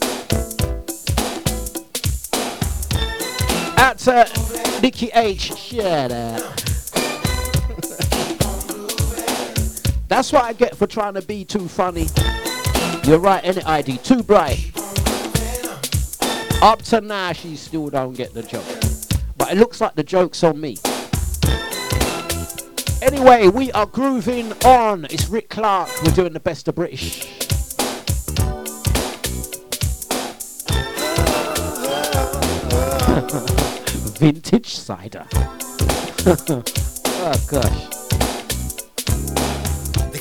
Out 3.79 3.99
to 3.99 4.15
uh, 4.15 4.81
Nicky 4.81 5.11
H. 5.15 5.55
Shut 5.55 6.13
up. 6.13 6.61
That's 10.11 10.33
what 10.33 10.43
I 10.43 10.53
get 10.55 10.77
for 10.77 10.89
trying 10.89 11.15
to 11.15 11.23
be 11.23 11.45
too 11.45 11.69
funny. 11.69 12.09
You're 13.05 13.21
right, 13.21 13.41
any 13.45 13.63
ID, 13.63 13.99
too 13.99 14.25
bright. 14.25 14.73
Up 16.61 16.83
to 16.87 17.01
now, 17.01 17.33
she 17.33 17.55
still 17.55 17.89
don't 17.91 18.15
get 18.15 18.35
the 18.35 18.43
joke. 18.43 18.67
But 19.39 19.53
it 19.53 19.59
looks 19.59 19.81
like 19.81 19.95
the 19.95 20.03
joke's 20.03 20.43
on 20.43 20.61
me. 20.61 20.79
Anyway, 23.01 23.47
we 23.47 23.71
are 23.71 23.87
grooving 23.87 24.53
on. 24.65 25.05
It's 25.05 25.29
Rick 25.29 25.49
Clarke. 25.49 25.91
We're 26.03 26.11
doing 26.11 26.33
the 26.33 26.41
best 26.41 26.67
of 26.67 26.75
British. 26.75 27.27
Vintage 34.19 34.75
cider. 34.75 35.25
oh 36.27 37.45
gosh. 37.49 38.00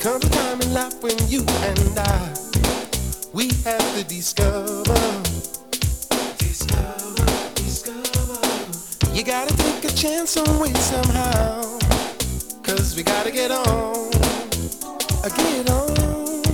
Comes 0.00 0.24
a 0.24 0.30
time 0.30 0.60
in 0.62 0.72
life 0.72 1.02
when 1.02 1.18
you 1.28 1.40
and 1.40 1.98
I, 1.98 2.34
we 3.34 3.48
have 3.64 3.94
to 3.96 4.04
discover. 4.04 4.94
Discover, 6.38 7.26
discover. 7.54 9.14
You 9.14 9.22
gotta 9.22 9.54
take 9.58 9.84
a 9.84 9.94
chance 9.94 10.38
on 10.38 10.58
way 10.58 10.72
somehow. 10.72 11.78
Cause 12.62 12.96
we 12.96 13.02
gotta 13.02 13.30
get 13.30 13.50
on. 13.50 14.10
Get 15.36 15.70
on. 15.70 16.44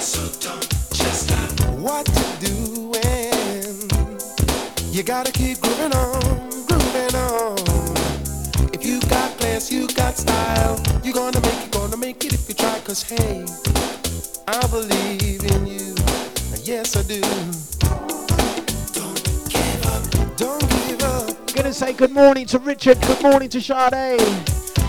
So 0.00 0.20
don't 0.40 0.68
just 0.92 1.28
stop 1.28 1.78
what 1.78 2.08
you're 2.08 2.50
doing. 2.50 3.88
You 4.92 5.04
gotta 5.04 5.30
keep 5.30 5.60
grooving 5.60 5.94
on, 5.94 6.37
you 9.70 9.86
got 9.88 10.16
style. 10.16 10.80
You're 11.04 11.14
gonna 11.14 11.40
make 11.40 11.66
it, 11.66 11.70
gonna 11.70 11.96
make 11.96 12.24
it 12.24 12.32
if 12.32 12.48
you 12.48 12.54
try. 12.54 12.78
Cause 12.80 13.02
hey, 13.02 13.44
I 14.46 14.66
believe 14.68 15.44
in 15.44 15.66
you. 15.66 15.94
Yes, 16.62 16.96
I 16.96 17.02
do. 17.02 17.20
Don't 18.94 19.48
give 19.48 19.86
up. 19.86 20.36
Don't 20.36 20.70
give 20.70 21.02
up. 21.02 21.28
I'm 21.50 21.54
Gonna 21.54 21.72
say 21.72 21.92
good 21.92 22.12
morning 22.12 22.46
to 22.46 22.58
Richard. 22.58 23.00
Good 23.02 23.22
morning 23.22 23.48
to 23.50 23.60
Sade. 23.60 24.20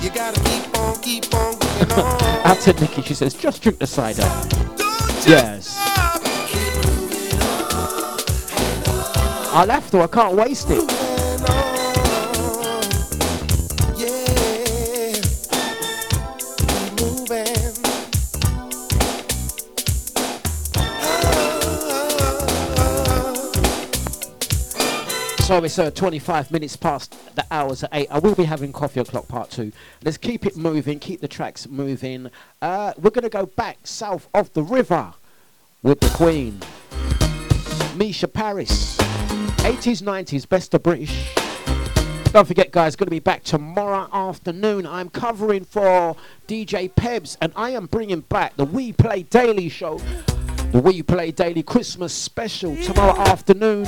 You 0.01 0.09
gotta 0.11 0.39
keep 0.43 0.77
on, 0.77 0.95
keep 1.01 1.33
on 1.33 1.57
going 1.59 1.91
on. 1.99 2.47
Out 2.47 2.59
to 2.61 2.73
Nikki. 2.73 3.01
She 3.01 3.13
says 3.13 3.33
just 3.33 3.61
drink 3.61 3.79
the 3.79 3.87
cider. 3.87 4.21
Yes. 5.27 5.75
I'll 9.51 9.67
have 9.67 9.89
to. 9.91 10.01
I 10.01 10.07
can't 10.07 10.35
waste 10.35 10.67
it. 10.69 11.78
So 25.49 25.63
it's 25.63 25.79
uh, 25.79 25.89
25 25.89 26.51
minutes 26.51 26.75
past 26.75 27.35
the 27.35 27.43
hours 27.49 27.83
at 27.83 27.89
8. 27.91 28.07
I 28.11 28.19
will 28.19 28.35
be 28.35 28.43
having 28.43 28.71
Coffee 28.71 28.99
O'Clock 28.99 29.27
Part 29.27 29.49
2. 29.49 29.71
Let's 30.03 30.15
keep 30.15 30.45
it 30.45 30.55
moving, 30.55 30.99
keep 30.99 31.21
the 31.21 31.27
tracks 31.27 31.67
moving. 31.67 32.29
Uh, 32.61 32.93
we're 32.99 33.09
going 33.09 33.23
to 33.23 33.29
go 33.29 33.47
back 33.47 33.79
south 33.83 34.29
of 34.31 34.53
the 34.53 34.61
river 34.61 35.11
with 35.81 36.01
the 36.01 36.09
Queen. 36.09 36.59
Mica 37.95 38.27
Paris. 38.27 38.95
80s, 38.97 40.03
90s, 40.03 40.47
best 40.47 40.75
of 40.75 40.83
British. 40.83 41.33
Don't 42.25 42.47
forget, 42.47 42.71
guys, 42.71 42.95
going 42.95 43.07
to 43.07 43.09
be 43.09 43.17
back 43.17 43.43
tomorrow 43.43 44.07
afternoon. 44.13 44.85
I'm 44.85 45.09
covering 45.09 45.63
for 45.63 46.15
DJ 46.47 46.91
Pebs, 46.93 47.37
and 47.41 47.53
I 47.55 47.71
am 47.71 47.87
bringing 47.87 48.21
back 48.21 48.55
the 48.55 48.65
We 48.65 48.93
Play 48.93 49.23
Daily 49.23 49.67
show. 49.67 49.97
The 50.71 50.79
We 50.79 51.01
Play 51.01 51.31
Daily 51.31 51.63
Christmas 51.63 52.13
special 52.13 52.75
tomorrow 52.83 53.19
afternoon. 53.19 53.87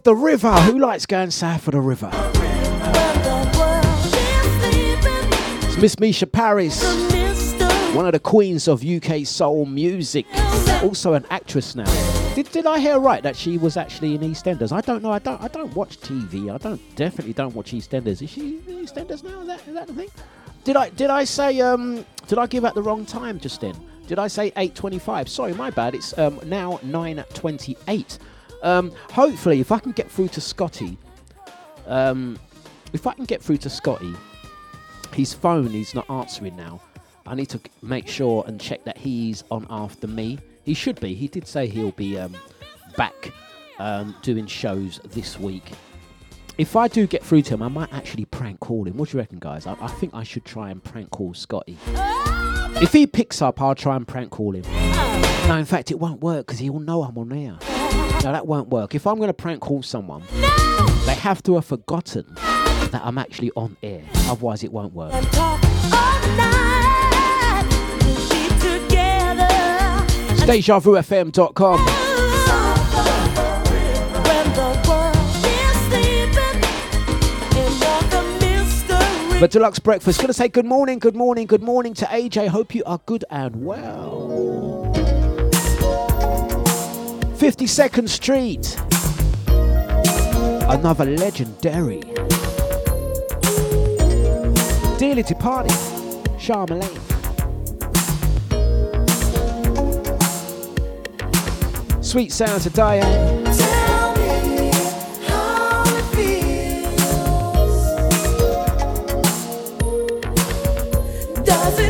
of 0.00 0.04
the 0.04 0.14
river. 0.14 0.52
Who 0.62 0.78
likes 0.78 1.04
going 1.04 1.30
south 1.30 1.68
of 1.68 1.72
the 1.72 1.80
river? 1.80 2.10
It's 5.62 5.76
Miss 5.76 5.98
Mica 5.98 6.26
Paris, 6.26 6.82
one 7.94 8.06
of 8.06 8.12
the 8.12 8.20
queens 8.20 8.66
of 8.66 8.82
UK 8.82 9.26
soul 9.26 9.66
music, 9.66 10.26
also 10.82 11.12
an 11.12 11.26
actress 11.28 11.74
now. 11.74 11.84
Did, 12.34 12.50
did 12.50 12.66
I 12.66 12.78
hear 12.78 12.98
right 12.98 13.22
that 13.22 13.36
she 13.36 13.58
was 13.58 13.76
actually 13.76 14.14
in 14.14 14.22
EastEnders? 14.22 14.72
I 14.72 14.80
don't 14.80 15.02
know. 15.02 15.10
I 15.10 15.18
don't. 15.18 15.40
I 15.42 15.48
don't 15.48 15.74
watch 15.74 15.98
TV. 16.00 16.52
I 16.52 16.56
don't 16.56 16.80
definitely 16.96 17.34
don't 17.34 17.54
watch 17.54 17.72
EastEnders. 17.72 18.22
Is 18.22 18.30
she 18.30 18.58
in 18.66 18.86
EastEnders 18.86 19.22
now? 19.22 19.40
Is 19.40 19.46
that, 19.48 19.68
is 19.68 19.74
that 19.74 19.86
the 19.86 19.94
thing? 19.94 20.08
Did 20.64 20.76
I 20.76 20.88
did 20.90 21.10
I 21.10 21.24
say 21.24 21.60
um 21.60 22.06
did 22.26 22.38
I 22.38 22.46
give 22.46 22.64
out 22.64 22.74
the 22.74 22.82
wrong 22.82 23.04
time 23.04 23.38
just 23.38 23.60
then? 23.60 23.74
Did 24.06 24.18
I 24.18 24.28
say 24.28 24.50
8:25? 24.52 25.28
Sorry, 25.28 25.52
my 25.52 25.70
bad. 25.70 25.94
It's 25.94 26.16
um 26.16 26.40
now 26.46 26.78
9:28. 26.84 28.18
Um, 28.62 28.92
hopefully, 29.10 29.60
if 29.60 29.72
I 29.72 29.78
can 29.78 29.92
get 29.92 30.10
through 30.10 30.28
to 30.28 30.40
Scotty, 30.40 30.98
um, 31.86 32.38
if 32.92 33.06
I 33.06 33.14
can 33.14 33.24
get 33.24 33.42
through 33.42 33.58
to 33.58 33.70
Scotty, 33.70 34.14
his 35.14 35.32
phone 35.32 35.74
is 35.74 35.94
not 35.94 36.08
answering 36.10 36.56
now. 36.56 36.80
I 37.26 37.34
need 37.34 37.48
to 37.50 37.60
make 37.82 38.08
sure 38.08 38.44
and 38.46 38.60
check 38.60 38.84
that 38.84 38.98
he's 38.98 39.44
on 39.50 39.66
after 39.70 40.06
me. 40.06 40.38
He 40.64 40.74
should 40.74 41.00
be. 41.00 41.14
He 41.14 41.28
did 41.28 41.46
say 41.46 41.66
he'll 41.66 41.92
be 41.92 42.18
um, 42.18 42.36
back 42.96 43.32
um, 43.78 44.14
doing 44.22 44.46
shows 44.46 45.00
this 45.10 45.38
week. 45.38 45.70
If 46.58 46.76
I 46.76 46.88
do 46.88 47.06
get 47.06 47.22
through 47.22 47.42
to 47.42 47.54
him, 47.54 47.62
I 47.62 47.68
might 47.68 47.92
actually 47.92 48.26
prank 48.26 48.60
call 48.60 48.86
him. 48.86 48.96
What 48.96 49.08
do 49.08 49.16
you 49.16 49.20
reckon, 49.20 49.38
guys? 49.38 49.66
I, 49.66 49.76
I 49.80 49.88
think 49.88 50.12
I 50.14 50.22
should 50.24 50.44
try 50.44 50.70
and 50.70 50.82
prank 50.82 51.10
call 51.10 51.32
Scotty. 51.32 51.78
If 52.82 52.92
he 52.92 53.06
picks 53.06 53.40
up, 53.40 53.60
I'll 53.60 53.74
try 53.74 53.96
and 53.96 54.06
prank 54.06 54.30
call 54.30 54.54
him. 54.54 54.62
No, 55.48 55.56
in 55.56 55.64
fact, 55.64 55.90
it 55.90 55.98
won't 55.98 56.20
work 56.20 56.46
because 56.46 56.58
he 56.58 56.68
will 56.70 56.80
know 56.80 57.02
I'm 57.02 57.16
on 57.16 57.32
air. 57.32 57.58
No, 58.22 58.32
that 58.32 58.46
won't 58.46 58.68
work. 58.68 58.94
If 58.94 59.06
I'm 59.06 59.16
going 59.16 59.28
to 59.28 59.34
prank 59.34 59.60
call 59.60 59.82
someone, 59.82 60.22
they 61.06 61.14
have 61.14 61.42
to 61.44 61.54
have 61.54 61.64
forgotten 61.64 62.26
that 62.34 63.00
I'm 63.04 63.16
actually 63.18 63.50
on 63.56 63.76
air. 63.82 64.02
Otherwise, 64.26 64.62
it 64.62 64.72
won't 64.72 64.92
work. 64.92 65.12
DejaVuFM.com. 70.50 71.78
When 71.78 71.86
the 74.54 74.70
world 74.88 75.16
is 75.46 75.76
sleeping 75.86 76.58
in 77.56 77.70
all 77.86 78.02
the 78.10 78.22
mystery. 78.40 79.38
But 79.40 79.50
Dlux 79.52 79.80
Breakfast, 79.82 80.20
gonna 80.20 80.32
say 80.32 80.48
good 80.48 80.66
morning, 80.66 80.98
good 80.98 81.14
morning, 81.14 81.46
good 81.46 81.62
morning 81.62 81.94
to 81.94 82.04
AJ. 82.06 82.48
Hope 82.48 82.74
you 82.74 82.82
are 82.84 82.98
good 83.06 83.24
and 83.30 83.64
well. 83.64 84.89
52nd 87.40 88.06
Street. 88.06 88.76
Another 90.68 91.06
legendary. 91.06 92.00
Dearly 94.98 95.22
departed. 95.22 95.72
Charmaine. 96.36 96.84
Sweet 102.04 102.30
sounds 102.30 102.66
of 102.66 102.74
Diane. 102.74 103.44
Does 111.42 111.78
it 111.78 111.89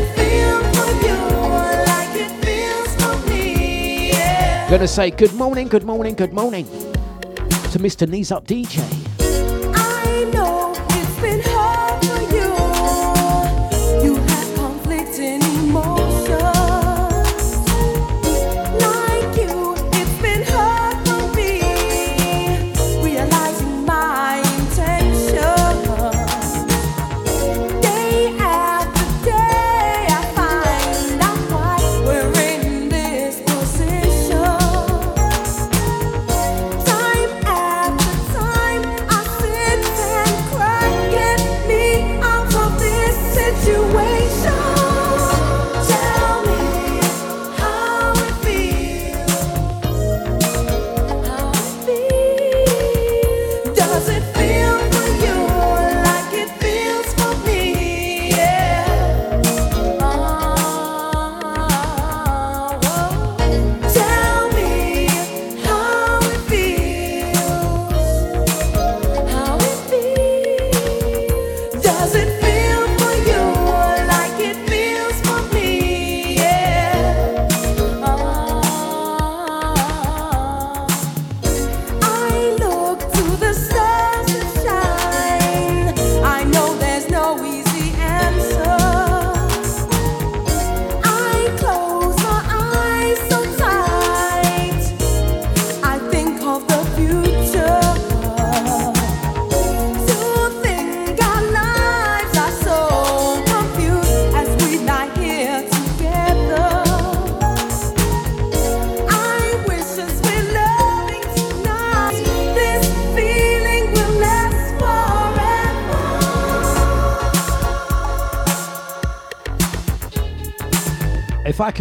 Gonna 4.71 4.87
say 4.87 5.11
good 5.11 5.33
morning, 5.33 5.67
good 5.67 5.83
morning, 5.83 6.15
good 6.15 6.31
morning 6.31 6.63
to 6.63 7.77
Mr. 7.77 8.07
Knees 8.07 8.31
Up 8.31 8.47
DJ. 8.47 8.79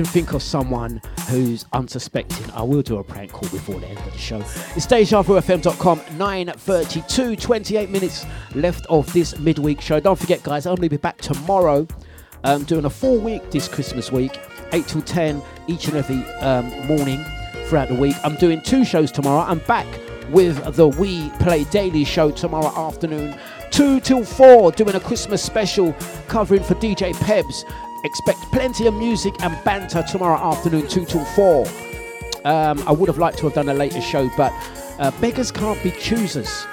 Can 0.01 0.11
think 0.11 0.33
of 0.33 0.43
someone 0.43 0.99
who's 1.29 1.67
unsuspecting, 1.75 2.51
I 2.53 2.63
will 2.63 2.81
do 2.81 2.97
a 2.97 3.05
prank 3.05 3.33
call 3.33 3.51
before 3.51 3.79
the 3.79 3.87
end 3.87 3.99
of 3.99 4.13
the 4.13 4.19
show. 4.19 4.39
It's 4.39 4.87
DejaVuFM.com, 4.87 6.01
9.32, 6.01 7.39
28 7.39 7.91
minutes 7.91 8.25
left 8.55 8.87
of 8.87 9.13
this 9.13 9.39
midweek 9.39 9.79
show. 9.83 10.01
Don't 10.01 10.19
forget, 10.19 10.43
guys, 10.43 10.65
I'm 10.65 10.77
going 10.77 10.89
to 10.89 10.89
be 10.89 10.97
back 10.97 11.19
tomorrow 11.19 11.87
um, 12.45 12.65
doing 12.65 12.87
a 12.87 12.91
full 12.91 13.19
week 13.19 13.51
this 13.51 13.69
Christmas 13.69 14.11
week, 14.11 14.41
8 14.73 14.87
till 14.87 15.03
10 15.03 15.43
each 15.67 15.89
and 15.89 15.99
every 15.99 16.25
um, 16.37 16.71
morning 16.87 17.23
throughout 17.67 17.89
the 17.89 17.95
week. 17.95 18.17
I'm 18.25 18.37
doing 18.37 18.63
two 18.63 18.87
shows 18.87 19.13
tomorrow. 19.13 19.41
I'm 19.47 19.59
back 19.61 19.87
with 20.31 20.77
the 20.77 20.89
We 20.89 21.29
Play 21.41 21.65
Daily 21.65 22.05
show 22.05 22.31
tomorrow 22.31 22.73
afternoon, 22.89 23.39
2 23.71 24.01
till 24.01 24.25
4, 24.25 24.73
doing 24.73 24.95
a 24.95 25.01
Christmas 25.01 25.43
special 25.43 25.93
covering 26.27 26.63
for 26.63 26.75
DJ 26.77 27.13
Pebs. 27.17 27.67
Expect 28.03 28.41
plenty 28.51 28.87
of 28.87 28.95
music 28.95 29.43
and 29.43 29.63
banter 29.63 30.03
tomorrow 30.03 30.39
afternoon, 30.39 30.89
2 30.89 31.05
till 31.05 31.25
4. 31.25 31.67
Um, 32.45 32.83
I 32.87 32.93
would 32.93 33.09
have 33.09 33.19
liked 33.19 33.39
to 33.39 33.45
have 33.45 33.55
done 33.55 33.69
a 33.69 33.75
later 33.75 34.01
show, 34.01 34.31
but 34.39 34.53
uh, 34.99 35.11
beggars 35.21 35.51
can't 35.51 35.81
be 35.83 35.91
choosers. 35.91 36.67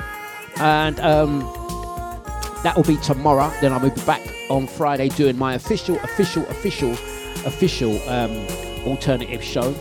And 0.55 0.97
um, 1.01 1.39
that 2.63 2.73
will 2.77 2.83
be 2.83 2.95
tomorrow. 2.97 3.51
Then 3.59 3.73
I 3.73 3.77
will 3.77 3.89
be 3.89 4.01
back 4.05 4.21
on 4.49 4.67
Friday 4.67 5.09
doing 5.09 5.37
my 5.37 5.55
official, 5.55 5.97
official, 5.99 6.45
official, 6.45 6.91
official 7.45 8.01
um, 8.09 8.31
alternative 8.87 9.43
show. 9.43 9.75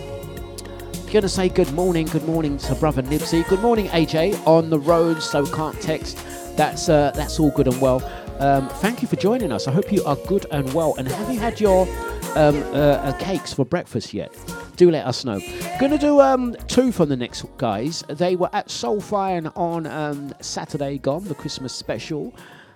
Gonna 1.13 1.29
say 1.29 1.49
good 1.49 1.73
morning, 1.73 2.07
good 2.07 2.25
morning 2.27 2.59
to 2.59 2.75
brother 2.75 3.03
Nibsy. 3.03 3.47
Good 3.49 3.61
morning, 3.61 3.87
AJ. 3.89 4.45
On 4.47 4.69
the 4.69 4.81
road, 4.81 5.23
so 5.23 5.47
can't 5.47 5.81
text. 5.81 6.19
That's 6.57 6.89
uh, 6.89 7.13
that's 7.15 7.39
all 7.39 7.53
good 7.53 7.69
and 7.69 7.81
well. 7.81 8.01
Um, 8.39 8.69
thank 8.69 9.01
you 9.01 9.09
for 9.09 9.17
joining 9.17 9.51
us. 9.51 9.67
I 9.67 9.73
hope 9.73 9.91
you 9.91 10.05
are 10.05 10.17
good 10.27 10.45
and 10.51 10.73
well. 10.75 10.95
And 10.99 11.09
have 11.09 11.33
you 11.33 11.41
had 11.41 11.59
your 11.59 11.89
um, 12.37 12.57
uh, 12.65 12.99
uh, 12.99 13.19
cakes 13.19 13.53
for 13.55 13.65
breakfast 13.65 14.13
yet? 14.13 14.31
Do 14.77 14.91
let 14.91 15.07
us 15.07 15.25
know. 15.25 15.41
Gonna 15.81 15.97
do 15.97 16.21
um, 16.21 16.55
two 16.69 16.93
from 16.93 17.09
the 17.09 17.17
next 17.17 17.47
guys. 17.57 18.05
They 18.09 18.37
were 18.37 18.51
at 18.53 18.69
Soulfire 18.69 19.51
on 19.57 19.87
um, 19.87 20.35
Saturday 20.43 20.99
gone, 20.99 21.25
the 21.25 21.35
Christmas 21.35 21.73
special. 21.73 22.35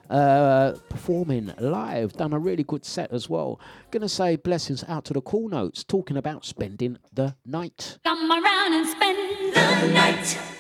Uh, 0.09 0.73
performing 0.89 1.53
live, 1.61 2.15
done 2.15 2.33
a 2.33 2.39
really 2.39 2.65
good 2.65 2.85
set 2.85 3.13
as 3.13 3.29
well. 3.31 3.61
Gonna 3.93 4.09
say 4.09 4.35
blessings 4.35 4.83
out 4.89 5.05
to 5.05 5.13
the 5.13 5.21
cool 5.21 5.49
notes, 5.49 5.85
talking 5.85 6.17
about 6.17 6.45
spending 6.45 6.99
the 7.13 7.37
night. 7.47 7.99
Come 8.03 8.29
around 8.29 8.73
and 8.73 8.89
spend 8.89 9.55
the 9.55 9.93
night. 9.93 10.60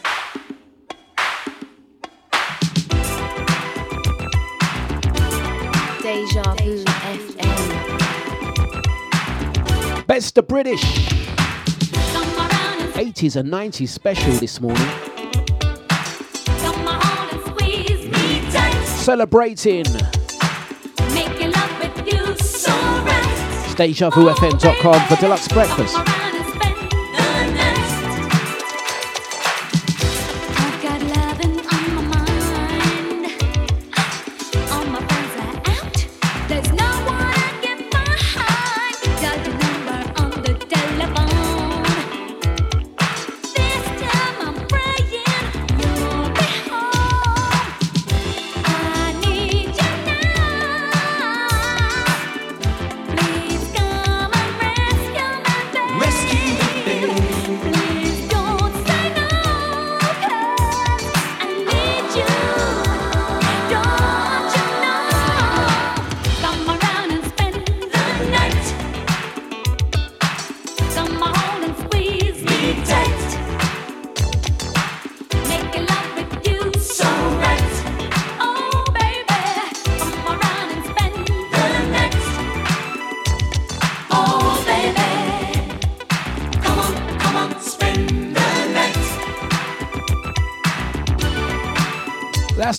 Deja 6.02 6.42
Vu 6.54 6.84
FM. 6.84 8.06
Best 10.06 10.38
of 10.38 10.48
British. 10.48 10.82
80s 12.94 13.36
and 13.36 13.50
90s 13.50 13.88
special 13.88 14.32
this 14.34 14.60
morning. 14.60 14.88
Come 16.58 16.88
on 16.88 17.28
and 17.30 17.40
squeeze 17.46 18.06
me 18.06 18.40
tight. 18.50 18.84
Celebrating 18.84 19.84
Making 21.14 21.52
love 21.52 21.78
with 21.80 22.12
you 22.12 22.36
so 22.36 22.70
right. 22.72 23.74
DejaVuFM.com 23.76 25.00
for 25.06 25.14
Dlux 25.16 25.52
breakfast. 25.52 26.19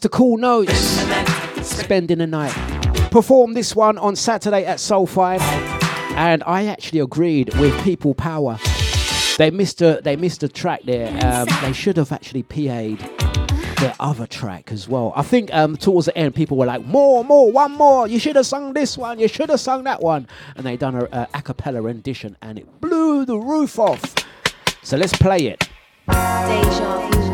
The 0.02 0.10
cool 0.10 0.38
notes. 0.38 0.74
Spending 1.62 2.18
the 2.18 2.26
night. 2.26 2.54
Performed 3.12 3.56
this 3.56 3.76
one 3.76 4.00
on 4.00 4.16
Saturday 4.16 4.66
at 4.66 4.80
Soulfire, 4.80 5.40
and 6.16 6.44
I 6.48 6.66
actually 6.66 7.02
agreed 7.02 7.54
with 7.60 7.80
People 7.84 8.16
Power. 8.16 8.58
They 9.38 9.52
missed 9.52 9.80
a 9.84 10.02
they 10.04 10.16
missed 10.16 10.42
a 10.42 10.48
track 10.48 10.82
there. 10.86 11.10
Um, 11.24 11.48
they 11.62 11.72
should 11.74 11.98
have 11.98 12.12
actually 12.12 12.42
PA'd 12.42 12.98
the 13.78 13.96
other 14.00 14.26
track 14.26 14.72
as 14.72 14.88
well. 14.88 15.14
I 15.16 15.22
think 15.22 15.54
um, 15.54 15.78
towards 15.78 16.08
the 16.08 16.18
end, 16.18 16.34
people 16.34 16.58
were 16.58 16.66
like, 16.66 16.84
"More, 16.84 17.24
more, 17.24 17.52
one 17.52 17.74
more. 17.74 18.08
You 18.08 18.18
should 18.18 18.38
have 18.38 18.48
sung 18.48 18.74
this 18.74 18.98
one. 18.98 19.20
You 19.20 19.28
should 19.28 19.50
have 19.50 19.60
sung 19.60 19.84
that 19.84 20.02
one." 20.02 20.28
And 20.56 20.66
they 20.66 20.78
done 20.78 20.96
a, 20.96 21.04
a 21.12 21.28
a 21.36 21.42
cappella 21.44 21.80
rendition, 21.80 22.38
and 22.42 22.58
it 22.58 22.82
blew 22.82 23.24
the 23.24 23.38
roof 23.38 23.78
off. 23.78 24.16
So 24.82 24.98
let's 24.98 25.16
play 25.16 25.46
it. 25.46 25.70
Deja. 26.08 27.31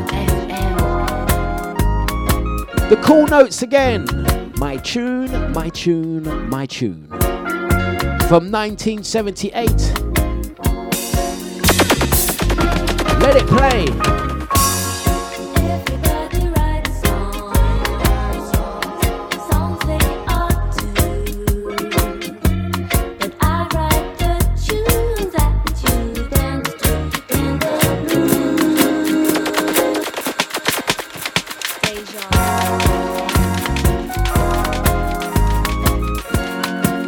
The 2.89 2.95
cool 3.03 3.27
notes 3.27 3.63
again. 3.63 4.05
My 4.55 4.77
tune, 4.77 5.51
my 5.51 5.67
tune, 5.67 6.49
my 6.49 6.65
tune. 6.65 7.05
From 8.29 8.49
1978. 8.49 9.67
Let 13.19 13.35
it 13.35 13.45
play. 13.47 13.87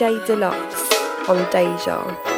DJ 0.00 0.18
Dlux 0.24 1.28
on 1.28 1.36
Deja. 1.52 2.29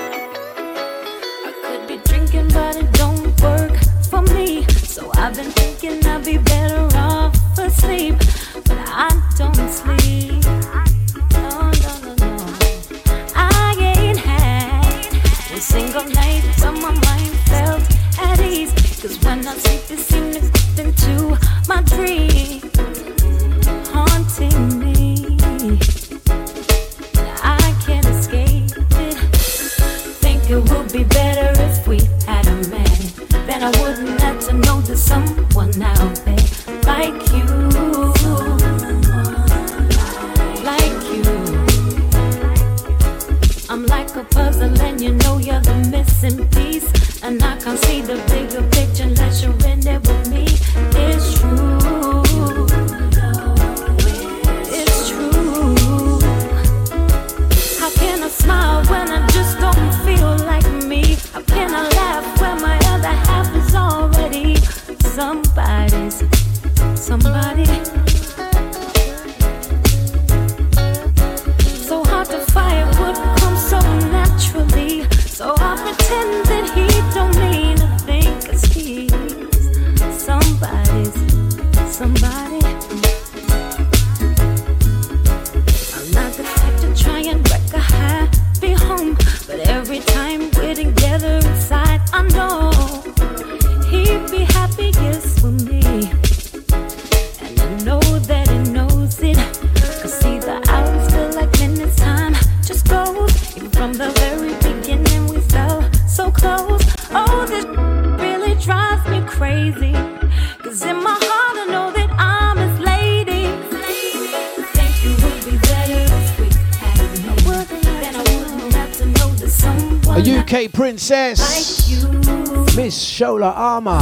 Miss 122.74 123.05
Shola 123.05 123.55
Ama, 123.55 123.99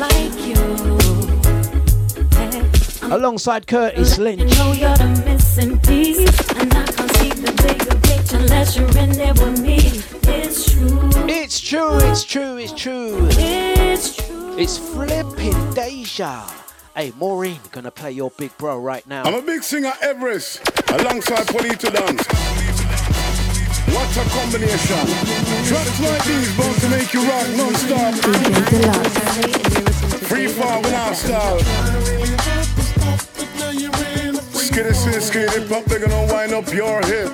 like 0.00 0.38
you. 0.46 0.56
alongside 3.14 3.66
Curtis 3.66 4.16
You 4.16 4.24
Lynch. 4.24 4.58
know 4.58 4.72
you're 4.72 4.96
the 4.96 5.22
missing 5.26 5.78
piece, 5.80 6.50
and 6.56 6.72
I 6.72 6.84
can't 6.86 7.10
see 7.16 7.28
the 7.30 7.52
bigger 7.62 7.94
picture 8.00 8.36
unless 8.38 8.76
you're 8.76 8.88
in 8.98 9.12
there 9.12 9.34
with 9.34 9.60
me. 9.60 9.76
It's 10.32 10.72
true. 10.72 11.10
It's 11.28 11.60
true, 11.60 11.98
it's 11.98 12.24
true, 12.24 12.56
it's 12.56 12.72
true. 12.72 13.28
It's 13.32 14.16
true. 14.16 14.56
It's 14.58 14.78
flipping 14.78 15.74
Deja. 15.74 16.46
Hey, 16.96 17.12
Maureen, 17.18 17.60
gonna 17.70 17.90
play 17.90 18.12
your 18.12 18.30
big 18.30 18.56
bro 18.56 18.78
right 18.78 19.06
now. 19.06 19.24
I'm 19.24 19.34
a 19.34 19.42
big 19.42 19.62
singer, 19.62 19.92
Everest, 20.00 20.60
alongside 20.90 21.46
Polito 21.48 21.92
Dance. 21.92 22.26
What 23.90 24.16
a 24.16 24.24
combination. 24.30 25.06
Tracks 25.66 26.00
like 26.00 26.24
these 26.24 26.56
bound 26.56 26.76
to 26.80 26.88
make 26.88 27.12
you 27.12 27.22
rock 27.28 27.48
non-stop. 27.56 28.14
Free 30.28 30.48
fall 30.48 30.82
with 30.82 30.94
our 30.94 31.14
style. 31.14 31.58
Skitty, 34.52 34.94
skitty, 34.94 35.20
skitty, 35.20 35.68
pop, 35.68 35.84
they're 35.84 35.98
gonna 35.98 36.32
wind 36.32 36.52
up 36.52 36.72
your 36.72 37.00
hip. 37.06 37.32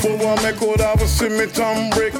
For 0.00 0.16
one, 0.16 0.42
make 0.42 0.62
out 0.62 0.80
have 0.80 1.02
a 1.02 1.06
cement 1.06 1.58
and 1.58 1.94
brick. 1.94 2.12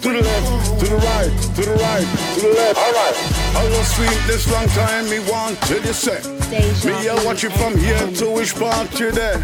To 0.00 0.10
the 0.10 0.20
left, 0.20 0.80
to 0.80 0.86
the 0.86 0.96
right, 0.96 1.32
to 1.56 1.62
the 1.62 1.74
right, 1.74 2.06
to 2.34 2.40
the 2.40 2.48
left. 2.48 2.78
Alright. 2.78 3.33
I 3.56 3.68
was 3.68 3.86
sweet 3.94 4.20
this 4.26 4.50
long 4.50 4.66
time, 4.68 5.08
me 5.08 5.20
want 5.30 5.60
till 5.62 5.84
you 5.84 5.92
say. 5.92 6.20
Me, 6.50 7.08
I 7.08 7.24
watch 7.24 7.42
you 7.42 7.50
from 7.50 7.76
here 7.78 8.06
to 8.18 8.30
which 8.30 8.54
part 8.54 8.98
you 8.98 9.12
there. 9.12 9.36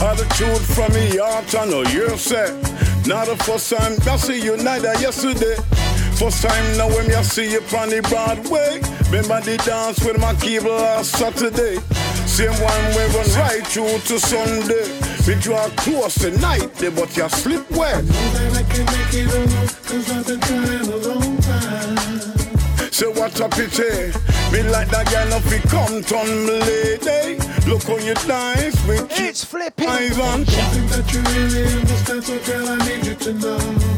All 0.00 0.14
the 0.14 0.26
truth 0.36 0.64
from 0.74 0.92
me 0.92 1.16
heart, 1.16 1.52
I 1.54 1.66
know 1.66 1.82
you're 1.82 2.16
set. 2.16 2.52
Not 3.06 3.26
the 3.26 3.36
first 3.36 3.70
time 3.70 3.96
I 4.06 4.16
see 4.16 4.40
you 4.40 4.56
neither 4.56 4.94
yesterday. 5.00 5.56
First 6.18 6.42
time 6.42 6.76
now 6.76 6.88
when 6.88 7.10
I 7.14 7.22
see 7.22 7.50
you 7.50 7.60
on 7.76 7.90
the 7.90 8.02
Broadway. 8.08 8.80
Remember 9.10 9.40
the 9.40 9.56
dance 9.64 10.04
with 10.04 10.20
my 10.20 10.34
cable 10.34 10.70
last 10.70 11.12
Saturday. 11.12 11.78
Same 12.26 12.52
one 12.62 12.84
we 12.94 13.02
run 13.14 13.28
right 13.40 13.66
through 13.66 13.98
to 14.06 14.20
Sunday. 14.20 14.86
We 15.26 15.34
draw 15.40 15.68
close 15.76 16.14
tonight, 16.14 16.82
eh, 16.82 16.90
but 16.94 17.16
you 17.16 17.28
slip 17.28 17.70
wet. 17.72 18.04
Say 22.98 23.06
what 23.06 23.38
a 23.38 23.48
pity. 23.48 24.10
Me 24.50 24.68
like 24.70 24.88
that 24.88 25.06
girl 25.06 25.38
if 25.38 25.46
you 25.52 25.60
come 25.70 26.02
turn 26.02 26.26
me 26.46 26.58
lady. 26.58 27.38
Look 27.70 27.88
on 27.88 28.04
your 28.04 28.18
nice 28.26 28.74
with 28.88 29.06
It's 29.20 29.44
flipping. 29.44 29.88
eyes 29.88 30.18
on. 30.18 30.40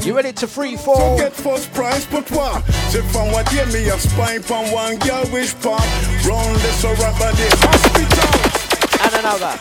You 0.05 0.14
ready 0.14 0.35
to 0.35 0.47
free 0.47 0.77
fall? 0.77 0.97
So 0.97 1.01
fall? 1.01 1.16
get 1.16 1.32
first 1.32 1.72
prize, 1.72 2.05
but 2.09 2.31
what? 2.31 2.62
Say 2.93 3.01
from 3.09 3.32
what 3.32 3.51
year 3.55 3.64
me 3.68 3.89
a 3.89 3.98
spy 3.98 4.39
from 4.39 4.70
one 4.70 4.98
girl 4.98 5.24
wish 5.32 5.55
pop. 5.62 5.81
Round 6.28 6.56
this 6.60 6.85
a 6.85 6.93
rap 7.01 7.16
the 7.16 7.48
hospital. 7.64 8.28
And 9.01 9.14
another. 9.24 9.56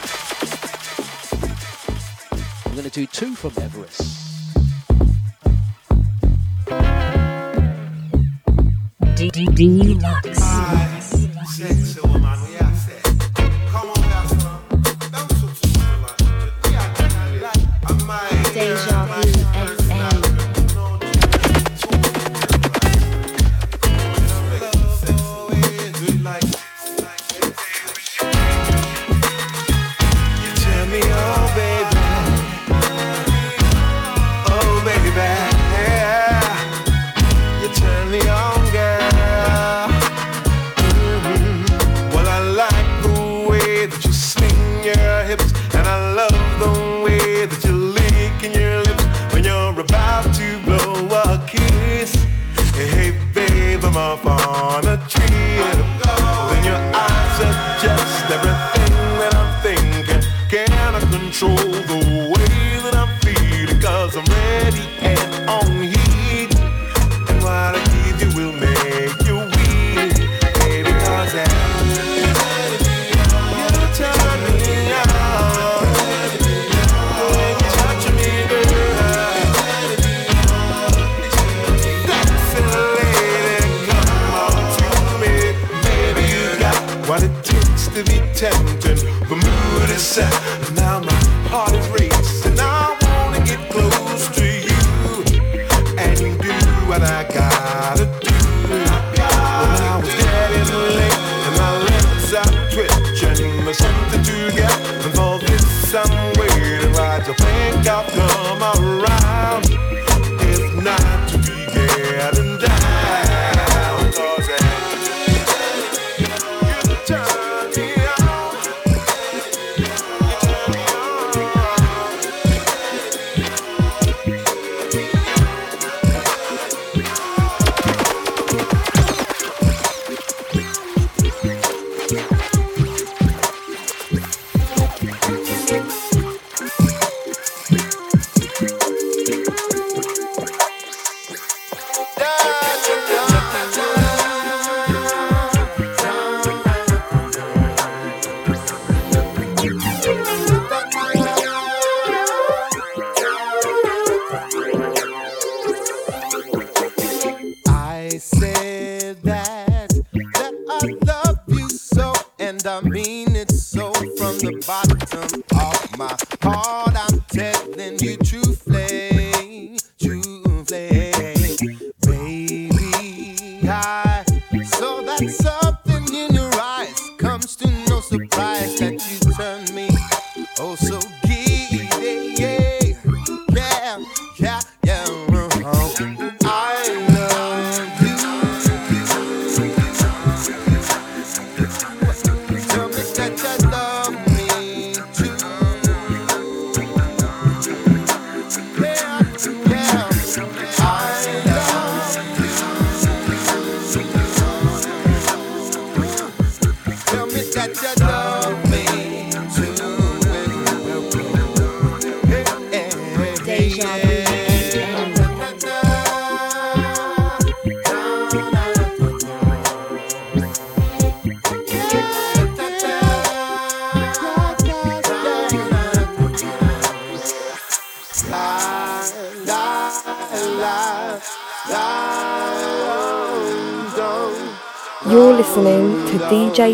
I'm 2.66 2.76
gonna 2.76 2.90
do 2.90 3.06
two 3.06 3.36
from 3.36 3.54
Everest. 3.64 4.20
Dlux. 9.28 10.40
Sexy 11.46 12.00
woman, 12.08 12.22
we 12.22 12.26
are 12.26 12.36
set. 12.38 12.39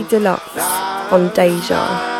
Dlux 0.09 0.41
on 1.11 1.29
Deja. 1.35 2.14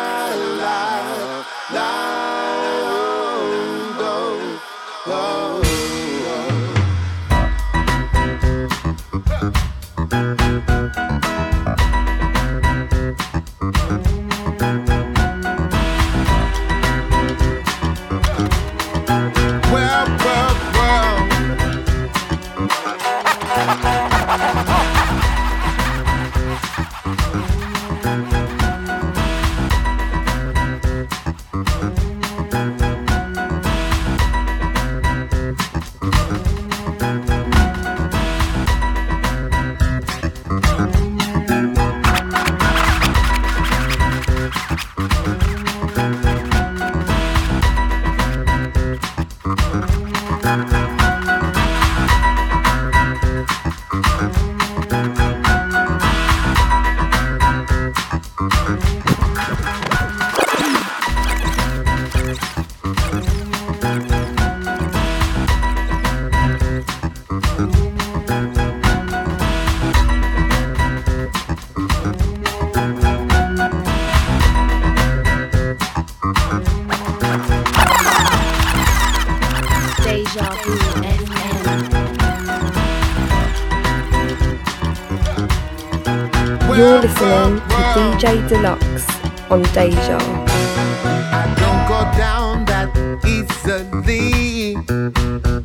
Dlux 88.26 89.06
on 89.52 89.62
Deja. 89.72 90.18
I 90.18 91.46
don't 91.60 91.86
go 91.86 92.00
down 92.18 92.64
that 92.64 92.90
easily, 93.24 94.74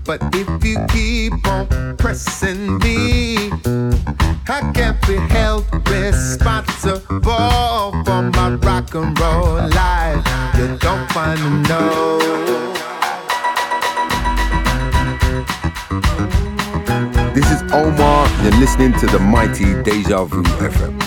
but 0.05 0.21
if 0.35 0.63
you 0.63 0.77
keep 0.89 1.33
on 1.47 1.97
pressing 1.97 2.77
me, 2.79 3.49
I 4.47 4.71
can't 4.75 5.01
be 5.07 5.15
held 5.33 5.65
responsible 5.89 7.09
for 8.05 8.21
my 8.35 8.59
rock 8.61 8.93
and 8.93 9.19
roll 9.19 9.55
life. 9.69 10.23
You 10.55 10.77
don't 10.77 11.15
wanna 11.15 11.49
know. 11.67 12.19
This 17.33 17.49
is 17.49 17.63
Omar. 17.73 18.29
You're 18.43 18.59
listening 18.59 18.93
to 18.99 19.07
the 19.07 19.19
mighty 19.19 19.81
Deja 19.81 20.25
Vu 20.25 20.43
FM. 20.43 21.00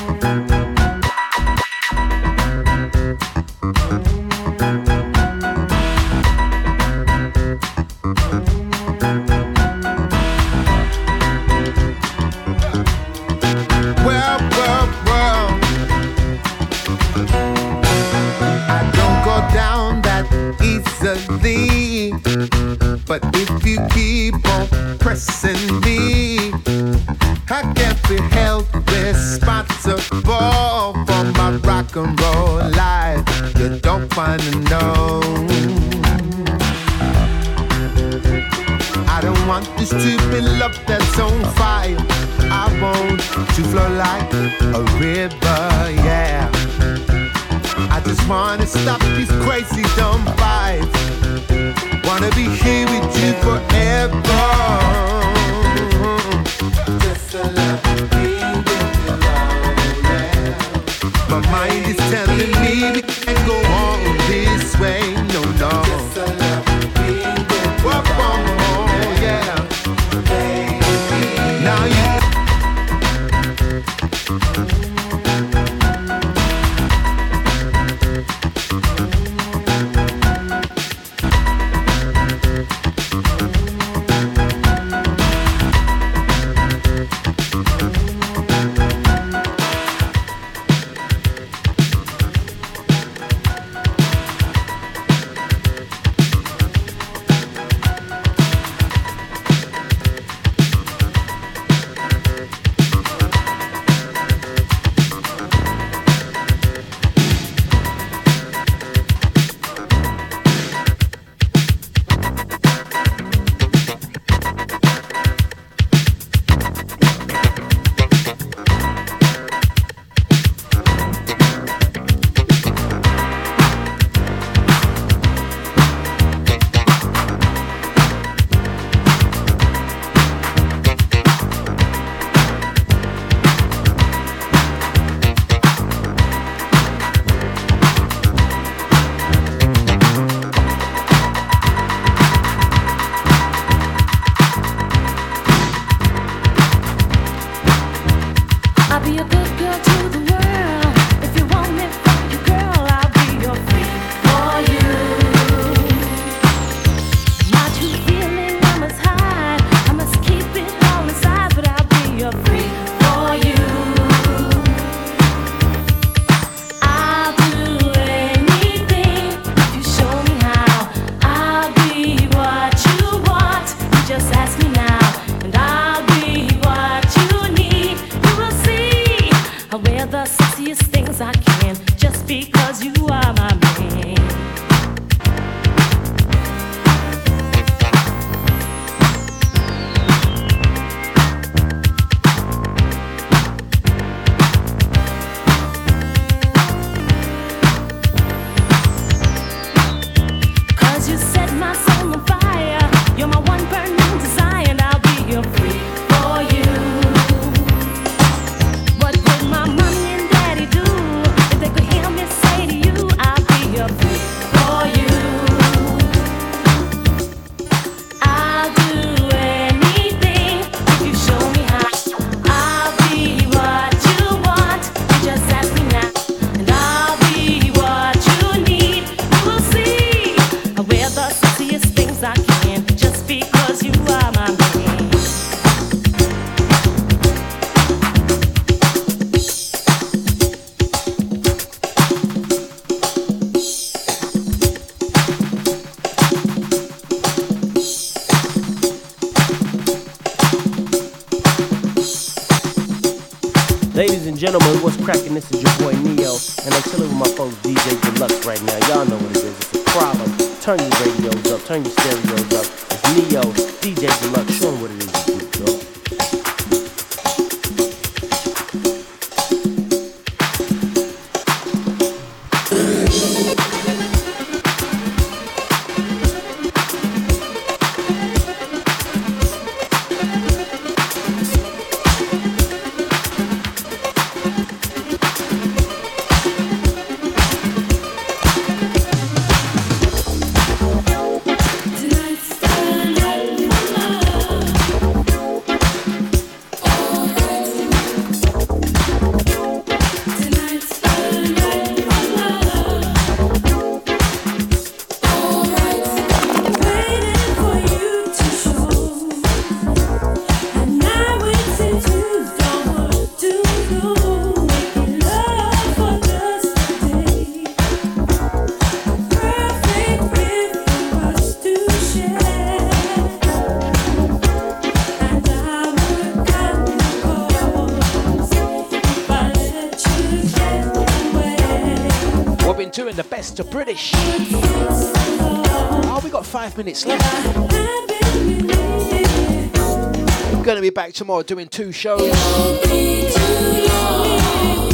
Back 341.14 341.18
tomorrow 341.18 341.42
doing 341.42 341.68
two 341.68 341.92
shows. 341.92 342.20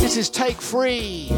This 0.01 0.17
is 0.17 0.29
Take 0.31 0.57
Three. 0.57 1.29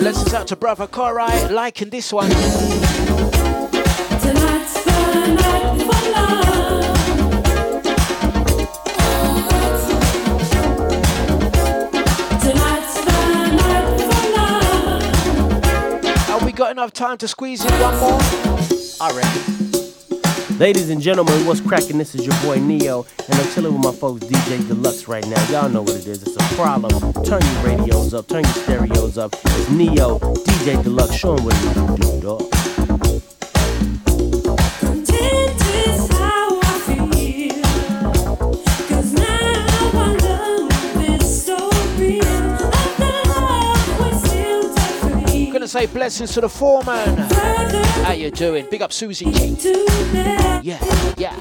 Blessings 0.00 0.34
out 0.34 0.48
to 0.48 0.56
brother 0.56 0.88
Korai, 0.88 1.48
liking 1.52 1.90
this 1.90 2.12
one. 2.12 2.30
Have 2.30 2.42
we 5.94 6.12
got 6.12 7.01
enough 16.82 16.92
time 16.92 17.16
to 17.16 17.28
squeeze 17.28 17.64
in 17.64 17.70
one 17.80 17.96
more? 18.00 18.18
I 19.00 19.12
reckon. 19.14 20.58
Ladies 20.58 20.90
and 20.90 21.00
gentlemen, 21.00 21.46
what's 21.46 21.60
cracking? 21.60 21.96
This 21.96 22.16
is 22.16 22.26
your 22.26 22.34
boy 22.42 22.58
Neo, 22.58 23.06
and 23.28 23.38
I'm 23.38 23.52
chilling 23.52 23.72
with 23.72 23.84
my 23.84 23.92
folks 23.92 24.24
DJ 24.24 24.58
Dlux 24.58 25.06
right 25.06 25.24
now. 25.28 25.40
Y'all 25.48 25.68
know 25.68 25.82
what 25.82 25.94
it 25.94 26.08
is. 26.08 26.24
It's 26.24 26.34
a 26.34 26.54
problem. 26.56 27.12
Turn 27.22 27.40
your 27.40 27.62
radios 27.62 28.14
up, 28.14 28.26
turn 28.26 28.42
your 28.42 28.52
stereos 28.52 29.16
up. 29.16 29.32
It's 29.44 29.70
Neo, 29.70 30.18
DJ 30.18 30.82
Dlux. 30.82 31.12
Show 31.12 31.36
'em 31.36 31.44
what 31.44 31.54
you 31.62 31.96
do, 31.98 32.20
dog. 32.20 32.51
Say 45.86 45.92
blessings 45.92 46.32
to 46.32 46.40
the 46.40 46.48
foreman. 46.48 47.16
How 48.04 48.12
you 48.12 48.30
doing? 48.30 48.66
Big 48.70 48.82
up 48.82 48.92
Susie. 48.92 49.26
Yeah, 50.62 50.78
yeah. 51.16 51.36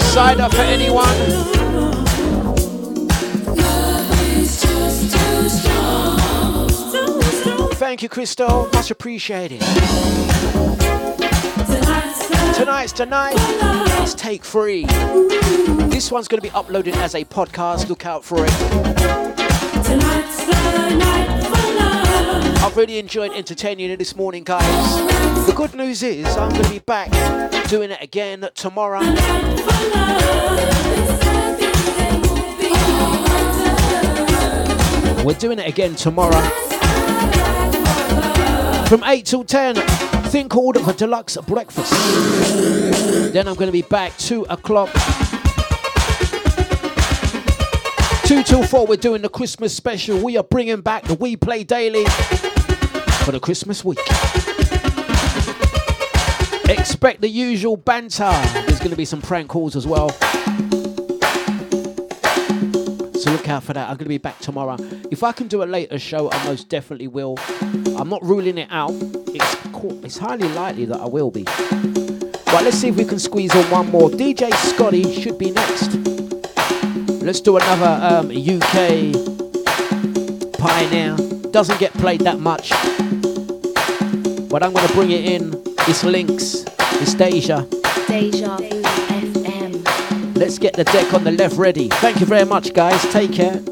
Side 0.00 0.40
up 0.40 0.52
for 0.52 0.60
anyone? 0.60 1.06
Thank 7.74 8.02
you, 8.02 8.08
Crystal. 8.08 8.68
Much 8.72 8.90
appreciated. 8.90 9.62
Tonight's 12.62 12.92
tonight. 12.92 13.34
It's 14.04 14.14
take 14.14 14.44
three. 14.44 14.84
This 14.84 16.12
one's 16.12 16.28
going 16.28 16.40
to 16.40 16.48
be 16.48 16.50
uploaded 16.50 16.94
as 16.94 17.16
a 17.16 17.24
podcast. 17.24 17.88
Look 17.88 18.06
out 18.06 18.24
for 18.24 18.36
it. 18.38 18.52
I've 22.62 22.76
really 22.76 23.00
enjoyed 23.00 23.32
entertaining 23.32 23.90
you 23.90 23.96
this 23.96 24.14
morning, 24.14 24.44
guys. 24.44 24.96
The 25.44 25.52
good 25.56 25.74
news 25.74 26.04
is 26.04 26.24
I'm 26.36 26.50
going 26.50 26.62
to 26.62 26.70
be 26.70 26.78
back 26.78 27.10
doing 27.68 27.90
it 27.90 28.00
again 28.00 28.48
tomorrow. 28.54 29.00
We're 35.24 35.34
doing 35.34 35.58
it 35.58 35.66
again 35.66 35.96
tomorrow. 35.96 36.40
From 38.86 39.02
8 39.02 39.26
till 39.26 39.42
10, 39.42 40.11
thing 40.32 40.48
called 40.48 40.76
the 40.76 40.80
Dlux 40.80 41.46
Breakfast. 41.46 41.92
Then 43.34 43.46
I'm 43.46 43.54
going 43.54 43.66
to 43.66 43.72
be 43.72 43.82
back 43.82 44.16
2 44.16 44.46
o'clock. 44.48 44.88
2 48.24 48.42
till 48.42 48.62
4, 48.62 48.86
we're 48.86 48.96
doing 48.96 49.20
the 49.20 49.28
Christmas 49.28 49.76
special. 49.76 50.18
We 50.24 50.38
are 50.38 50.42
bringing 50.42 50.80
back 50.80 51.04
the 51.04 51.16
We 51.16 51.36
Play 51.36 51.64
Daily 51.64 52.06
for 52.06 53.32
the 53.32 53.40
Christmas 53.40 53.84
week. 53.84 53.98
Expect 56.70 57.20
the 57.20 57.28
usual 57.28 57.76
banter. 57.76 58.32
There's 58.64 58.78
going 58.78 58.90
to 58.90 58.96
be 58.96 59.04
some 59.04 59.20
prank 59.20 59.50
calls 59.50 59.76
as 59.76 59.86
well. 59.86 60.16
Out 63.52 63.64
for 63.64 63.74
that. 63.74 63.82
I'm 63.90 63.96
going 63.96 64.06
to 64.06 64.08
be 64.08 64.16
back 64.16 64.38
tomorrow. 64.38 64.78
If 65.10 65.22
I 65.22 65.32
can 65.32 65.46
do 65.46 65.62
a 65.62 65.64
later 65.64 65.98
show, 65.98 66.32
I 66.32 66.42
most 66.46 66.70
definitely 66.70 67.06
will. 67.06 67.36
I'm 67.98 68.08
not 68.08 68.24
ruling 68.24 68.56
it 68.56 68.68
out. 68.70 68.92
It's, 69.28 69.56
it's 70.02 70.16
highly 70.16 70.48
likely 70.48 70.86
that 70.86 70.98
I 70.98 71.04
will 71.04 71.30
be. 71.30 71.44
Right, 71.44 72.64
let's 72.64 72.78
see 72.78 72.88
if 72.88 72.96
we 72.96 73.04
can 73.04 73.18
squeeze 73.18 73.54
on 73.54 73.70
one 73.70 73.90
more. 73.90 74.08
DJ 74.08 74.50
Scotty 74.54 75.20
should 75.20 75.36
be 75.36 75.50
next. 75.50 75.92
Let's 77.22 77.42
do 77.42 77.58
another 77.58 77.98
um, 78.02 78.30
UK 78.30 79.12
pioneer. 80.58 81.14
Doesn't 81.50 81.78
get 81.78 81.92
played 81.92 82.22
that 82.22 82.40
much. 82.40 82.70
But 84.48 84.62
I'm 84.62 84.72
going 84.72 84.88
to 84.88 84.94
bring 84.94 85.10
it 85.10 85.26
in. 85.26 85.52
It's 85.86 86.04
Linx. 86.04 86.66
It's 87.02 87.12
Deja. 87.12 87.66
Deja. 88.08 88.81
Let's 90.34 90.58
get 90.58 90.74
the 90.74 90.84
deck 90.84 91.12
on 91.14 91.24
the 91.24 91.32
left 91.32 91.56
ready. 91.56 91.88
Thank 91.88 92.20
you 92.20 92.26
very 92.26 92.44
much, 92.44 92.72
guys. 92.74 93.00
Take 93.12 93.32
care. 93.32 93.71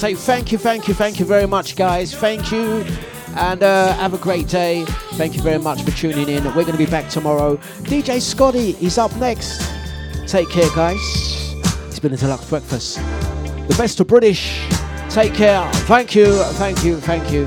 Say 0.00 0.14
thank 0.14 0.50
you, 0.50 0.56
thank 0.56 0.88
you, 0.88 0.94
thank 0.94 1.20
you 1.20 1.26
very 1.26 1.44
much, 1.44 1.76
guys. 1.76 2.14
Thank 2.14 2.50
you. 2.50 2.86
And 3.36 3.62
uh, 3.62 3.92
have 3.96 4.14
a 4.14 4.16
great 4.16 4.48
day. 4.48 4.86
Thank 5.18 5.36
you 5.36 5.42
very 5.42 5.58
much 5.58 5.82
for 5.82 5.90
tuning 5.90 6.26
in. 6.26 6.42
We're 6.42 6.64
going 6.64 6.72
to 6.72 6.78
be 6.78 6.86
back 6.86 7.10
tomorrow. 7.10 7.58
DJ 7.82 8.22
Scotty 8.22 8.70
is 8.80 8.96
up 8.96 9.14
next. 9.16 9.60
Take 10.26 10.48
care, 10.48 10.70
guys. 10.74 10.96
It's 11.88 11.98
been 11.98 12.14
a 12.14 12.16
Dlux 12.16 12.48
breakfast. 12.48 12.96
The 13.68 13.74
best 13.76 14.00
of 14.00 14.06
British. 14.06 14.66
Take 15.10 15.34
care. 15.34 15.70
Thank 15.84 16.14
you, 16.14 16.32
thank 16.54 16.82
you, 16.82 16.98
thank 16.98 17.30
you. 17.30 17.44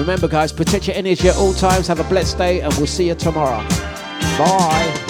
Remember, 0.00 0.28
guys, 0.28 0.52
protect 0.52 0.86
your 0.86 0.94
energy 0.94 1.28
at 1.28 1.36
all 1.36 1.52
times. 1.52 1.88
Have 1.88 1.98
a 1.98 2.04
blessed 2.04 2.38
day, 2.38 2.60
and 2.60 2.72
we'll 2.74 2.86
see 2.86 3.08
you 3.08 3.16
tomorrow. 3.16 3.66
Bye. 4.38 5.05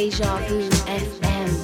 Deja 0.00 0.40
Vu 0.48 0.60
FM. 0.60 0.79